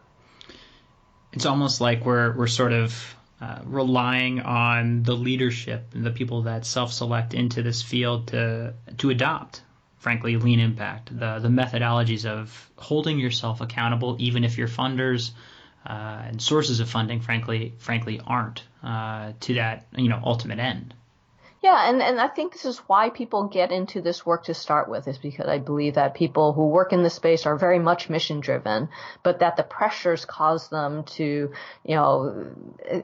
It's 1.34 1.46
almost 1.46 1.82
like 1.82 2.06
we're 2.06 2.36
we're 2.36 2.48
sort 2.48 2.74
of 2.74 3.16
uh, 3.42 3.60
relying 3.66 4.42
on 4.42 5.04
the 5.04 5.14
leadership 5.16 5.92
and 5.94 6.06
the 6.06 6.12
people 6.12 6.44
that 6.44 6.66
self-select 6.66 7.34
into 7.34 7.62
this 7.62 7.82
field 7.82 8.28
to 8.28 8.74
to 8.98 9.10
adopt, 9.10 9.62
frankly, 9.98 10.38
lean 10.38 10.60
impact, 10.60 11.10
the 11.18 11.40
the 11.40 11.50
methodologies 11.50 12.26
of 12.26 12.72
holding 12.78 13.20
yourself 13.20 13.62
accountable, 13.62 14.16
even 14.20 14.44
if 14.44 14.58
your 14.58 14.68
funders 14.68 15.32
uh, 15.86 16.24
and 16.28 16.42
sources 16.42 16.80
of 16.80 16.90
funding, 16.90 17.22
frankly, 17.22 17.74
frankly, 17.78 18.20
aren't 18.26 18.64
uh, 18.84 19.34
to 19.40 19.54
that 19.56 19.88
you 19.96 20.10
know 20.10 20.20
ultimate 20.24 20.60
end. 20.60 20.94
Yeah, 21.62 21.90
and, 21.90 22.02
and 22.02 22.22
I 22.22 22.30
think 22.30 22.54
this 22.54 22.64
is 22.64 22.78
why 22.88 23.10
people 23.10 23.50
get 23.50 23.74
into 23.74 24.02
this 24.02 24.26
work 24.26 24.46
to 24.46 24.54
start 24.54 24.88
with, 24.88 25.10
is 25.10 25.18
because 25.18 25.48
I 25.48 25.58
believe 25.58 25.96
that 25.96 26.14
people 26.14 26.54
who 26.54 26.68
work 26.68 26.94
in 26.94 27.04
this 27.04 27.16
space 27.16 27.46
are 27.46 27.58
very 27.58 27.80
much 27.80 28.10
mission 28.10 28.40
driven, 28.40 28.88
but 29.24 29.40
that 29.40 29.58
the 29.58 29.64
pressures 29.64 30.24
cause 30.24 30.70
them 30.70 31.04
to, 31.18 31.52
you 31.84 31.96
know, 31.96 32.46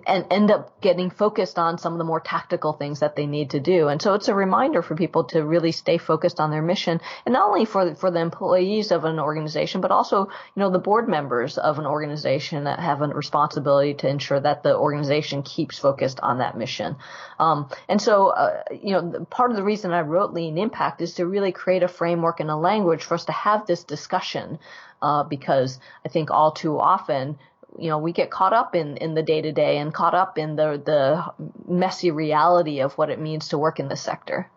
and 0.07 0.25
end 0.31 0.51
up 0.51 0.79
getting 0.79 1.09
focused 1.09 1.59
on 1.59 1.77
some 1.77 1.91
of 1.91 1.97
the 1.97 2.05
more 2.05 2.21
tactical 2.21 2.71
things 2.71 3.01
that 3.01 3.17
they 3.17 3.25
need 3.25 3.49
to 3.49 3.59
do. 3.59 3.89
And 3.89 4.01
so 4.01 4.13
it's 4.13 4.29
a 4.29 4.33
reminder 4.33 4.81
for 4.81 4.95
people 4.95 5.25
to 5.25 5.43
really 5.43 5.73
stay 5.73 5.97
focused 5.97 6.39
on 6.39 6.49
their 6.49 6.61
mission, 6.61 7.01
and 7.25 7.33
not 7.33 7.49
only 7.49 7.65
for 7.65 7.93
for 7.95 8.09
the 8.09 8.21
employees 8.21 8.93
of 8.93 9.03
an 9.03 9.19
organization, 9.19 9.81
but 9.81 9.91
also, 9.91 10.27
you 10.27 10.59
know, 10.61 10.69
the 10.69 10.79
board 10.79 11.09
members 11.09 11.57
of 11.57 11.77
an 11.77 11.85
organization 11.85 12.63
that 12.63 12.79
have 12.79 13.01
a 13.01 13.07
responsibility 13.07 13.95
to 13.95 14.07
ensure 14.07 14.39
that 14.39 14.63
the 14.63 14.77
organization 14.77 15.43
keeps 15.43 15.77
focused 15.77 16.21
on 16.21 16.37
that 16.37 16.57
mission. 16.57 16.95
Um, 17.37 17.69
and 17.89 18.01
so. 18.01 18.29
Uh, 18.29 18.44
uh, 18.45 18.63
you 18.71 18.91
know, 18.91 19.25
part 19.29 19.51
of 19.51 19.57
the 19.57 19.63
reason 19.63 19.91
I 19.91 20.01
wrote 20.01 20.33
Lean 20.33 20.57
Impact 20.57 21.01
is 21.01 21.15
to 21.15 21.25
really 21.25 21.51
create 21.51 21.83
a 21.83 21.87
framework 21.87 22.39
and 22.39 22.49
a 22.49 22.55
language 22.55 23.03
for 23.03 23.15
us 23.15 23.25
to 23.25 23.31
have 23.31 23.65
this 23.65 23.83
discussion, 23.83 24.59
uh, 25.01 25.23
because 25.23 25.79
I 26.05 26.09
think 26.09 26.31
all 26.31 26.51
too 26.51 26.79
often, 26.79 27.37
you 27.77 27.89
know, 27.89 27.97
we 27.97 28.13
get 28.13 28.31
caught 28.31 28.53
up 28.53 28.75
in, 28.75 28.97
in 28.97 29.13
the 29.13 29.23
day 29.23 29.41
to 29.41 29.51
day 29.51 29.77
and 29.77 29.93
caught 29.93 30.15
up 30.15 30.37
in 30.37 30.55
the, 30.55 30.81
the 30.83 31.71
messy 31.71 32.11
reality 32.11 32.79
of 32.79 32.93
what 32.93 33.09
it 33.09 33.19
means 33.19 33.49
to 33.49 33.57
work 33.57 33.79
in 33.79 33.87
this 33.87 34.01
sector. 34.01 34.49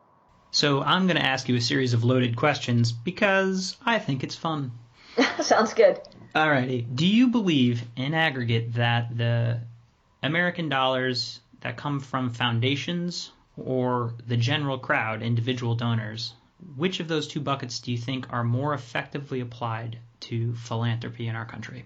So 0.51 0.83
I'm 0.83 1.07
going 1.07 1.17
to 1.17 1.25
ask 1.25 1.49
you 1.49 1.57
a 1.57 1.61
series 1.61 1.93
of 1.93 2.05
loaded 2.05 2.37
questions 2.37 2.93
because 2.93 3.77
I 3.85 3.99
think 3.99 4.25
it's 4.25 4.37
fun. 4.37 4.73
Sounds 5.41 5.75
good. 5.75 6.01
Alrighty. 6.35 6.87
Do 6.95 7.07
you 7.07 7.29
believe 7.29 7.83
in 7.97 8.15
aggregate 8.15 8.75
that 8.75 9.17
the 9.17 9.61
American 10.23 10.69
dollars 10.69 11.41
that 11.61 11.77
come 11.77 12.01
from 12.01 12.31
foundations 12.31 13.33
or 13.65 14.15
the 14.27 14.37
general 14.37 14.79
crowd, 14.79 15.23
individual 15.23 15.75
donors, 15.75 16.35
which 16.77 17.01
of 17.01 17.09
those 17.09 17.29
two 17.29 17.41
buckets 17.41 17.81
do 17.81 17.93
you 17.93 17.99
think 17.99 18.33
are 18.33 18.45
more 18.45 18.75
effectively 18.75 19.41
applied 19.41 19.99
to 20.21 20.55
philanthropy 20.55 21.29
in 21.29 21.37
our 21.37 21.47
country? 21.47 21.85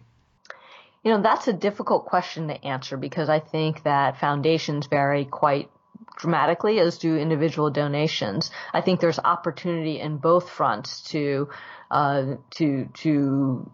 You 1.03 1.11
know, 1.13 1.23
that's 1.23 1.49
a 1.49 1.53
difficult 1.53 2.07
question 2.07 2.49
to 2.49 2.65
answer 2.65 2.97
because 2.97 3.29
I 3.29 3.41
think 3.41 3.83
that 3.83 4.19
foundations 4.19 4.87
vary 4.87 5.25
quite 5.25 5.71
dramatically 6.17 6.79
as 6.79 6.99
do 6.99 7.17
individual 7.17 7.71
donations. 7.71 8.51
I 8.73 8.81
think 8.81 9.01
there's 9.01 9.19
opportunity 9.19 9.99
in 9.99 10.19
both 10.19 10.49
fronts 10.49 11.03
to 11.11 11.49
uh, 11.91 12.37
to 12.53 12.89
to 12.95 13.71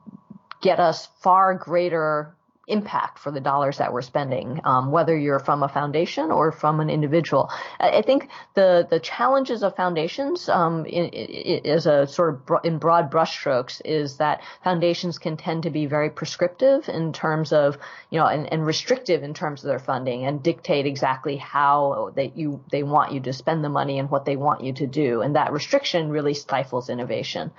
get 0.61 0.81
us 0.81 1.07
far 1.21 1.55
greater 1.55 2.35
impact 2.69 3.19
for 3.19 3.31
the 3.31 3.41
dollars 3.41 3.79
that 3.79 3.93
we're 3.93 4.03
spending, 4.03 4.61
um, 4.65 4.91
whether 4.91 5.17
you're 5.17 5.39
from 5.39 5.63
a 5.63 5.69
foundation 5.69 6.31
or 6.31 6.53
from 6.53 6.81
an 6.81 6.91
individual. 6.91 7.51
I, 7.81 8.03
think 8.03 8.29
the 8.55 8.87
the 8.89 9.01
challenges 9.01 9.63
of 9.63 9.75
foundations, 9.75 10.49
um, 10.49 10.85
is 10.87 11.87
a 11.87 12.07
sort 12.07 12.35
of 12.35 12.65
in 12.65 12.79
broad 12.79 13.11
brushstrokes, 13.11 13.81
is 13.85 14.19
that 14.19 14.43
foundations 14.63 15.19
can 15.19 15.37
tend 15.37 15.65
to 15.65 15.71
be 15.71 15.87
very 15.87 16.11
prescriptive 16.11 16.89
in 16.89 17.13
terms 17.13 17.53
of 17.53 17.79
you 18.11 18.19
know 18.19 18.27
and, 18.27 18.53
and 18.53 18.65
restrictive 18.65 19.23
in 19.23 19.35
terms 19.35 19.65
of 19.65 19.69
their 19.69 19.79
funding 19.79 20.25
and 20.25 20.43
dictate 20.43 20.87
exactly 20.87 21.37
how 21.37 22.13
that 22.17 22.37
you 22.37 22.63
they 22.71 22.83
want 22.83 23.13
you 23.13 23.21
to 23.21 23.33
spend 23.33 23.65
the 23.65 23.69
money 23.69 23.99
and 23.99 24.11
what 24.11 24.25
they 24.25 24.37
want 24.37 24.63
you 24.63 24.73
to 24.75 24.87
do, 24.87 25.23
and 25.23 25.37
that 25.37 25.53
restriction 25.53 26.11
really 26.11 26.35
stifles 26.35 26.89
innovation. 26.91 27.51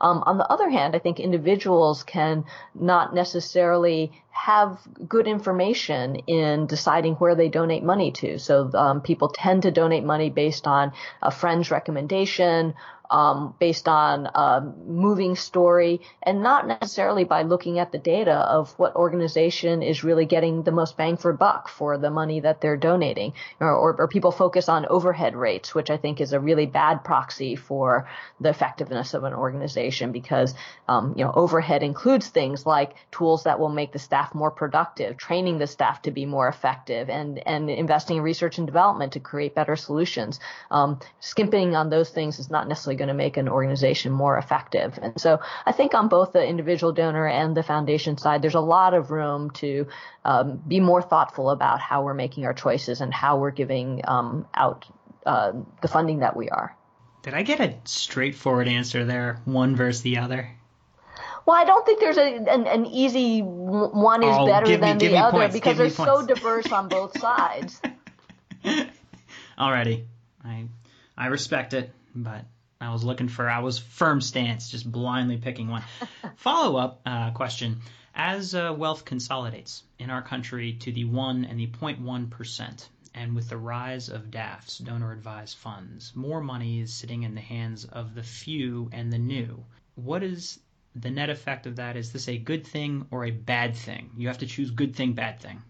Um, 0.00 0.22
on 0.26 0.38
the 0.38 0.50
other 0.50 0.68
hand, 0.70 0.94
I 0.94 0.98
think 0.98 1.20
individuals 1.20 2.02
can 2.02 2.44
not 2.74 3.14
necessarily 3.14 4.12
have 4.30 4.78
good 5.08 5.26
information 5.26 6.16
in 6.26 6.66
deciding 6.66 7.14
where 7.14 7.34
they 7.34 7.48
donate 7.48 7.82
money 7.82 8.12
to. 8.12 8.38
So 8.38 8.70
um, 8.74 9.00
people 9.00 9.28
tend 9.28 9.62
to 9.62 9.70
donate 9.70 10.04
money 10.04 10.30
based 10.30 10.66
on 10.66 10.92
a 11.20 11.30
friend's 11.30 11.70
recommendation 11.70 12.74
um, 13.10 13.54
based 13.58 13.88
on 13.88 14.26
a 14.26 14.60
moving 14.86 15.36
story 15.36 16.00
and 16.22 16.42
not 16.42 16.66
necessarily 16.66 17.24
by 17.24 17.42
looking 17.42 17.78
at 17.78 17.92
the 17.92 17.98
data 17.98 18.34
of 18.34 18.72
what 18.78 18.94
organization 18.96 19.82
is 19.82 20.04
really 20.04 20.26
getting 20.26 20.62
the 20.62 20.72
most 20.72 20.96
bang 20.96 21.16
for 21.16 21.32
buck 21.32 21.68
for 21.68 21.96
the 21.96 22.10
money 22.10 22.40
that 22.40 22.60
they're 22.60 22.76
donating. 22.76 23.32
Or, 23.60 23.72
or, 23.72 23.96
or 24.00 24.08
people 24.08 24.30
focus 24.30 24.68
on 24.68 24.86
overhead 24.86 25.34
rates, 25.34 25.74
which 25.74 25.90
I 25.90 25.96
think 25.96 26.20
is 26.20 26.32
a 26.32 26.40
really 26.40 26.66
bad 26.66 27.04
proxy 27.04 27.56
for 27.56 28.08
the 28.40 28.50
effectiveness 28.50 29.14
of 29.14 29.24
an 29.24 29.32
organization 29.32 30.12
because, 30.12 30.54
um, 30.88 31.14
you 31.16 31.24
know, 31.24 31.32
overhead 31.34 31.82
includes 31.82 32.28
things 32.28 32.66
like 32.66 32.94
tools 33.10 33.44
that 33.44 33.58
will 33.58 33.68
make 33.68 33.92
the 33.92 33.98
staff 33.98 34.34
more 34.34 34.50
productive, 34.50 35.16
training 35.16 35.58
the 35.58 35.66
staff 35.66 36.02
to 36.02 36.10
be 36.10 36.26
more 36.26 36.48
effective, 36.48 37.08
and, 37.08 37.38
and 37.46 37.70
investing 37.70 38.18
in 38.18 38.22
research 38.22 38.58
and 38.58 38.66
development 38.66 39.12
to 39.12 39.20
create 39.20 39.54
better 39.54 39.76
solutions. 39.76 40.40
Um, 40.70 41.00
skimping 41.20 41.74
on 41.74 41.90
those 41.90 42.10
things 42.10 42.38
is 42.38 42.50
not 42.50 42.68
necessarily 42.68 42.97
going 42.98 43.08
to 43.08 43.14
make 43.14 43.38
an 43.38 43.48
organization 43.48 44.12
more 44.12 44.36
effective. 44.36 44.98
And 45.00 45.18
so 45.18 45.40
I 45.64 45.72
think 45.72 45.94
on 45.94 46.08
both 46.08 46.32
the 46.32 46.46
individual 46.46 46.92
donor 46.92 47.26
and 47.26 47.56
the 47.56 47.62
foundation 47.62 48.18
side, 48.18 48.42
there's 48.42 48.54
a 48.54 48.60
lot 48.60 48.92
of 48.92 49.10
room 49.10 49.50
to 49.52 49.86
um, 50.24 50.62
be 50.68 50.80
more 50.80 51.00
thoughtful 51.00 51.48
about 51.50 51.80
how 51.80 52.02
we're 52.02 52.14
making 52.14 52.44
our 52.44 52.54
choices 52.54 53.00
and 53.00 53.14
how 53.14 53.38
we're 53.38 53.52
giving 53.52 54.02
um, 54.06 54.46
out 54.54 54.84
uh, 55.24 55.52
the 55.80 55.88
funding 55.88 56.18
that 56.18 56.36
we 56.36 56.50
are. 56.50 56.76
Did 57.22 57.34
I 57.34 57.42
get 57.42 57.60
a 57.60 57.74
straightforward 57.84 58.68
answer 58.68 59.04
there, 59.04 59.40
one 59.44 59.76
versus 59.76 60.02
the 60.02 60.18
other? 60.18 60.50
Well, 61.48 61.56
I 61.56 61.64
don't 61.64 61.86
think 61.86 61.98
there's 62.00 62.18
a, 62.18 62.36
an, 62.36 62.66
an 62.66 62.84
easy 62.84 63.40
one 63.40 64.22
is 64.22 64.36
oh, 64.38 64.46
better 64.46 64.76
than 64.76 64.98
me, 64.98 65.08
the 65.08 65.16
other 65.16 65.38
points, 65.38 65.54
because 65.54 65.78
they're 65.78 65.88
so 65.88 66.26
diverse 66.26 66.70
on 66.70 66.88
both 66.88 67.18
sides. 67.20 67.80
Alrighty, 69.58 70.04
I 70.44 70.66
I 71.16 71.26
respect 71.28 71.72
it, 71.72 71.90
but 72.14 72.44
I 72.80 72.92
was 72.92 73.02
looking 73.02 73.28
for, 73.28 73.50
I 73.50 73.58
was 73.58 73.78
firm 73.78 74.20
stance, 74.20 74.70
just 74.70 74.90
blindly 74.90 75.36
picking 75.36 75.68
one. 75.68 75.82
Follow 76.36 76.78
up 76.78 77.00
uh, 77.04 77.32
question. 77.32 77.80
As 78.14 78.54
uh, 78.54 78.74
wealth 78.76 79.04
consolidates 79.04 79.82
in 79.98 80.10
our 80.10 80.22
country 80.22 80.74
to 80.74 80.92
the 80.92 81.04
1 81.04 81.44
and 81.44 81.58
the 81.58 81.66
0.1%, 81.66 82.88
and 83.14 83.34
with 83.34 83.48
the 83.48 83.56
rise 83.56 84.08
of 84.08 84.30
DAFs, 84.30 84.78
donor 84.78 85.12
advised 85.12 85.56
funds, 85.56 86.14
more 86.14 86.40
money 86.40 86.80
is 86.80 86.94
sitting 86.94 87.24
in 87.24 87.34
the 87.34 87.40
hands 87.40 87.84
of 87.84 88.14
the 88.14 88.22
few 88.22 88.88
and 88.92 89.12
the 89.12 89.18
new. 89.18 89.64
What 89.96 90.22
is 90.22 90.60
the 90.94 91.10
net 91.10 91.30
effect 91.30 91.66
of 91.66 91.76
that? 91.76 91.96
Is 91.96 92.12
this 92.12 92.28
a 92.28 92.38
good 92.38 92.66
thing 92.66 93.06
or 93.10 93.24
a 93.24 93.32
bad 93.32 93.74
thing? 93.74 94.10
You 94.16 94.28
have 94.28 94.38
to 94.38 94.46
choose 94.46 94.70
good 94.70 94.94
thing, 94.94 95.14
bad 95.14 95.40
thing. 95.40 95.62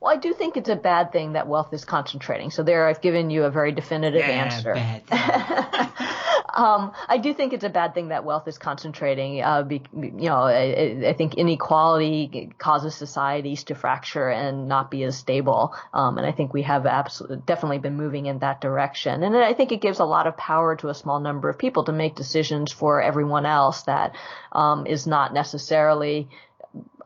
Well, 0.00 0.12
I 0.12 0.16
do 0.16 0.32
think 0.32 0.56
it's 0.56 0.70
a 0.70 0.76
bad 0.76 1.12
thing 1.12 1.34
that 1.34 1.46
wealth 1.46 1.72
is 1.72 1.84
concentrating. 1.84 2.50
So 2.50 2.62
there, 2.62 2.86
I've 2.86 3.02
given 3.02 3.28
you 3.30 3.44
a 3.44 3.50
very 3.50 3.72
definitive 3.72 4.20
yeah, 4.20 4.28
answer. 4.28 4.74
Bad 4.74 5.92
Um, 6.54 6.92
I 7.08 7.18
do 7.18 7.32
think 7.32 7.52
it's 7.52 7.64
a 7.64 7.68
bad 7.68 7.94
thing 7.94 8.08
that 8.08 8.24
wealth 8.24 8.48
is 8.48 8.58
concentrating. 8.58 9.42
Uh, 9.42 9.62
be, 9.62 9.82
you 9.94 10.28
know, 10.28 10.42
I, 10.42 11.08
I, 11.08 11.12
think 11.12 11.34
inequality 11.34 12.50
causes 12.58 12.94
societies 12.94 13.64
to 13.64 13.74
fracture 13.74 14.28
and 14.28 14.68
not 14.68 14.90
be 14.90 15.04
as 15.04 15.16
stable. 15.16 15.74
Um, 15.94 16.18
and 16.18 16.26
I 16.26 16.32
think 16.32 16.52
we 16.52 16.62
have 16.62 16.86
absolutely 16.86 17.38
definitely 17.46 17.78
been 17.78 17.96
moving 17.96 18.26
in 18.26 18.40
that 18.40 18.60
direction. 18.60 19.22
And 19.22 19.36
I 19.36 19.54
think 19.54 19.72
it 19.72 19.80
gives 19.80 20.00
a 20.00 20.04
lot 20.04 20.26
of 20.26 20.36
power 20.36 20.76
to 20.76 20.88
a 20.88 20.94
small 20.94 21.20
number 21.20 21.48
of 21.48 21.58
people 21.58 21.84
to 21.84 21.92
make 21.92 22.16
decisions 22.16 22.72
for 22.72 23.00
everyone 23.00 23.46
else 23.46 23.82
that 23.82 24.16
um, 24.52 24.86
is 24.86 25.06
not 25.06 25.32
necessarily 25.32 26.28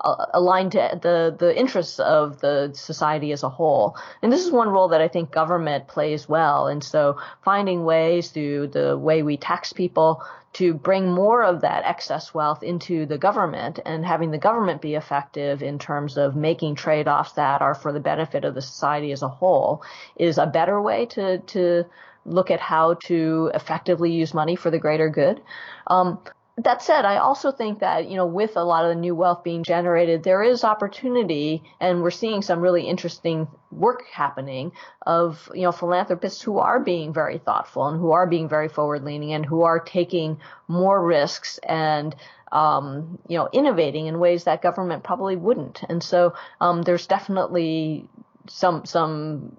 aligned 0.05 0.73
to 0.73 0.99
the 1.01 1.35
the 1.39 1.57
interests 1.59 1.99
of 1.99 2.41
the 2.41 2.71
society 2.75 3.33
as 3.33 3.43
a 3.43 3.49
whole. 3.49 3.97
And 4.23 4.33
this 4.33 4.45
is 4.45 4.51
one 4.51 4.69
role 4.69 4.89
that 4.89 5.01
I 5.01 5.09
think 5.09 5.31
government 5.31 5.89
plays 5.89 6.29
well. 6.29 6.67
And 6.67 6.85
so 6.85 7.19
finding 7.43 7.85
ways 7.85 8.29
through 8.29 8.69
the 8.69 8.97
way 8.99 9.23
we 9.23 9.37
tax 9.37 9.73
people 9.73 10.23
to 10.55 10.73
bring 10.73 11.11
more 11.11 11.43
of 11.43 11.63
that 11.63 11.85
excess 11.85 12.33
wealth 12.33 12.63
into 12.63 13.07
the 13.07 13.19
government 13.19 13.81
and 13.85 14.07
having 14.07 14.31
the 14.31 14.39
government 14.39 14.81
be 14.81 14.95
effective 14.95 15.63
in 15.63 15.79
terms 15.79 16.17
of 16.17 16.37
making 16.37 16.77
trade-offs 16.77 17.33
that 17.33 17.61
are 17.61 17.75
for 17.75 17.93
the 17.93 17.99
benefit 17.99 18.45
of 18.45 18.55
the 18.55 18.63
society 18.63 19.11
as 19.11 19.23
a 19.23 19.29
whole 19.29 19.83
is 20.17 20.39
a 20.39 20.47
better 20.47 20.81
way 20.81 21.07
to 21.07 21.39
to 21.39 21.85
look 22.27 22.51
at 22.51 22.61
how 22.61 22.95
to 22.95 23.51
effectively 23.55 24.13
use 24.13 24.33
money 24.33 24.57
for 24.57 24.71
the 24.71 24.79
greater 24.79 25.11
good. 25.11 25.43
Um, 25.87 26.19
that 26.57 26.83
said, 26.83 27.05
I 27.05 27.17
also 27.17 27.51
think 27.51 27.81
that, 27.81 28.09
you 28.09 28.17
know, 28.17 28.27
with 28.27 28.57
a 28.57 28.63
lot 28.63 28.85
of 28.85 28.91
the 28.91 29.01
new 29.01 29.15
wealth 29.15 29.43
being 29.43 29.65
generated, 29.65 30.23
there 30.23 30.43
is 30.43 30.63
opportunity 30.63 31.65
and 31.81 32.01
we're 32.01 32.13
seeing 32.13 32.43
some 32.43 32.61
really 32.61 32.87
interesting 32.87 33.49
work 33.73 34.05
happening 34.13 34.71
of, 35.05 35.51
you 35.53 35.63
know, 35.63 35.73
philanthropists 35.73 36.41
who 36.43 36.59
are 36.59 36.79
being 36.79 37.13
very 37.13 37.39
thoughtful 37.39 37.89
and 37.89 37.99
who 37.99 38.13
are 38.13 38.29
being 38.29 38.49
very 38.49 38.69
forward 38.69 39.05
leaning 39.05 39.33
and 39.33 39.45
who 39.45 39.63
are 39.63 39.81
taking 39.81 40.39
more 40.69 41.05
risks 41.05 41.59
and, 41.65 42.15
um, 42.53 43.19
you 43.27 43.37
know, 43.37 43.49
innovating 43.53 44.07
in 44.07 44.21
ways 44.21 44.45
that 44.45 44.63
government 44.63 45.03
probably 45.03 45.35
wouldn't. 45.35 45.83
And 45.89 46.05
so, 46.05 46.35
um, 46.61 46.83
there's 46.83 47.09
definitely 47.09 48.09
some, 48.49 48.85
some, 48.85 49.57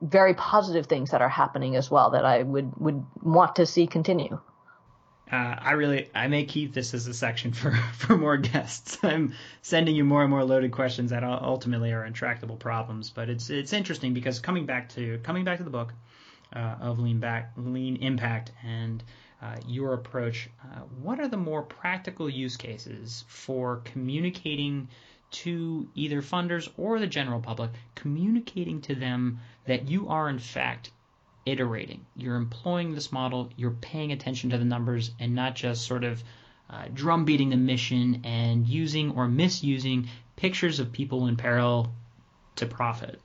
very 0.00 0.32
positive 0.34 0.86
things 0.86 1.10
that 1.10 1.20
are 1.20 1.28
happening 1.28 1.74
as 1.74 1.90
well 1.90 2.10
that 2.10 2.24
I 2.24 2.44
would, 2.44 2.72
would 2.76 3.04
want 3.20 3.56
to 3.56 3.66
see 3.66 3.86
continue. 3.88 4.38
Uh, 5.30 5.56
I 5.60 5.72
really, 5.72 6.08
I 6.14 6.28
may 6.28 6.44
keep 6.44 6.72
this 6.72 6.94
as 6.94 7.06
a 7.06 7.12
section 7.12 7.52
for, 7.52 7.72
for 7.92 8.16
more 8.16 8.38
guests. 8.38 8.98
I'm 9.02 9.34
sending 9.62 9.94
you 9.94 10.04
more 10.04 10.22
and 10.22 10.30
more 10.30 10.44
loaded 10.44 10.72
questions 10.72 11.10
that 11.10 11.22
ultimately 11.22 11.92
are 11.92 12.04
intractable 12.04 12.56
problems. 12.56 13.10
But 13.10 13.28
it's 13.28 13.50
it's 13.50 13.72
interesting 13.72 14.14
because 14.14 14.40
coming 14.40 14.64
back 14.64 14.88
to 14.90 15.18
coming 15.22 15.44
back 15.44 15.58
to 15.58 15.64
the 15.64 15.70
book 15.70 15.92
uh, 16.54 16.76
of 16.80 16.98
lean 16.98 17.20
back 17.20 17.52
lean 17.56 17.96
impact 17.96 18.52
and 18.64 19.02
uh, 19.42 19.56
your 19.66 19.94
approach, 19.94 20.48
uh, 20.64 20.80
what 21.00 21.20
are 21.20 21.28
the 21.28 21.36
more 21.36 21.62
practical 21.62 22.28
use 22.28 22.56
cases 22.56 23.24
for 23.28 23.82
communicating 23.84 24.88
to 25.30 25.88
either 25.94 26.22
funders 26.22 26.68
or 26.76 26.98
the 26.98 27.06
general 27.06 27.40
public, 27.40 27.70
communicating 27.94 28.80
to 28.80 28.94
them 28.94 29.38
that 29.66 29.88
you 29.88 30.08
are 30.08 30.28
in 30.28 30.38
fact 30.38 30.90
iterating. 31.50 32.06
You're 32.16 32.36
employing 32.36 32.94
this 32.94 33.12
model, 33.12 33.50
you're 33.56 33.70
paying 33.70 34.12
attention 34.12 34.50
to 34.50 34.58
the 34.58 34.64
numbers, 34.64 35.10
and 35.18 35.34
not 35.34 35.54
just 35.54 35.86
sort 35.86 36.04
of 36.04 36.22
uh, 36.70 36.84
drum 36.92 37.24
beating 37.24 37.50
the 37.50 37.56
mission 37.56 38.22
and 38.24 38.66
using 38.66 39.12
or 39.12 39.28
misusing 39.28 40.08
pictures 40.36 40.80
of 40.80 40.92
people 40.92 41.26
in 41.26 41.36
peril 41.36 41.92
to 42.56 42.66
profit. 42.66 43.20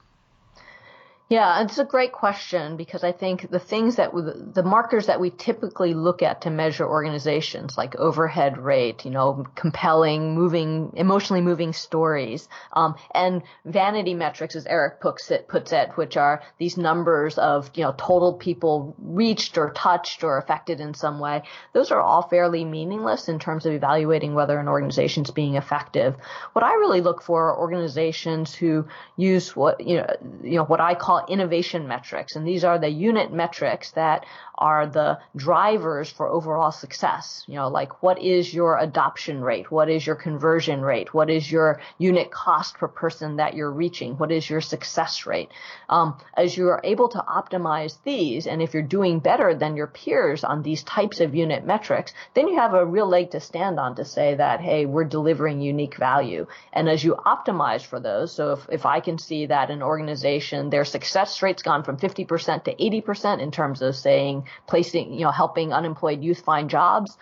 Yeah, 1.33 1.63
it's 1.63 1.79
a 1.79 1.83
great 1.83 2.11
question 2.11 2.77
because 2.77 3.03
I 3.03 3.11
think 3.11 3.49
the 3.49 3.57
things 3.57 3.95
that 3.95 4.11
the 4.13 4.61
markers 4.61 5.07
that 5.07 5.19
we 5.19 5.31
typically 5.31 5.95
look 5.95 6.21
at 6.21 6.41
to 6.41 6.51
measure 6.51 6.87
organizations, 6.87 7.75
like 7.75 7.95
overhead 7.95 8.59
rate, 8.59 9.03
you 9.03 9.09
know, 9.09 9.43
compelling, 9.55 10.35
moving, 10.35 10.93
emotionally 10.95 11.41
moving 11.41 11.73
stories, 11.73 12.47
um, 12.73 12.93
and 13.15 13.41
vanity 13.65 14.13
metrics, 14.13 14.55
as 14.55 14.67
Eric 14.67 15.01
puts 15.01 15.31
it, 15.31 15.47
puts 15.47 15.71
it, 15.71 15.89
which 15.95 16.17
are 16.17 16.43
these 16.59 16.77
numbers 16.77 17.39
of 17.39 17.71
you 17.73 17.83
know 17.83 17.95
total 17.97 18.33
people 18.33 18.95
reached 18.99 19.57
or 19.57 19.71
touched 19.71 20.23
or 20.23 20.37
affected 20.37 20.79
in 20.79 20.93
some 20.93 21.19
way. 21.19 21.41
Those 21.73 21.89
are 21.89 21.99
all 21.99 22.27
fairly 22.27 22.63
meaningless 22.63 23.27
in 23.27 23.39
terms 23.39 23.65
of 23.65 23.73
evaluating 23.73 24.35
whether 24.35 24.59
an 24.59 24.67
organization 24.67 25.23
is 25.23 25.31
being 25.31 25.55
effective. 25.55 26.15
What 26.51 26.63
I 26.63 26.73
really 26.75 27.01
look 27.01 27.23
for 27.23 27.49
are 27.49 27.57
organizations 27.57 28.53
who 28.53 28.85
use 29.17 29.55
what 29.55 29.81
you 29.81 29.97
know, 29.97 30.07
you 30.43 30.57
know, 30.57 30.65
what 30.65 30.79
I 30.79 30.93
call 30.93 31.22
innovation 31.29 31.87
metrics. 31.87 32.35
And 32.35 32.47
these 32.47 32.63
are 32.63 32.79
the 32.79 32.89
unit 32.89 33.31
metrics 33.31 33.91
that 33.91 34.25
are 34.55 34.85
the 34.85 35.19
drivers 35.35 36.09
for 36.09 36.27
overall 36.27 36.71
success. 36.71 37.43
You 37.47 37.55
know, 37.55 37.67
like 37.69 38.03
what 38.03 38.21
is 38.21 38.53
your 38.53 38.77
adoption 38.77 39.41
rate? 39.41 39.71
What 39.71 39.89
is 39.89 40.05
your 40.05 40.15
conversion 40.15 40.81
rate? 40.81 41.13
What 41.13 41.29
is 41.29 41.51
your 41.51 41.81
unit 41.97 42.31
cost 42.31 42.75
per 42.75 42.87
person 42.87 43.37
that 43.37 43.55
you're 43.55 43.71
reaching? 43.71 44.17
What 44.17 44.31
is 44.31 44.49
your 44.49 44.61
success 44.61 45.25
rate? 45.25 45.49
Um, 45.89 46.17
as 46.37 46.55
you 46.55 46.69
are 46.69 46.81
able 46.83 47.09
to 47.09 47.19
optimize 47.19 47.97
these, 48.03 48.47
and 48.47 48.61
if 48.61 48.73
you're 48.73 48.83
doing 48.83 49.19
better 49.19 49.55
than 49.55 49.75
your 49.75 49.87
peers 49.87 50.43
on 50.43 50.61
these 50.61 50.83
types 50.83 51.19
of 51.19 51.35
unit 51.35 51.65
metrics, 51.65 52.13
then 52.33 52.47
you 52.47 52.57
have 52.57 52.73
a 52.73 52.85
real 52.85 53.07
leg 53.07 53.31
to 53.31 53.39
stand 53.39 53.79
on 53.79 53.95
to 53.95 54.05
say 54.05 54.35
that, 54.35 54.61
hey, 54.61 54.85
we're 54.85 55.03
delivering 55.03 55.61
unique 55.61 55.97
value. 55.97 56.45
And 56.71 56.89
as 56.89 57.03
you 57.03 57.15
optimize 57.25 57.83
for 57.83 57.99
those, 57.99 58.33
so 58.33 58.53
if, 58.53 58.67
if 58.71 58.85
I 58.85 58.99
can 58.99 59.17
see 59.17 59.47
that 59.47 59.71
an 59.71 59.81
organization, 59.81 60.69
their 60.69 60.85
success 60.85 61.41
rate's 61.41 61.63
gone 61.63 61.83
from 61.83 61.97
50% 61.97 62.63
to 62.65 62.75
80% 62.75 63.39
in 63.39 63.51
terms 63.51 63.81
of 63.81 63.95
saying 63.95 64.42
placing, 64.67 65.13
you 65.13 65.21
know, 65.21 65.31
helping 65.31 65.73
unemployed 65.73 66.23
youth 66.23 66.41
find 66.41 66.69
jobs. 66.69 67.17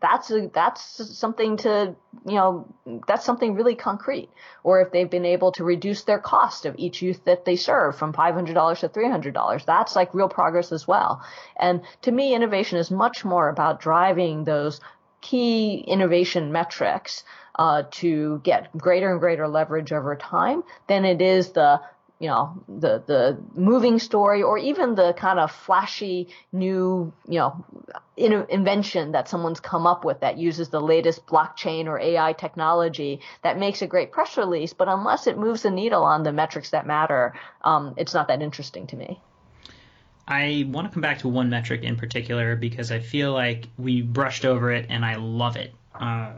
That's 0.00 0.30
a, 0.30 0.50
that's 0.52 1.16
something 1.18 1.56
to, 1.58 1.94
you 2.26 2.34
know, 2.34 2.66
that's 3.06 3.24
something 3.24 3.54
really 3.54 3.74
concrete. 3.74 4.30
Or 4.62 4.80
if 4.80 4.92
they've 4.92 5.10
been 5.10 5.24
able 5.24 5.52
to 5.52 5.64
reduce 5.64 6.02
their 6.02 6.18
cost 6.18 6.66
of 6.66 6.74
each 6.78 7.02
youth 7.02 7.24
that 7.24 7.44
they 7.44 7.56
serve 7.56 7.96
from 7.96 8.12
$500 8.12 8.78
to 8.80 8.88
$300, 8.88 9.64
that's 9.64 9.96
like 9.96 10.14
real 10.14 10.28
progress 10.28 10.72
as 10.72 10.86
well. 10.86 11.22
And 11.56 11.82
to 12.02 12.12
me, 12.12 12.34
innovation 12.34 12.78
is 12.78 12.90
much 12.90 13.24
more 13.24 13.48
about 13.48 13.80
driving 13.80 14.44
those 14.44 14.80
key 15.20 15.78
innovation 15.86 16.52
metrics 16.52 17.24
uh, 17.56 17.84
to 17.90 18.40
get 18.44 18.76
greater 18.76 19.10
and 19.10 19.20
greater 19.20 19.48
leverage 19.48 19.92
over 19.92 20.14
time 20.16 20.62
than 20.86 21.04
it 21.04 21.22
is 21.22 21.52
the 21.52 21.80
you 22.20 22.28
know 22.28 22.62
the 22.68 23.02
the 23.06 23.36
moving 23.54 23.98
story 23.98 24.42
or 24.42 24.56
even 24.56 24.94
the 24.94 25.12
kind 25.14 25.38
of 25.38 25.50
flashy 25.50 26.28
new 26.52 27.12
you 27.28 27.38
know 27.38 27.64
in- 28.16 28.46
invention 28.48 29.12
that 29.12 29.28
someone's 29.28 29.60
come 29.60 29.86
up 29.86 30.04
with 30.04 30.20
that 30.20 30.38
uses 30.38 30.68
the 30.68 30.80
latest 30.80 31.26
blockchain 31.26 31.86
or 31.86 31.98
AI 31.98 32.32
technology 32.32 33.20
that 33.42 33.58
makes 33.58 33.82
a 33.82 33.86
great 33.86 34.12
press 34.12 34.36
release 34.36 34.72
but 34.72 34.88
unless 34.88 35.26
it 35.26 35.36
moves 35.36 35.62
the 35.62 35.70
needle 35.70 36.04
on 36.04 36.22
the 36.22 36.32
metrics 36.32 36.70
that 36.70 36.86
matter 36.86 37.34
um, 37.62 37.94
it's 37.96 38.14
not 38.14 38.28
that 38.28 38.42
interesting 38.42 38.86
to 38.86 38.96
me 38.96 39.20
I 40.26 40.64
want 40.68 40.88
to 40.88 40.94
come 40.94 41.02
back 41.02 41.18
to 41.18 41.28
one 41.28 41.50
metric 41.50 41.82
in 41.82 41.96
particular 41.96 42.56
because 42.56 42.90
I 42.90 43.00
feel 43.00 43.32
like 43.32 43.68
we 43.76 44.00
brushed 44.00 44.46
over 44.46 44.72
it 44.72 44.86
and 44.88 45.04
I 45.04 45.16
love 45.16 45.56
it. 45.56 45.74
Uh, 45.94 46.32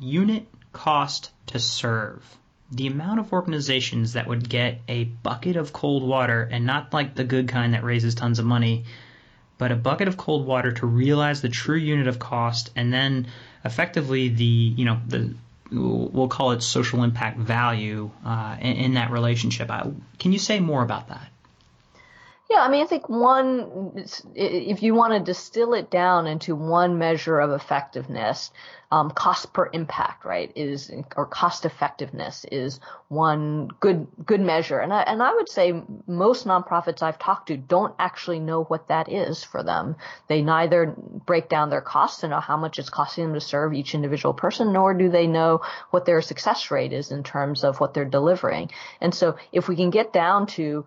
unit 0.00 0.46
cost 0.72 1.30
to 1.48 1.58
serve 1.58 2.24
the 2.70 2.86
amount 2.86 3.20
of 3.20 3.32
organizations 3.32 4.12
that 4.12 4.28
would 4.28 4.48
get 4.48 4.80
a 4.88 5.04
bucket 5.04 5.56
of 5.56 5.72
cold 5.72 6.02
water 6.02 6.48
and 6.50 6.64
not 6.66 6.92
like 6.92 7.14
the 7.14 7.24
good 7.24 7.48
kind 7.48 7.74
that 7.74 7.82
raises 7.82 8.14
tons 8.14 8.38
of 8.38 8.46
money, 8.46 8.84
but 9.58 9.72
a 9.72 9.76
bucket 9.76 10.08
of 10.08 10.16
cold 10.16 10.46
water 10.46 10.72
to 10.72 10.86
realize 10.86 11.42
the 11.42 11.48
true 11.48 11.76
unit 11.76 12.06
of 12.06 12.18
cost 12.18 12.70
and 12.76 12.92
then 12.92 13.26
effectively 13.64 14.28
the, 14.28 14.44
you 14.44 14.84
know, 14.84 15.00
the 15.06 15.34
we'll 15.72 16.28
call 16.28 16.50
it 16.52 16.62
social 16.62 17.02
impact 17.04 17.38
value 17.38 18.10
uh, 18.24 18.56
in, 18.60 18.76
in, 18.76 18.94
that 18.94 19.10
relationship. 19.10 19.70
Uh, 19.70 19.90
can 20.18 20.32
you 20.32 20.38
say 20.38 20.58
more 20.58 20.82
about 20.82 21.08
that? 21.08 21.28
Yeah, 22.50 22.62
I 22.62 22.68
mean, 22.68 22.82
I 22.82 22.86
think 22.88 23.08
one, 23.08 23.92
if 24.34 24.82
you 24.82 24.92
want 24.92 25.12
to 25.12 25.20
distill 25.20 25.72
it 25.72 25.88
down 25.88 26.26
into 26.26 26.56
one 26.56 26.98
measure 26.98 27.38
of 27.38 27.52
effectiveness, 27.52 28.50
um, 28.90 29.12
cost 29.12 29.52
per 29.52 29.70
impact, 29.72 30.24
right, 30.24 30.50
is 30.56 30.90
or 31.14 31.26
cost 31.26 31.64
effectiveness 31.64 32.44
is 32.50 32.80
one 33.06 33.68
good 33.78 34.08
good 34.26 34.40
measure. 34.40 34.80
And 34.80 34.92
I, 34.92 35.02
and 35.02 35.22
I 35.22 35.32
would 35.32 35.48
say 35.48 35.80
most 36.08 36.44
nonprofits 36.44 37.02
I've 37.02 37.20
talked 37.20 37.46
to 37.48 37.56
don't 37.56 37.94
actually 38.00 38.40
know 38.40 38.64
what 38.64 38.88
that 38.88 39.08
is 39.08 39.44
for 39.44 39.62
them. 39.62 39.94
They 40.26 40.42
neither 40.42 40.86
break 41.24 41.48
down 41.48 41.70
their 41.70 41.80
costs 41.80 42.22
to 42.22 42.28
know 42.28 42.40
how 42.40 42.56
much 42.56 42.80
it's 42.80 42.90
costing 42.90 43.26
them 43.26 43.34
to 43.34 43.40
serve 43.40 43.74
each 43.74 43.94
individual 43.94 44.34
person, 44.34 44.72
nor 44.72 44.92
do 44.92 45.08
they 45.08 45.28
know 45.28 45.60
what 45.90 46.04
their 46.04 46.20
success 46.20 46.72
rate 46.72 46.92
is 46.92 47.12
in 47.12 47.22
terms 47.22 47.62
of 47.62 47.78
what 47.78 47.94
they're 47.94 48.04
delivering. 48.04 48.72
And 49.00 49.14
so 49.14 49.36
if 49.52 49.68
we 49.68 49.76
can 49.76 49.90
get 49.90 50.12
down 50.12 50.48
to 50.48 50.84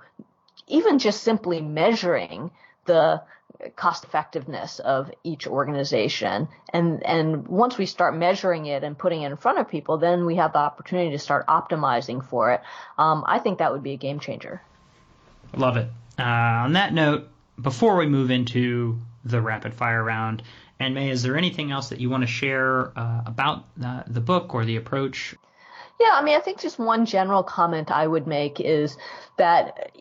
even 0.68 1.00
just 1.00 1.24
simply 1.24 1.62
measuring 1.62 2.52
the 2.86 3.22
cost 3.76 4.04
effectiveness 4.04 4.80
of 4.80 5.12
each 5.24 5.48
organization. 5.48 6.50
And, 6.74 7.04
and 7.04 7.48
once 7.48 7.78
we 7.78 7.86
start 7.86 8.16
measuring 8.16 8.66
it 8.66 8.84
and 8.84 8.98
putting 8.98 9.22
it 9.22 9.32
in 9.32 9.38
front 9.38 9.60
of 9.60 9.70
people, 9.70 9.98
then 9.98 10.26
we 10.26 10.36
have 10.36 10.54
the 10.54 10.60
opportunity 10.60 11.12
to 11.12 11.20
start 11.20 11.48
optimizing 11.48 12.28
for 12.28 12.52
it. 12.52 12.62
Um, 12.98 13.24
I 13.26 13.40
think 13.40 13.60
that 13.60 13.72
would 13.72 13.84
be 13.84 13.94
a 13.94 13.98
game 13.98 14.20
changer. 14.20 14.62
Love 15.56 15.78
it. 15.78 15.88
Uh, 16.20 16.24
on 16.24 16.74
that 16.74 16.94
note, 16.94 17.30
before 17.62 17.96
we 17.96 18.06
move 18.06 18.32
into 18.32 19.00
the 19.24 19.42
rapid 19.42 19.74
fire 19.74 20.04
round. 20.04 20.44
Ann 20.80 20.94
Mei, 20.94 21.10
is 21.10 21.24
there 21.24 21.38
anything 21.38 21.72
else 21.72 21.90
that 21.90 22.00
you 22.00 22.10
want 22.10 22.22
to 22.22 22.28
share 22.28 22.98
uh, 22.98 23.22
about 23.26 23.66
uh, 23.84 24.04
the 24.08 24.22
book 24.22 24.54
or 24.54 24.66
the 24.66 24.76
approach? 24.76 25.36
Yeah, 26.00 26.12
I 26.14 26.24
mean, 26.24 26.36
I 26.36 26.40
think 26.40 26.60
just 26.60 26.80
one 26.80 27.06
general 27.06 27.44
comment 27.44 27.92
I 27.92 28.06
would 28.06 28.28
make 28.28 28.60
is 28.60 28.98
that 29.38 29.92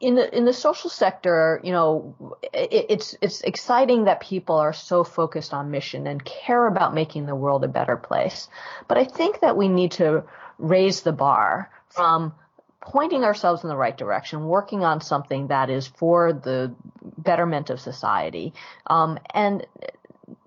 in 0.00 0.14
the 0.14 0.36
in 0.36 0.44
the 0.44 0.52
social 0.52 0.90
sector, 0.90 1.60
you 1.64 1.72
know, 1.72 2.14
it, 2.52 2.86
it's 2.88 3.16
it's 3.20 3.40
exciting 3.42 4.04
that 4.04 4.20
people 4.20 4.56
are 4.56 4.72
so 4.72 5.02
focused 5.02 5.52
on 5.52 5.70
mission 5.70 6.06
and 6.06 6.24
care 6.24 6.66
about 6.66 6.94
making 6.94 7.26
the 7.26 7.34
world 7.34 7.64
a 7.64 7.68
better 7.68 7.96
place. 7.96 8.48
But 8.86 8.98
I 8.98 9.04
think 9.04 9.40
that 9.40 9.56
we 9.56 9.68
need 9.68 9.92
to 9.92 10.24
raise 10.58 11.02
the 11.02 11.12
bar 11.12 11.70
from 11.88 12.32
pointing 12.80 13.24
ourselves 13.24 13.64
in 13.64 13.68
the 13.68 13.76
right 13.76 13.96
direction, 13.96 14.46
working 14.46 14.84
on 14.84 15.00
something 15.00 15.48
that 15.48 15.68
is 15.68 15.88
for 15.88 16.32
the 16.32 16.72
betterment 17.18 17.68
of 17.70 17.80
society, 17.80 18.54
um, 18.86 19.18
and 19.34 19.66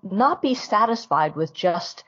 not 0.02 0.40
be 0.40 0.54
satisfied 0.54 1.36
with 1.36 1.52
just 1.52 2.04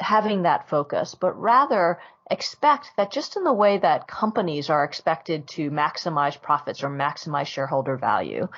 having 0.00 0.42
that 0.42 0.68
focus, 0.68 1.14
but 1.14 1.40
rather 1.40 2.00
expect 2.30 2.92
that 2.96 3.12
just 3.12 3.36
in 3.36 3.44
the 3.44 3.52
way 3.52 3.78
that 3.78 4.06
companies 4.06 4.70
are 4.70 4.84
expected 4.84 5.46
to 5.48 5.70
maximize 5.70 6.40
profits 6.40 6.82
or 6.82 6.88
maximize 6.88 7.46
shareholder 7.46 7.96
value, 7.96 8.48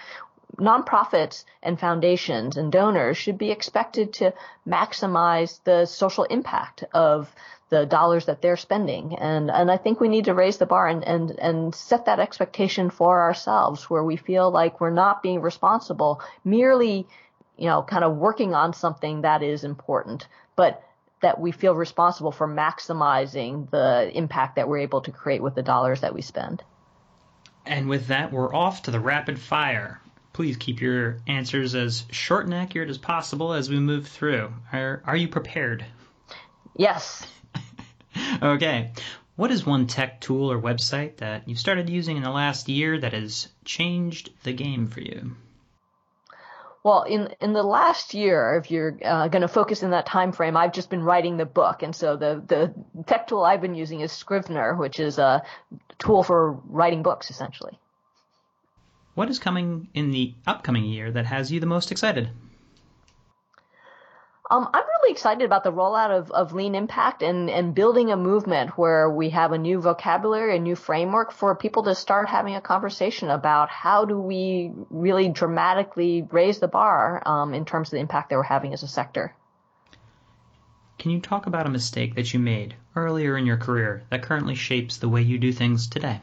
nonprofits 0.57 1.45
and 1.63 1.79
foundations 1.79 2.57
and 2.57 2.71
donors 2.71 3.17
should 3.17 3.39
be 3.39 3.51
expected 3.51 4.13
to 4.13 4.33
maximize 4.67 5.63
the 5.65 5.87
social 5.87 6.25
impact 6.25 6.85
of 6.93 7.35
the 7.71 7.87
dollars 7.87 8.27
that 8.27 8.41
they're 8.41 8.57
spending. 8.57 9.17
And, 9.17 9.51
and 9.51 9.71
I 9.71 9.77
think 9.79 10.01
we 10.01 10.09
need 10.09 10.27
to 10.27 10.35
raise 10.35 10.59
the 10.59 10.67
bar 10.67 10.87
and, 10.87 11.03
and, 11.03 11.31
and 11.33 11.75
set 11.75 12.07
that 12.07 12.21
expectation 12.21 12.91
for 12.91 13.23
ourselves 13.23 13.91
where 13.91 14.05
we 14.05 14.17
feel 14.17 14.51
like 14.51 14.81
we're 14.81 14.91
not 14.91 15.23
being 15.23 15.41
responsible 15.41 16.21
merely, 16.45 17.07
you 17.57 17.67
know, 17.67 17.83
kind 17.83 18.05
of 18.05 18.17
working 18.17 18.55
on 18.55 18.75
something 18.75 19.23
that 19.23 19.43
is 19.43 19.65
important, 19.65 20.29
but 20.55 20.83
that 21.25 21.41
we 21.41 21.53
feel 21.53 21.75
responsible 21.75 22.31
for 22.31 22.47
maximizing 22.47 23.71
the 23.71 24.11
impact 24.15 24.57
that 24.57 24.69
we're 24.69 24.81
able 24.81 25.01
to 25.01 25.11
create 25.11 25.43
with 25.43 25.55
the 25.55 25.63
dollars 25.63 26.03
that 26.03 26.13
we 26.13 26.21
spend. 26.21 26.63
And 27.65 27.89
with 27.89 28.09
that, 28.09 28.31
we're 28.31 28.55
off 28.55 28.83
to 28.83 28.91
the 28.91 29.01
rapid 29.01 29.39
fire. 29.39 30.03
Please 30.35 30.59
keep 30.59 30.83
your 30.83 31.23
answers 31.27 31.75
as 31.75 32.05
short 32.11 32.45
and 32.45 32.53
accurate 32.53 32.91
as 32.91 32.99
possible 32.99 33.55
as 33.55 33.71
we 33.71 33.81
move 33.81 34.07
through. 34.07 34.53
Are, 34.71 35.03
are 35.07 35.17
you 35.17 35.29
prepared? 35.29 35.87
Yes. 36.77 37.27
okay. 38.43 38.93
What 39.37 39.51
is 39.51 39.65
one 39.65 39.87
tech 39.87 40.21
tool 40.21 40.53
or 40.53 40.61
website 40.61 41.17
that 41.17 41.49
you've 41.49 41.59
started 41.59 41.89
using 41.89 42.19
in 42.19 42.23
the 42.23 42.31
last 42.31 42.69
year 42.69 43.01
that 43.01 43.15
has 43.15 43.49
changed 43.65 44.29
the 44.43 44.53
game 44.53 44.89
for 44.89 45.01
you? 45.01 45.37
Well, 46.85 47.05
in 47.05 47.35
in 47.41 47.55
the 47.55 47.63
last 47.63 48.13
year, 48.13 48.61
if 48.63 48.71
you're 48.71 48.99
uh, 49.03 49.29
going 49.29 49.41
to 49.41 49.49
focus 49.49 49.83
in 49.83 49.91
that 49.91 50.05
time 50.05 50.33
frame, 50.33 50.55
I've 50.55 50.75
just 50.75 50.91
been 50.91 51.03
writing 51.03 51.39
the 51.39 51.47
book, 51.47 51.83
and 51.83 51.97
so 51.97 52.15
the 52.17 52.43
the 52.47 52.75
tech 53.07 53.27
tool 53.27 53.43
I've 53.43 53.63
been 53.63 53.75
using 53.75 54.01
is 54.01 54.13
Scrivener, 54.13 54.77
which 54.77 55.01
is 55.01 55.19
a 55.19 55.43
tool 55.99 56.23
for 56.23 56.53
writing 56.69 57.03
books, 57.03 57.31
essentially. 57.31 57.79
What 59.15 59.31
is 59.31 59.39
coming 59.39 59.89
in 59.95 60.11
the 60.11 60.35
upcoming 60.47 60.85
year 60.85 61.11
that 61.11 61.25
has 61.25 61.51
you 61.51 61.59
the 61.59 61.67
most 61.67 61.91
excited? 61.91 62.29
Um, 64.51 64.69
I'm 64.75 64.85
really 64.85 65.13
excited 65.13 65.43
about 65.45 65.65
the 65.65 65.73
rollout 65.73 66.11
of, 66.11 66.31
of 66.31 66.53
Lean 66.53 66.75
Impact 66.75 67.23
and, 67.23 67.49
and 67.49 67.75
building 67.75 68.11
a 68.11 68.17
movement 68.17 68.77
where 68.77 69.09
we 69.09 69.31
have 69.31 69.53
a 69.53 69.59
new 69.59 69.81
vocabulary, 69.81 70.57
a 70.57 70.61
new 70.61 70.77
framework 70.77 71.33
for 71.33 71.55
people 71.55 71.85
to 71.85 71.95
start 71.95 72.29
having 72.29 72.55
a 72.55 72.61
conversation 72.61 73.31
about 73.31 73.71
how 73.71 74.05
do 74.05 74.21
we 74.21 74.71
really 74.91 75.31
dramatically 75.31 76.29
raise 76.31 76.59
the 76.59 76.69
bar 76.69 77.23
um, 77.27 77.55
in 77.55 77.65
terms 77.65 77.89
of 77.89 77.93
the 77.93 78.01
impact 78.01 78.29
that 78.29 78.37
we're 78.37 78.43
having 78.43 78.75
as 78.75 78.83
a 78.83 78.89
sector. 78.89 79.35
Can 80.99 81.11
you 81.11 81.21
talk 81.21 81.47
about 81.47 81.67
a 81.67 81.71
mistake 81.71 82.15
that 82.17 82.35
you 82.35 82.39
made 82.39 82.75
earlier 82.95 83.39
in 83.39 83.47
your 83.47 83.57
career 83.57 84.05
that 84.11 84.23
currently 84.23 84.55
shapes 84.55 84.99
the 84.99 85.09
way 85.09 85.23
you 85.23 85.39
do 85.39 85.53
things 85.53 85.89
today? 85.89 86.21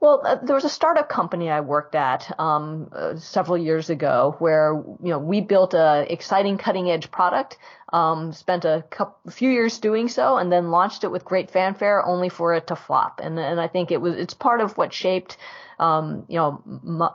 Well, 0.00 0.22
uh, 0.24 0.36
there 0.42 0.54
was 0.54 0.64
a 0.64 0.70
startup 0.70 1.10
company 1.10 1.50
I 1.50 1.60
worked 1.60 1.94
at 1.94 2.34
um, 2.40 2.88
uh, 2.90 3.16
several 3.16 3.58
years 3.58 3.90
ago 3.90 4.34
where 4.38 4.72
you 5.02 5.10
know 5.10 5.18
we 5.18 5.42
built 5.42 5.74
a 5.74 6.10
exciting 6.10 6.56
cutting 6.56 6.90
edge 6.90 7.10
product, 7.10 7.58
um, 7.92 8.32
spent 8.32 8.64
a 8.64 8.82
couple, 8.88 9.30
few 9.30 9.50
years 9.50 9.78
doing 9.78 10.08
so, 10.08 10.38
and 10.38 10.50
then 10.50 10.70
launched 10.70 11.04
it 11.04 11.10
with 11.10 11.26
great 11.26 11.50
fanfare, 11.50 12.04
only 12.04 12.30
for 12.30 12.54
it 12.54 12.68
to 12.68 12.76
flop. 12.76 13.20
And 13.22 13.38
and 13.38 13.60
I 13.60 13.68
think 13.68 13.90
it 13.90 14.00
was 14.00 14.14
it's 14.16 14.32
part 14.32 14.62
of 14.62 14.78
what 14.78 14.94
shaped 14.94 15.36
um, 15.78 16.24
you 16.28 16.36
know 16.36 16.62
my, 16.82 17.10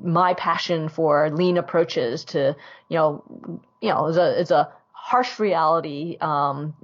my 0.00 0.34
passion 0.34 0.88
for 0.88 1.28
lean 1.28 1.56
approaches 1.56 2.24
to 2.26 2.54
you 2.88 2.96
know 2.98 3.60
you 3.80 3.88
know 3.88 4.06
as 4.06 4.16
a 4.50 4.56
a 4.56 4.72
harsh 5.04 5.40
reality, 5.40 6.16
um, 6.20 6.74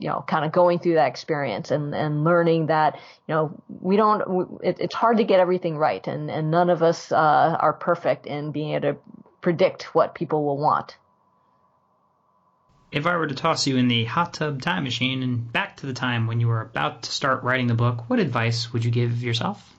you 0.00 0.08
know, 0.08 0.24
kind 0.26 0.44
of 0.44 0.50
going 0.50 0.80
through 0.80 0.94
that 0.94 1.06
experience 1.06 1.70
and, 1.70 1.94
and 1.94 2.24
learning 2.24 2.66
that, 2.66 2.96
you 3.28 3.34
know, 3.34 3.62
we 3.68 3.96
don't, 3.96 4.60
it, 4.64 4.78
it's 4.80 4.96
hard 4.96 5.18
to 5.18 5.24
get 5.24 5.38
everything 5.38 5.76
right 5.76 6.04
and, 6.08 6.28
and 6.28 6.50
none 6.50 6.70
of 6.70 6.82
us, 6.82 7.12
uh, 7.12 7.56
are 7.60 7.72
perfect 7.72 8.26
in 8.26 8.50
being 8.50 8.72
able 8.72 8.94
to 8.94 8.98
predict 9.40 9.94
what 9.94 10.16
people 10.16 10.44
will 10.44 10.58
want. 10.58 10.96
If 12.90 13.06
I 13.06 13.16
were 13.16 13.28
to 13.28 13.34
toss 13.36 13.68
you 13.68 13.76
in 13.76 13.86
the 13.86 14.04
hot 14.06 14.34
tub 14.34 14.60
time 14.60 14.82
machine 14.82 15.22
and 15.22 15.50
back 15.52 15.76
to 15.76 15.86
the 15.86 15.92
time 15.92 16.26
when 16.26 16.40
you 16.40 16.48
were 16.48 16.62
about 16.62 17.04
to 17.04 17.12
start 17.12 17.44
writing 17.44 17.68
the 17.68 17.74
book, 17.74 18.10
what 18.10 18.18
advice 18.18 18.72
would 18.72 18.84
you 18.84 18.90
give 18.90 19.22
yourself? 19.22 19.77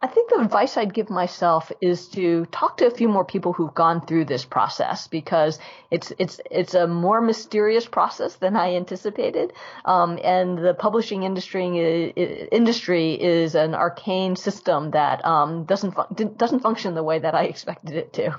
I 0.00 0.06
think 0.06 0.30
the 0.30 0.40
advice 0.40 0.76
I'd 0.76 0.94
give 0.94 1.10
myself 1.10 1.72
is 1.80 2.06
to 2.10 2.46
talk 2.46 2.76
to 2.76 2.86
a 2.86 2.90
few 2.90 3.08
more 3.08 3.24
people 3.24 3.52
who've 3.52 3.74
gone 3.74 4.06
through 4.06 4.26
this 4.26 4.44
process 4.44 5.08
because 5.08 5.58
it's 5.90 6.12
it's 6.18 6.40
it's 6.52 6.74
a 6.74 6.86
more 6.86 7.20
mysterious 7.20 7.84
process 7.84 8.36
than 8.36 8.54
I 8.54 8.76
anticipated, 8.76 9.52
um, 9.84 10.16
and 10.22 10.56
the 10.56 10.74
publishing 10.74 11.24
industry 11.24 12.10
industry 12.52 13.14
is 13.14 13.56
an 13.56 13.74
arcane 13.74 14.36
system 14.36 14.92
that 14.92 15.24
um, 15.24 15.64
doesn't 15.64 15.96
doesn't 16.38 16.60
function 16.60 16.94
the 16.94 17.02
way 17.02 17.18
that 17.18 17.34
I 17.34 17.44
expected 17.44 17.96
it 17.96 18.12
to. 18.14 18.38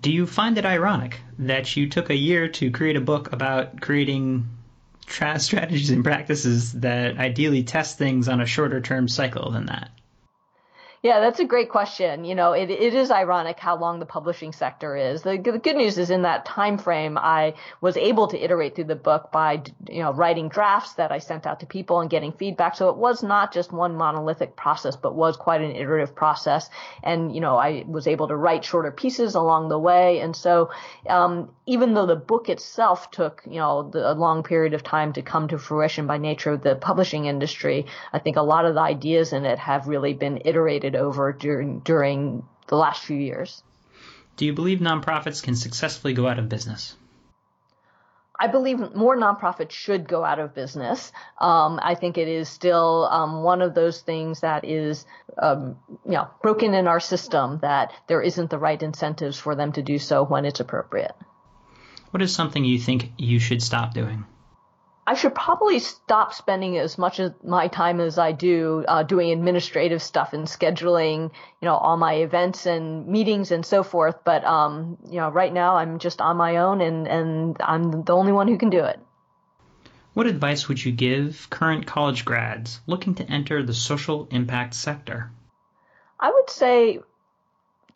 Do 0.00 0.10
you 0.10 0.26
find 0.26 0.56
it 0.56 0.64
ironic 0.64 1.20
that 1.40 1.76
you 1.76 1.90
took 1.90 2.08
a 2.08 2.16
year 2.16 2.48
to 2.48 2.70
create 2.70 2.96
a 2.96 3.02
book 3.02 3.32
about 3.32 3.82
creating 3.82 4.48
strategies 5.08 5.90
and 5.90 6.02
practices 6.02 6.72
that 6.72 7.18
ideally 7.18 7.64
test 7.64 7.98
things 7.98 8.28
on 8.28 8.40
a 8.40 8.46
shorter 8.46 8.80
term 8.80 9.08
cycle 9.08 9.50
than 9.50 9.66
that? 9.66 9.90
Yeah, 11.02 11.20
that's 11.20 11.40
a 11.40 11.44
great 11.44 11.68
question. 11.68 12.24
You 12.24 12.34
know, 12.34 12.52
it, 12.52 12.70
it 12.70 12.94
is 12.94 13.10
ironic 13.10 13.58
how 13.58 13.78
long 13.78 14.00
the 14.00 14.06
publishing 14.06 14.52
sector 14.52 14.96
is. 14.96 15.22
The, 15.22 15.36
the 15.38 15.58
good 15.58 15.76
news 15.76 15.98
is 15.98 16.10
in 16.10 16.22
that 16.22 16.44
time 16.46 16.78
frame, 16.78 17.18
I 17.18 17.54
was 17.80 17.96
able 17.96 18.28
to 18.28 18.38
iterate 18.38 18.74
through 18.74 18.84
the 18.84 18.96
book 18.96 19.30
by, 19.30 19.62
you 19.88 20.02
know, 20.02 20.12
writing 20.12 20.48
drafts 20.48 20.94
that 20.94 21.12
I 21.12 21.18
sent 21.18 21.46
out 21.46 21.60
to 21.60 21.66
people 21.66 22.00
and 22.00 22.10
getting 22.10 22.32
feedback. 22.32 22.76
So 22.76 22.88
it 22.88 22.96
was 22.96 23.22
not 23.22 23.52
just 23.52 23.72
one 23.72 23.94
monolithic 23.94 24.56
process, 24.56 24.96
but 24.96 25.14
was 25.14 25.36
quite 25.36 25.60
an 25.60 25.76
iterative 25.76 26.14
process. 26.14 26.70
And, 27.02 27.34
you 27.34 27.40
know, 27.40 27.56
I 27.56 27.84
was 27.86 28.06
able 28.06 28.28
to 28.28 28.36
write 28.36 28.64
shorter 28.64 28.90
pieces 28.90 29.34
along 29.34 29.68
the 29.68 29.78
way. 29.78 30.20
And 30.20 30.34
so, 30.34 30.70
um, 31.08 31.50
even 31.66 31.94
though 31.94 32.06
the 32.06 32.16
book 32.16 32.48
itself 32.48 33.10
took, 33.10 33.42
you 33.44 33.58
know, 33.58 33.90
the, 33.90 34.10
a 34.10 34.14
long 34.14 34.42
period 34.42 34.72
of 34.72 34.82
time 34.82 35.12
to 35.12 35.22
come 35.22 35.48
to 35.48 35.58
fruition 35.58 36.06
by 36.06 36.16
nature 36.16 36.52
of 36.52 36.62
the 36.62 36.76
publishing 36.76 37.26
industry, 37.26 37.86
I 38.12 38.18
think 38.18 38.36
a 38.36 38.42
lot 38.42 38.64
of 38.64 38.74
the 38.74 38.80
ideas 38.80 39.32
in 39.32 39.44
it 39.44 39.58
have 39.58 39.88
really 39.88 40.14
been 40.14 40.40
iterated 40.44 40.85
over 40.94 41.32
during 41.32 41.80
during 41.80 42.44
the 42.68 42.76
last 42.76 43.02
few 43.04 43.16
years. 43.16 43.62
Do 44.36 44.44
you 44.44 44.52
believe 44.52 44.80
nonprofits 44.80 45.42
can 45.42 45.56
successfully 45.56 46.12
go 46.12 46.28
out 46.28 46.38
of 46.38 46.48
business? 46.48 46.94
I 48.38 48.48
believe 48.48 48.94
more 48.94 49.16
nonprofits 49.16 49.70
should 49.70 50.06
go 50.06 50.22
out 50.22 50.38
of 50.38 50.54
business. 50.54 51.10
Um, 51.40 51.80
I 51.82 51.94
think 51.94 52.18
it 52.18 52.28
is 52.28 52.48
still 52.50 53.08
um, 53.10 53.42
one 53.42 53.62
of 53.62 53.74
those 53.74 54.02
things 54.02 54.40
that 54.40 54.64
is, 54.64 55.06
um, 55.38 55.78
you 56.04 56.12
know, 56.12 56.28
broken 56.42 56.74
in 56.74 56.86
our 56.86 57.00
system 57.00 57.60
that 57.62 57.92
there 58.08 58.20
isn't 58.20 58.50
the 58.50 58.58
right 58.58 58.82
incentives 58.82 59.38
for 59.38 59.54
them 59.54 59.72
to 59.72 59.82
do 59.82 59.98
so 59.98 60.22
when 60.22 60.44
it's 60.44 60.60
appropriate. 60.60 61.14
What 62.10 62.22
is 62.22 62.34
something 62.34 62.64
you 62.64 62.78
think 62.78 63.12
you 63.16 63.38
should 63.38 63.62
stop 63.62 63.94
doing? 63.94 64.26
I 65.08 65.14
should 65.14 65.36
probably 65.36 65.78
stop 65.78 66.34
spending 66.34 66.76
as 66.78 66.98
much 66.98 67.20
of 67.20 67.32
my 67.44 67.68
time 67.68 68.00
as 68.00 68.18
I 68.18 68.32
do 68.32 68.84
uh, 68.88 69.04
doing 69.04 69.30
administrative 69.30 70.02
stuff 70.02 70.32
and 70.32 70.46
scheduling, 70.46 71.30
you 71.60 71.66
know, 71.66 71.76
all 71.76 71.96
my 71.96 72.14
events 72.14 72.66
and 72.66 73.06
meetings 73.06 73.52
and 73.52 73.64
so 73.64 73.84
forth. 73.84 74.16
But 74.24 74.44
um, 74.44 74.98
you 75.08 75.18
know, 75.18 75.28
right 75.28 75.52
now 75.52 75.76
I'm 75.76 76.00
just 76.00 76.20
on 76.20 76.36
my 76.36 76.56
own, 76.56 76.80
and 76.80 77.06
and 77.06 77.56
I'm 77.60 78.02
the 78.02 78.16
only 78.16 78.32
one 78.32 78.48
who 78.48 78.58
can 78.58 78.70
do 78.70 78.82
it. 78.82 78.98
What 80.14 80.26
advice 80.26 80.66
would 80.66 80.84
you 80.84 80.90
give 80.90 81.46
current 81.50 81.86
college 81.86 82.24
grads 82.24 82.80
looking 82.86 83.14
to 83.16 83.30
enter 83.30 83.62
the 83.62 83.74
social 83.74 84.26
impact 84.30 84.74
sector? 84.74 85.30
I 86.18 86.32
would 86.32 86.50
say 86.50 86.98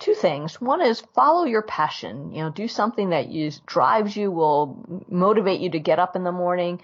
two 0.00 0.14
things. 0.14 0.60
One 0.60 0.80
is 0.80 1.02
follow 1.14 1.44
your 1.44 1.62
passion. 1.62 2.32
You 2.32 2.44
know, 2.44 2.50
do 2.50 2.66
something 2.66 3.10
that 3.10 3.28
you, 3.28 3.52
drives 3.66 4.16
you, 4.16 4.30
will 4.32 5.04
motivate 5.08 5.60
you 5.60 5.70
to 5.70 5.78
get 5.78 5.98
up 5.98 6.16
in 6.16 6.24
the 6.24 6.32
morning. 6.32 6.80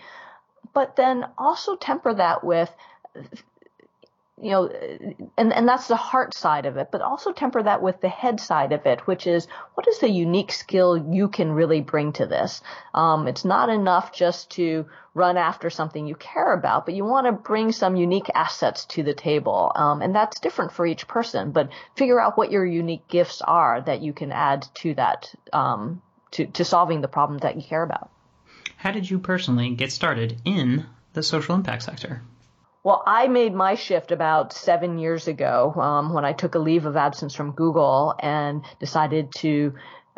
But 0.73 0.97
then 0.97 1.25
also 1.37 1.75
temper 1.75 2.15
that 2.15 2.45
with 2.45 2.71
you 4.41 4.51
know, 4.51 4.69
and, 5.39 5.53
and 5.53 5.67
that's 5.67 5.89
the 5.89 5.97
heart 5.97 6.35
side 6.35 6.67
of 6.67 6.77
it, 6.77 6.89
but 6.93 7.01
also 7.01 7.33
temper 7.33 7.63
that 7.63 7.81
with 7.81 8.03
the 8.03 8.09
head 8.09 8.39
side 8.39 8.73
of 8.73 8.85
it, 8.85 9.07
which 9.07 9.27
is 9.27 9.49
what 9.75 9.89
is 9.89 9.99
the 10.01 10.11
unique 10.11 10.53
skill 10.53 11.15
you 11.15 11.29
can 11.29 11.53
really 11.53 11.81
bring 11.81 12.13
to 12.13 12.27
this? 12.27 12.61
Um, 12.93 13.29
it's 13.29 13.47
not 13.47 13.71
enough 13.71 14.13
just 14.13 14.51
to 14.53 14.87
run 15.15 15.39
after 15.39 15.71
something 15.71 16.07
you 16.07 16.17
care 16.17 16.53
about, 16.53 16.85
but 16.85 16.95
you 16.95 17.05
want 17.07 17.27
to 17.27 17.33
bring 17.33 17.73
some 17.73 17.97
unique 17.97 18.31
assets 18.35 18.85
to 18.85 19.03
the 19.03 19.15
table. 19.15 19.73
Um, 19.75 20.03
and 20.03 20.15
that's 20.15 20.39
different 20.39 20.73
for 20.73 20.87
each 20.87 21.09
person, 21.09 21.53
but 21.53 21.71
figure 21.97 22.21
out 22.21 22.37
what 22.37 22.53
your 22.53 22.67
unique 22.67 23.09
gifts 23.09 23.41
are 23.41 23.81
that 23.81 24.03
you 24.03 24.13
can 24.13 24.33
add 24.33 24.67
to 24.75 24.95
that, 24.97 25.35
um, 25.55 26.03
to, 26.33 26.45
to 26.45 26.65
solving 26.65 27.01
the 27.01 27.09
problem 27.09 27.39
that 27.39 27.57
you 27.57 27.63
care 27.63 27.83
about. 27.83 28.11
How 28.77 28.91
did 28.91 29.09
you 29.09 29.19
personally 29.19 29.71
get 29.71 29.93
started 29.93 30.43
in 30.45 30.85
the 31.15 31.23
social 31.23 31.55
impact 31.55 31.85
sector? 31.85 32.21
Well, 32.87 33.03
I 33.05 33.27
made 33.27 33.53
my 33.53 33.75
shift 33.75 34.13
about 34.13 34.53
seven 34.53 34.97
years 34.97 35.27
ago 35.27 35.75
um, 35.75 36.15
when 36.15 36.25
I 36.25 36.33
took 36.33 36.55
a 36.55 36.61
leave 36.61 36.87
of 36.87 36.97
absence 36.97 37.35
from 37.35 37.51
Google 37.51 38.15
and 38.21 38.65
decided 38.79 39.33
to 39.39 39.75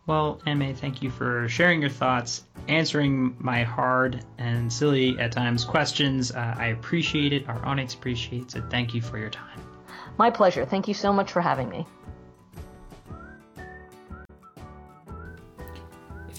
Well, 0.06 0.40
Ann 0.46 0.74
thank 0.74 1.02
you 1.02 1.10
for 1.10 1.50
sharing 1.50 1.82
your 1.82 1.90
thoughts, 1.90 2.44
answering 2.66 3.36
my 3.38 3.64
hard 3.64 4.24
and 4.38 4.72
silly 4.72 5.18
at 5.18 5.32
times 5.32 5.66
questions. 5.66 6.32
Uh, 6.32 6.54
I 6.56 6.68
appreciate 6.68 7.34
it. 7.34 7.46
Our 7.46 7.62
audience 7.66 7.92
appreciates 7.92 8.54
it. 8.54 8.64
Thank 8.70 8.94
you 8.94 9.02
for 9.02 9.18
your 9.18 9.28
time. 9.28 9.60
My 10.16 10.30
pleasure. 10.30 10.64
Thank 10.64 10.88
you 10.88 10.94
so 10.94 11.12
much 11.12 11.30
for 11.30 11.42
having 11.42 11.68
me. 11.68 11.86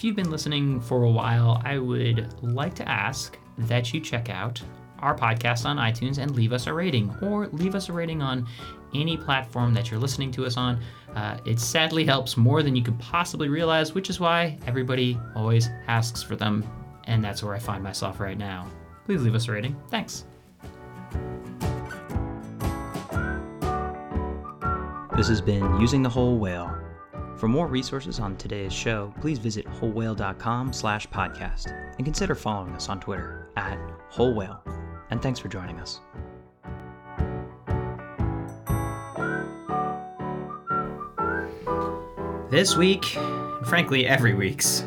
If 0.04 0.08
you've 0.08 0.16
been 0.16 0.30
listening 0.30 0.82
for 0.82 1.04
a 1.04 1.10
while, 1.10 1.62
I 1.64 1.78
would 1.78 2.34
like 2.42 2.74
to 2.74 2.86
ask 2.86 3.38
that 3.56 3.94
you 3.94 4.00
check 4.02 4.28
out 4.28 4.60
our 4.98 5.16
podcast 5.16 5.64
on 5.64 5.78
iTunes 5.78 6.18
and 6.18 6.32
leave 6.32 6.52
us 6.52 6.66
a 6.66 6.74
rating, 6.74 7.10
or 7.22 7.46
leave 7.46 7.74
us 7.74 7.88
a 7.88 7.92
rating 7.94 8.20
on 8.20 8.46
any 8.94 9.16
platform 9.16 9.72
that 9.72 9.90
you're 9.90 9.98
listening 9.98 10.30
to 10.32 10.44
us 10.44 10.58
on. 10.58 10.78
Uh, 11.14 11.38
it 11.46 11.58
sadly 11.58 12.04
helps 12.04 12.36
more 12.36 12.62
than 12.62 12.76
you 12.76 12.82
could 12.82 12.98
possibly 12.98 13.48
realize, 13.48 13.94
which 13.94 14.10
is 14.10 14.20
why 14.20 14.58
everybody 14.66 15.18
always 15.34 15.70
asks 15.88 16.22
for 16.22 16.36
them, 16.36 16.62
and 17.04 17.24
that's 17.24 17.42
where 17.42 17.54
I 17.54 17.58
find 17.58 17.82
myself 17.82 18.20
right 18.20 18.36
now. 18.36 18.70
Please 19.06 19.22
leave 19.22 19.34
us 19.34 19.48
a 19.48 19.52
rating. 19.52 19.74
Thanks. 19.88 20.26
This 25.16 25.28
has 25.28 25.40
been 25.40 25.80
Using 25.80 26.02
the 26.02 26.10
Whole 26.10 26.36
Whale. 26.36 26.73
For 27.44 27.48
more 27.48 27.66
resources 27.66 28.20
on 28.20 28.38
today's 28.38 28.72
show, 28.72 29.12
please 29.20 29.38
visit 29.38 29.66
wholewhale.com 29.66 30.72
slash 30.72 31.06
podcast 31.08 31.66
and 31.98 32.06
consider 32.06 32.34
following 32.34 32.72
us 32.72 32.88
on 32.88 33.00
Twitter 33.00 33.50
at 33.58 33.78
wholewhale. 34.08 34.62
And 35.10 35.20
thanks 35.20 35.40
for 35.40 35.48
joining 35.48 35.78
us. 35.78 36.00
This 42.50 42.78
week, 42.78 43.14
and 43.14 43.66
frankly 43.66 44.06
every 44.06 44.32
week's, 44.32 44.86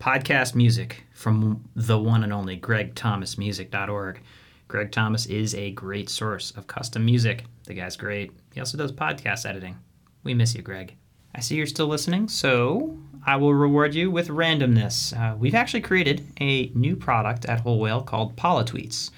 podcast 0.00 0.56
music 0.56 1.04
from 1.12 1.62
the 1.76 1.96
one 1.96 2.24
and 2.24 2.32
only 2.32 2.58
gregthomasmusic.org. 2.58 4.20
Greg 4.66 4.90
Thomas 4.90 5.26
is 5.26 5.54
a 5.54 5.70
great 5.70 6.08
source 6.08 6.50
of 6.56 6.66
custom 6.66 7.04
music. 7.04 7.44
The 7.66 7.74
guy's 7.74 7.96
great. 7.96 8.32
He 8.52 8.58
also 8.58 8.76
does 8.76 8.90
podcast 8.90 9.48
editing. 9.48 9.78
We 10.24 10.34
miss 10.34 10.56
you, 10.56 10.62
Greg. 10.62 10.96
I 11.34 11.40
see 11.40 11.56
you're 11.56 11.66
still 11.66 11.88
listening, 11.88 12.28
so 12.28 12.96
I 13.26 13.36
will 13.36 13.54
reward 13.54 13.94
you 13.94 14.10
with 14.10 14.28
randomness. 14.28 15.18
Uh, 15.18 15.36
we've 15.36 15.54
actually 15.54 15.80
created 15.80 16.24
a 16.40 16.70
new 16.74 16.94
product 16.94 17.44
at 17.46 17.60
Whole 17.60 17.80
Whale 17.80 18.02
called 18.02 18.36
Polytweets. 18.36 19.10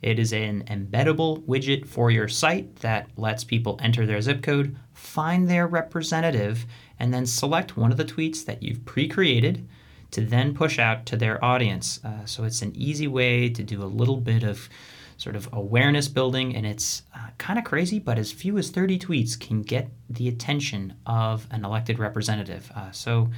It 0.00 0.18
is 0.18 0.32
an 0.32 0.64
embeddable 0.68 1.42
widget 1.42 1.86
for 1.86 2.10
your 2.10 2.28
site 2.28 2.76
that 2.76 3.10
lets 3.16 3.44
people 3.44 3.78
enter 3.82 4.06
their 4.06 4.22
zip 4.22 4.42
code, 4.42 4.76
find 4.94 5.48
their 5.48 5.66
representative, 5.66 6.64
and 6.98 7.12
then 7.12 7.26
select 7.26 7.76
one 7.76 7.90
of 7.90 7.98
the 7.98 8.04
tweets 8.04 8.44
that 8.46 8.62
you've 8.62 8.84
pre 8.86 9.06
created 9.06 9.68
to 10.12 10.22
then 10.22 10.54
push 10.54 10.78
out 10.78 11.04
to 11.04 11.16
their 11.16 11.44
audience. 11.44 12.00
Uh, 12.02 12.24
so 12.24 12.44
it's 12.44 12.62
an 12.62 12.74
easy 12.74 13.08
way 13.08 13.50
to 13.50 13.62
do 13.62 13.82
a 13.82 13.84
little 13.84 14.16
bit 14.16 14.42
of 14.42 14.70
sort 15.18 15.36
of 15.36 15.48
awareness 15.52 16.08
building, 16.08 16.56
and 16.56 16.64
it's 16.64 17.02
uh, 17.14 17.28
kind 17.36 17.58
of 17.58 17.64
crazy, 17.64 17.98
but 17.98 18.18
as 18.18 18.32
few 18.32 18.56
as 18.56 18.70
30 18.70 18.98
tweets 18.98 19.38
can 19.38 19.62
get 19.62 19.90
the 20.08 20.28
attention 20.28 20.94
of 21.04 21.46
an 21.50 21.64
elected 21.64 21.98
representative. 21.98 22.72
Uh, 22.74 22.90
so, 22.92 23.28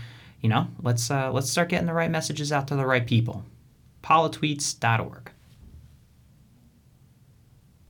you 0.40 0.48
know, 0.48 0.68
let's 0.82 1.10
uh, 1.10 1.32
let's 1.32 1.50
start 1.50 1.70
getting 1.70 1.86
the 1.86 1.94
right 1.94 2.10
messages 2.10 2.52
out 2.52 2.68
to 2.68 2.76
the 2.76 2.86
right 2.86 3.06
people. 3.06 3.44
Polytweets.org. 4.04 5.32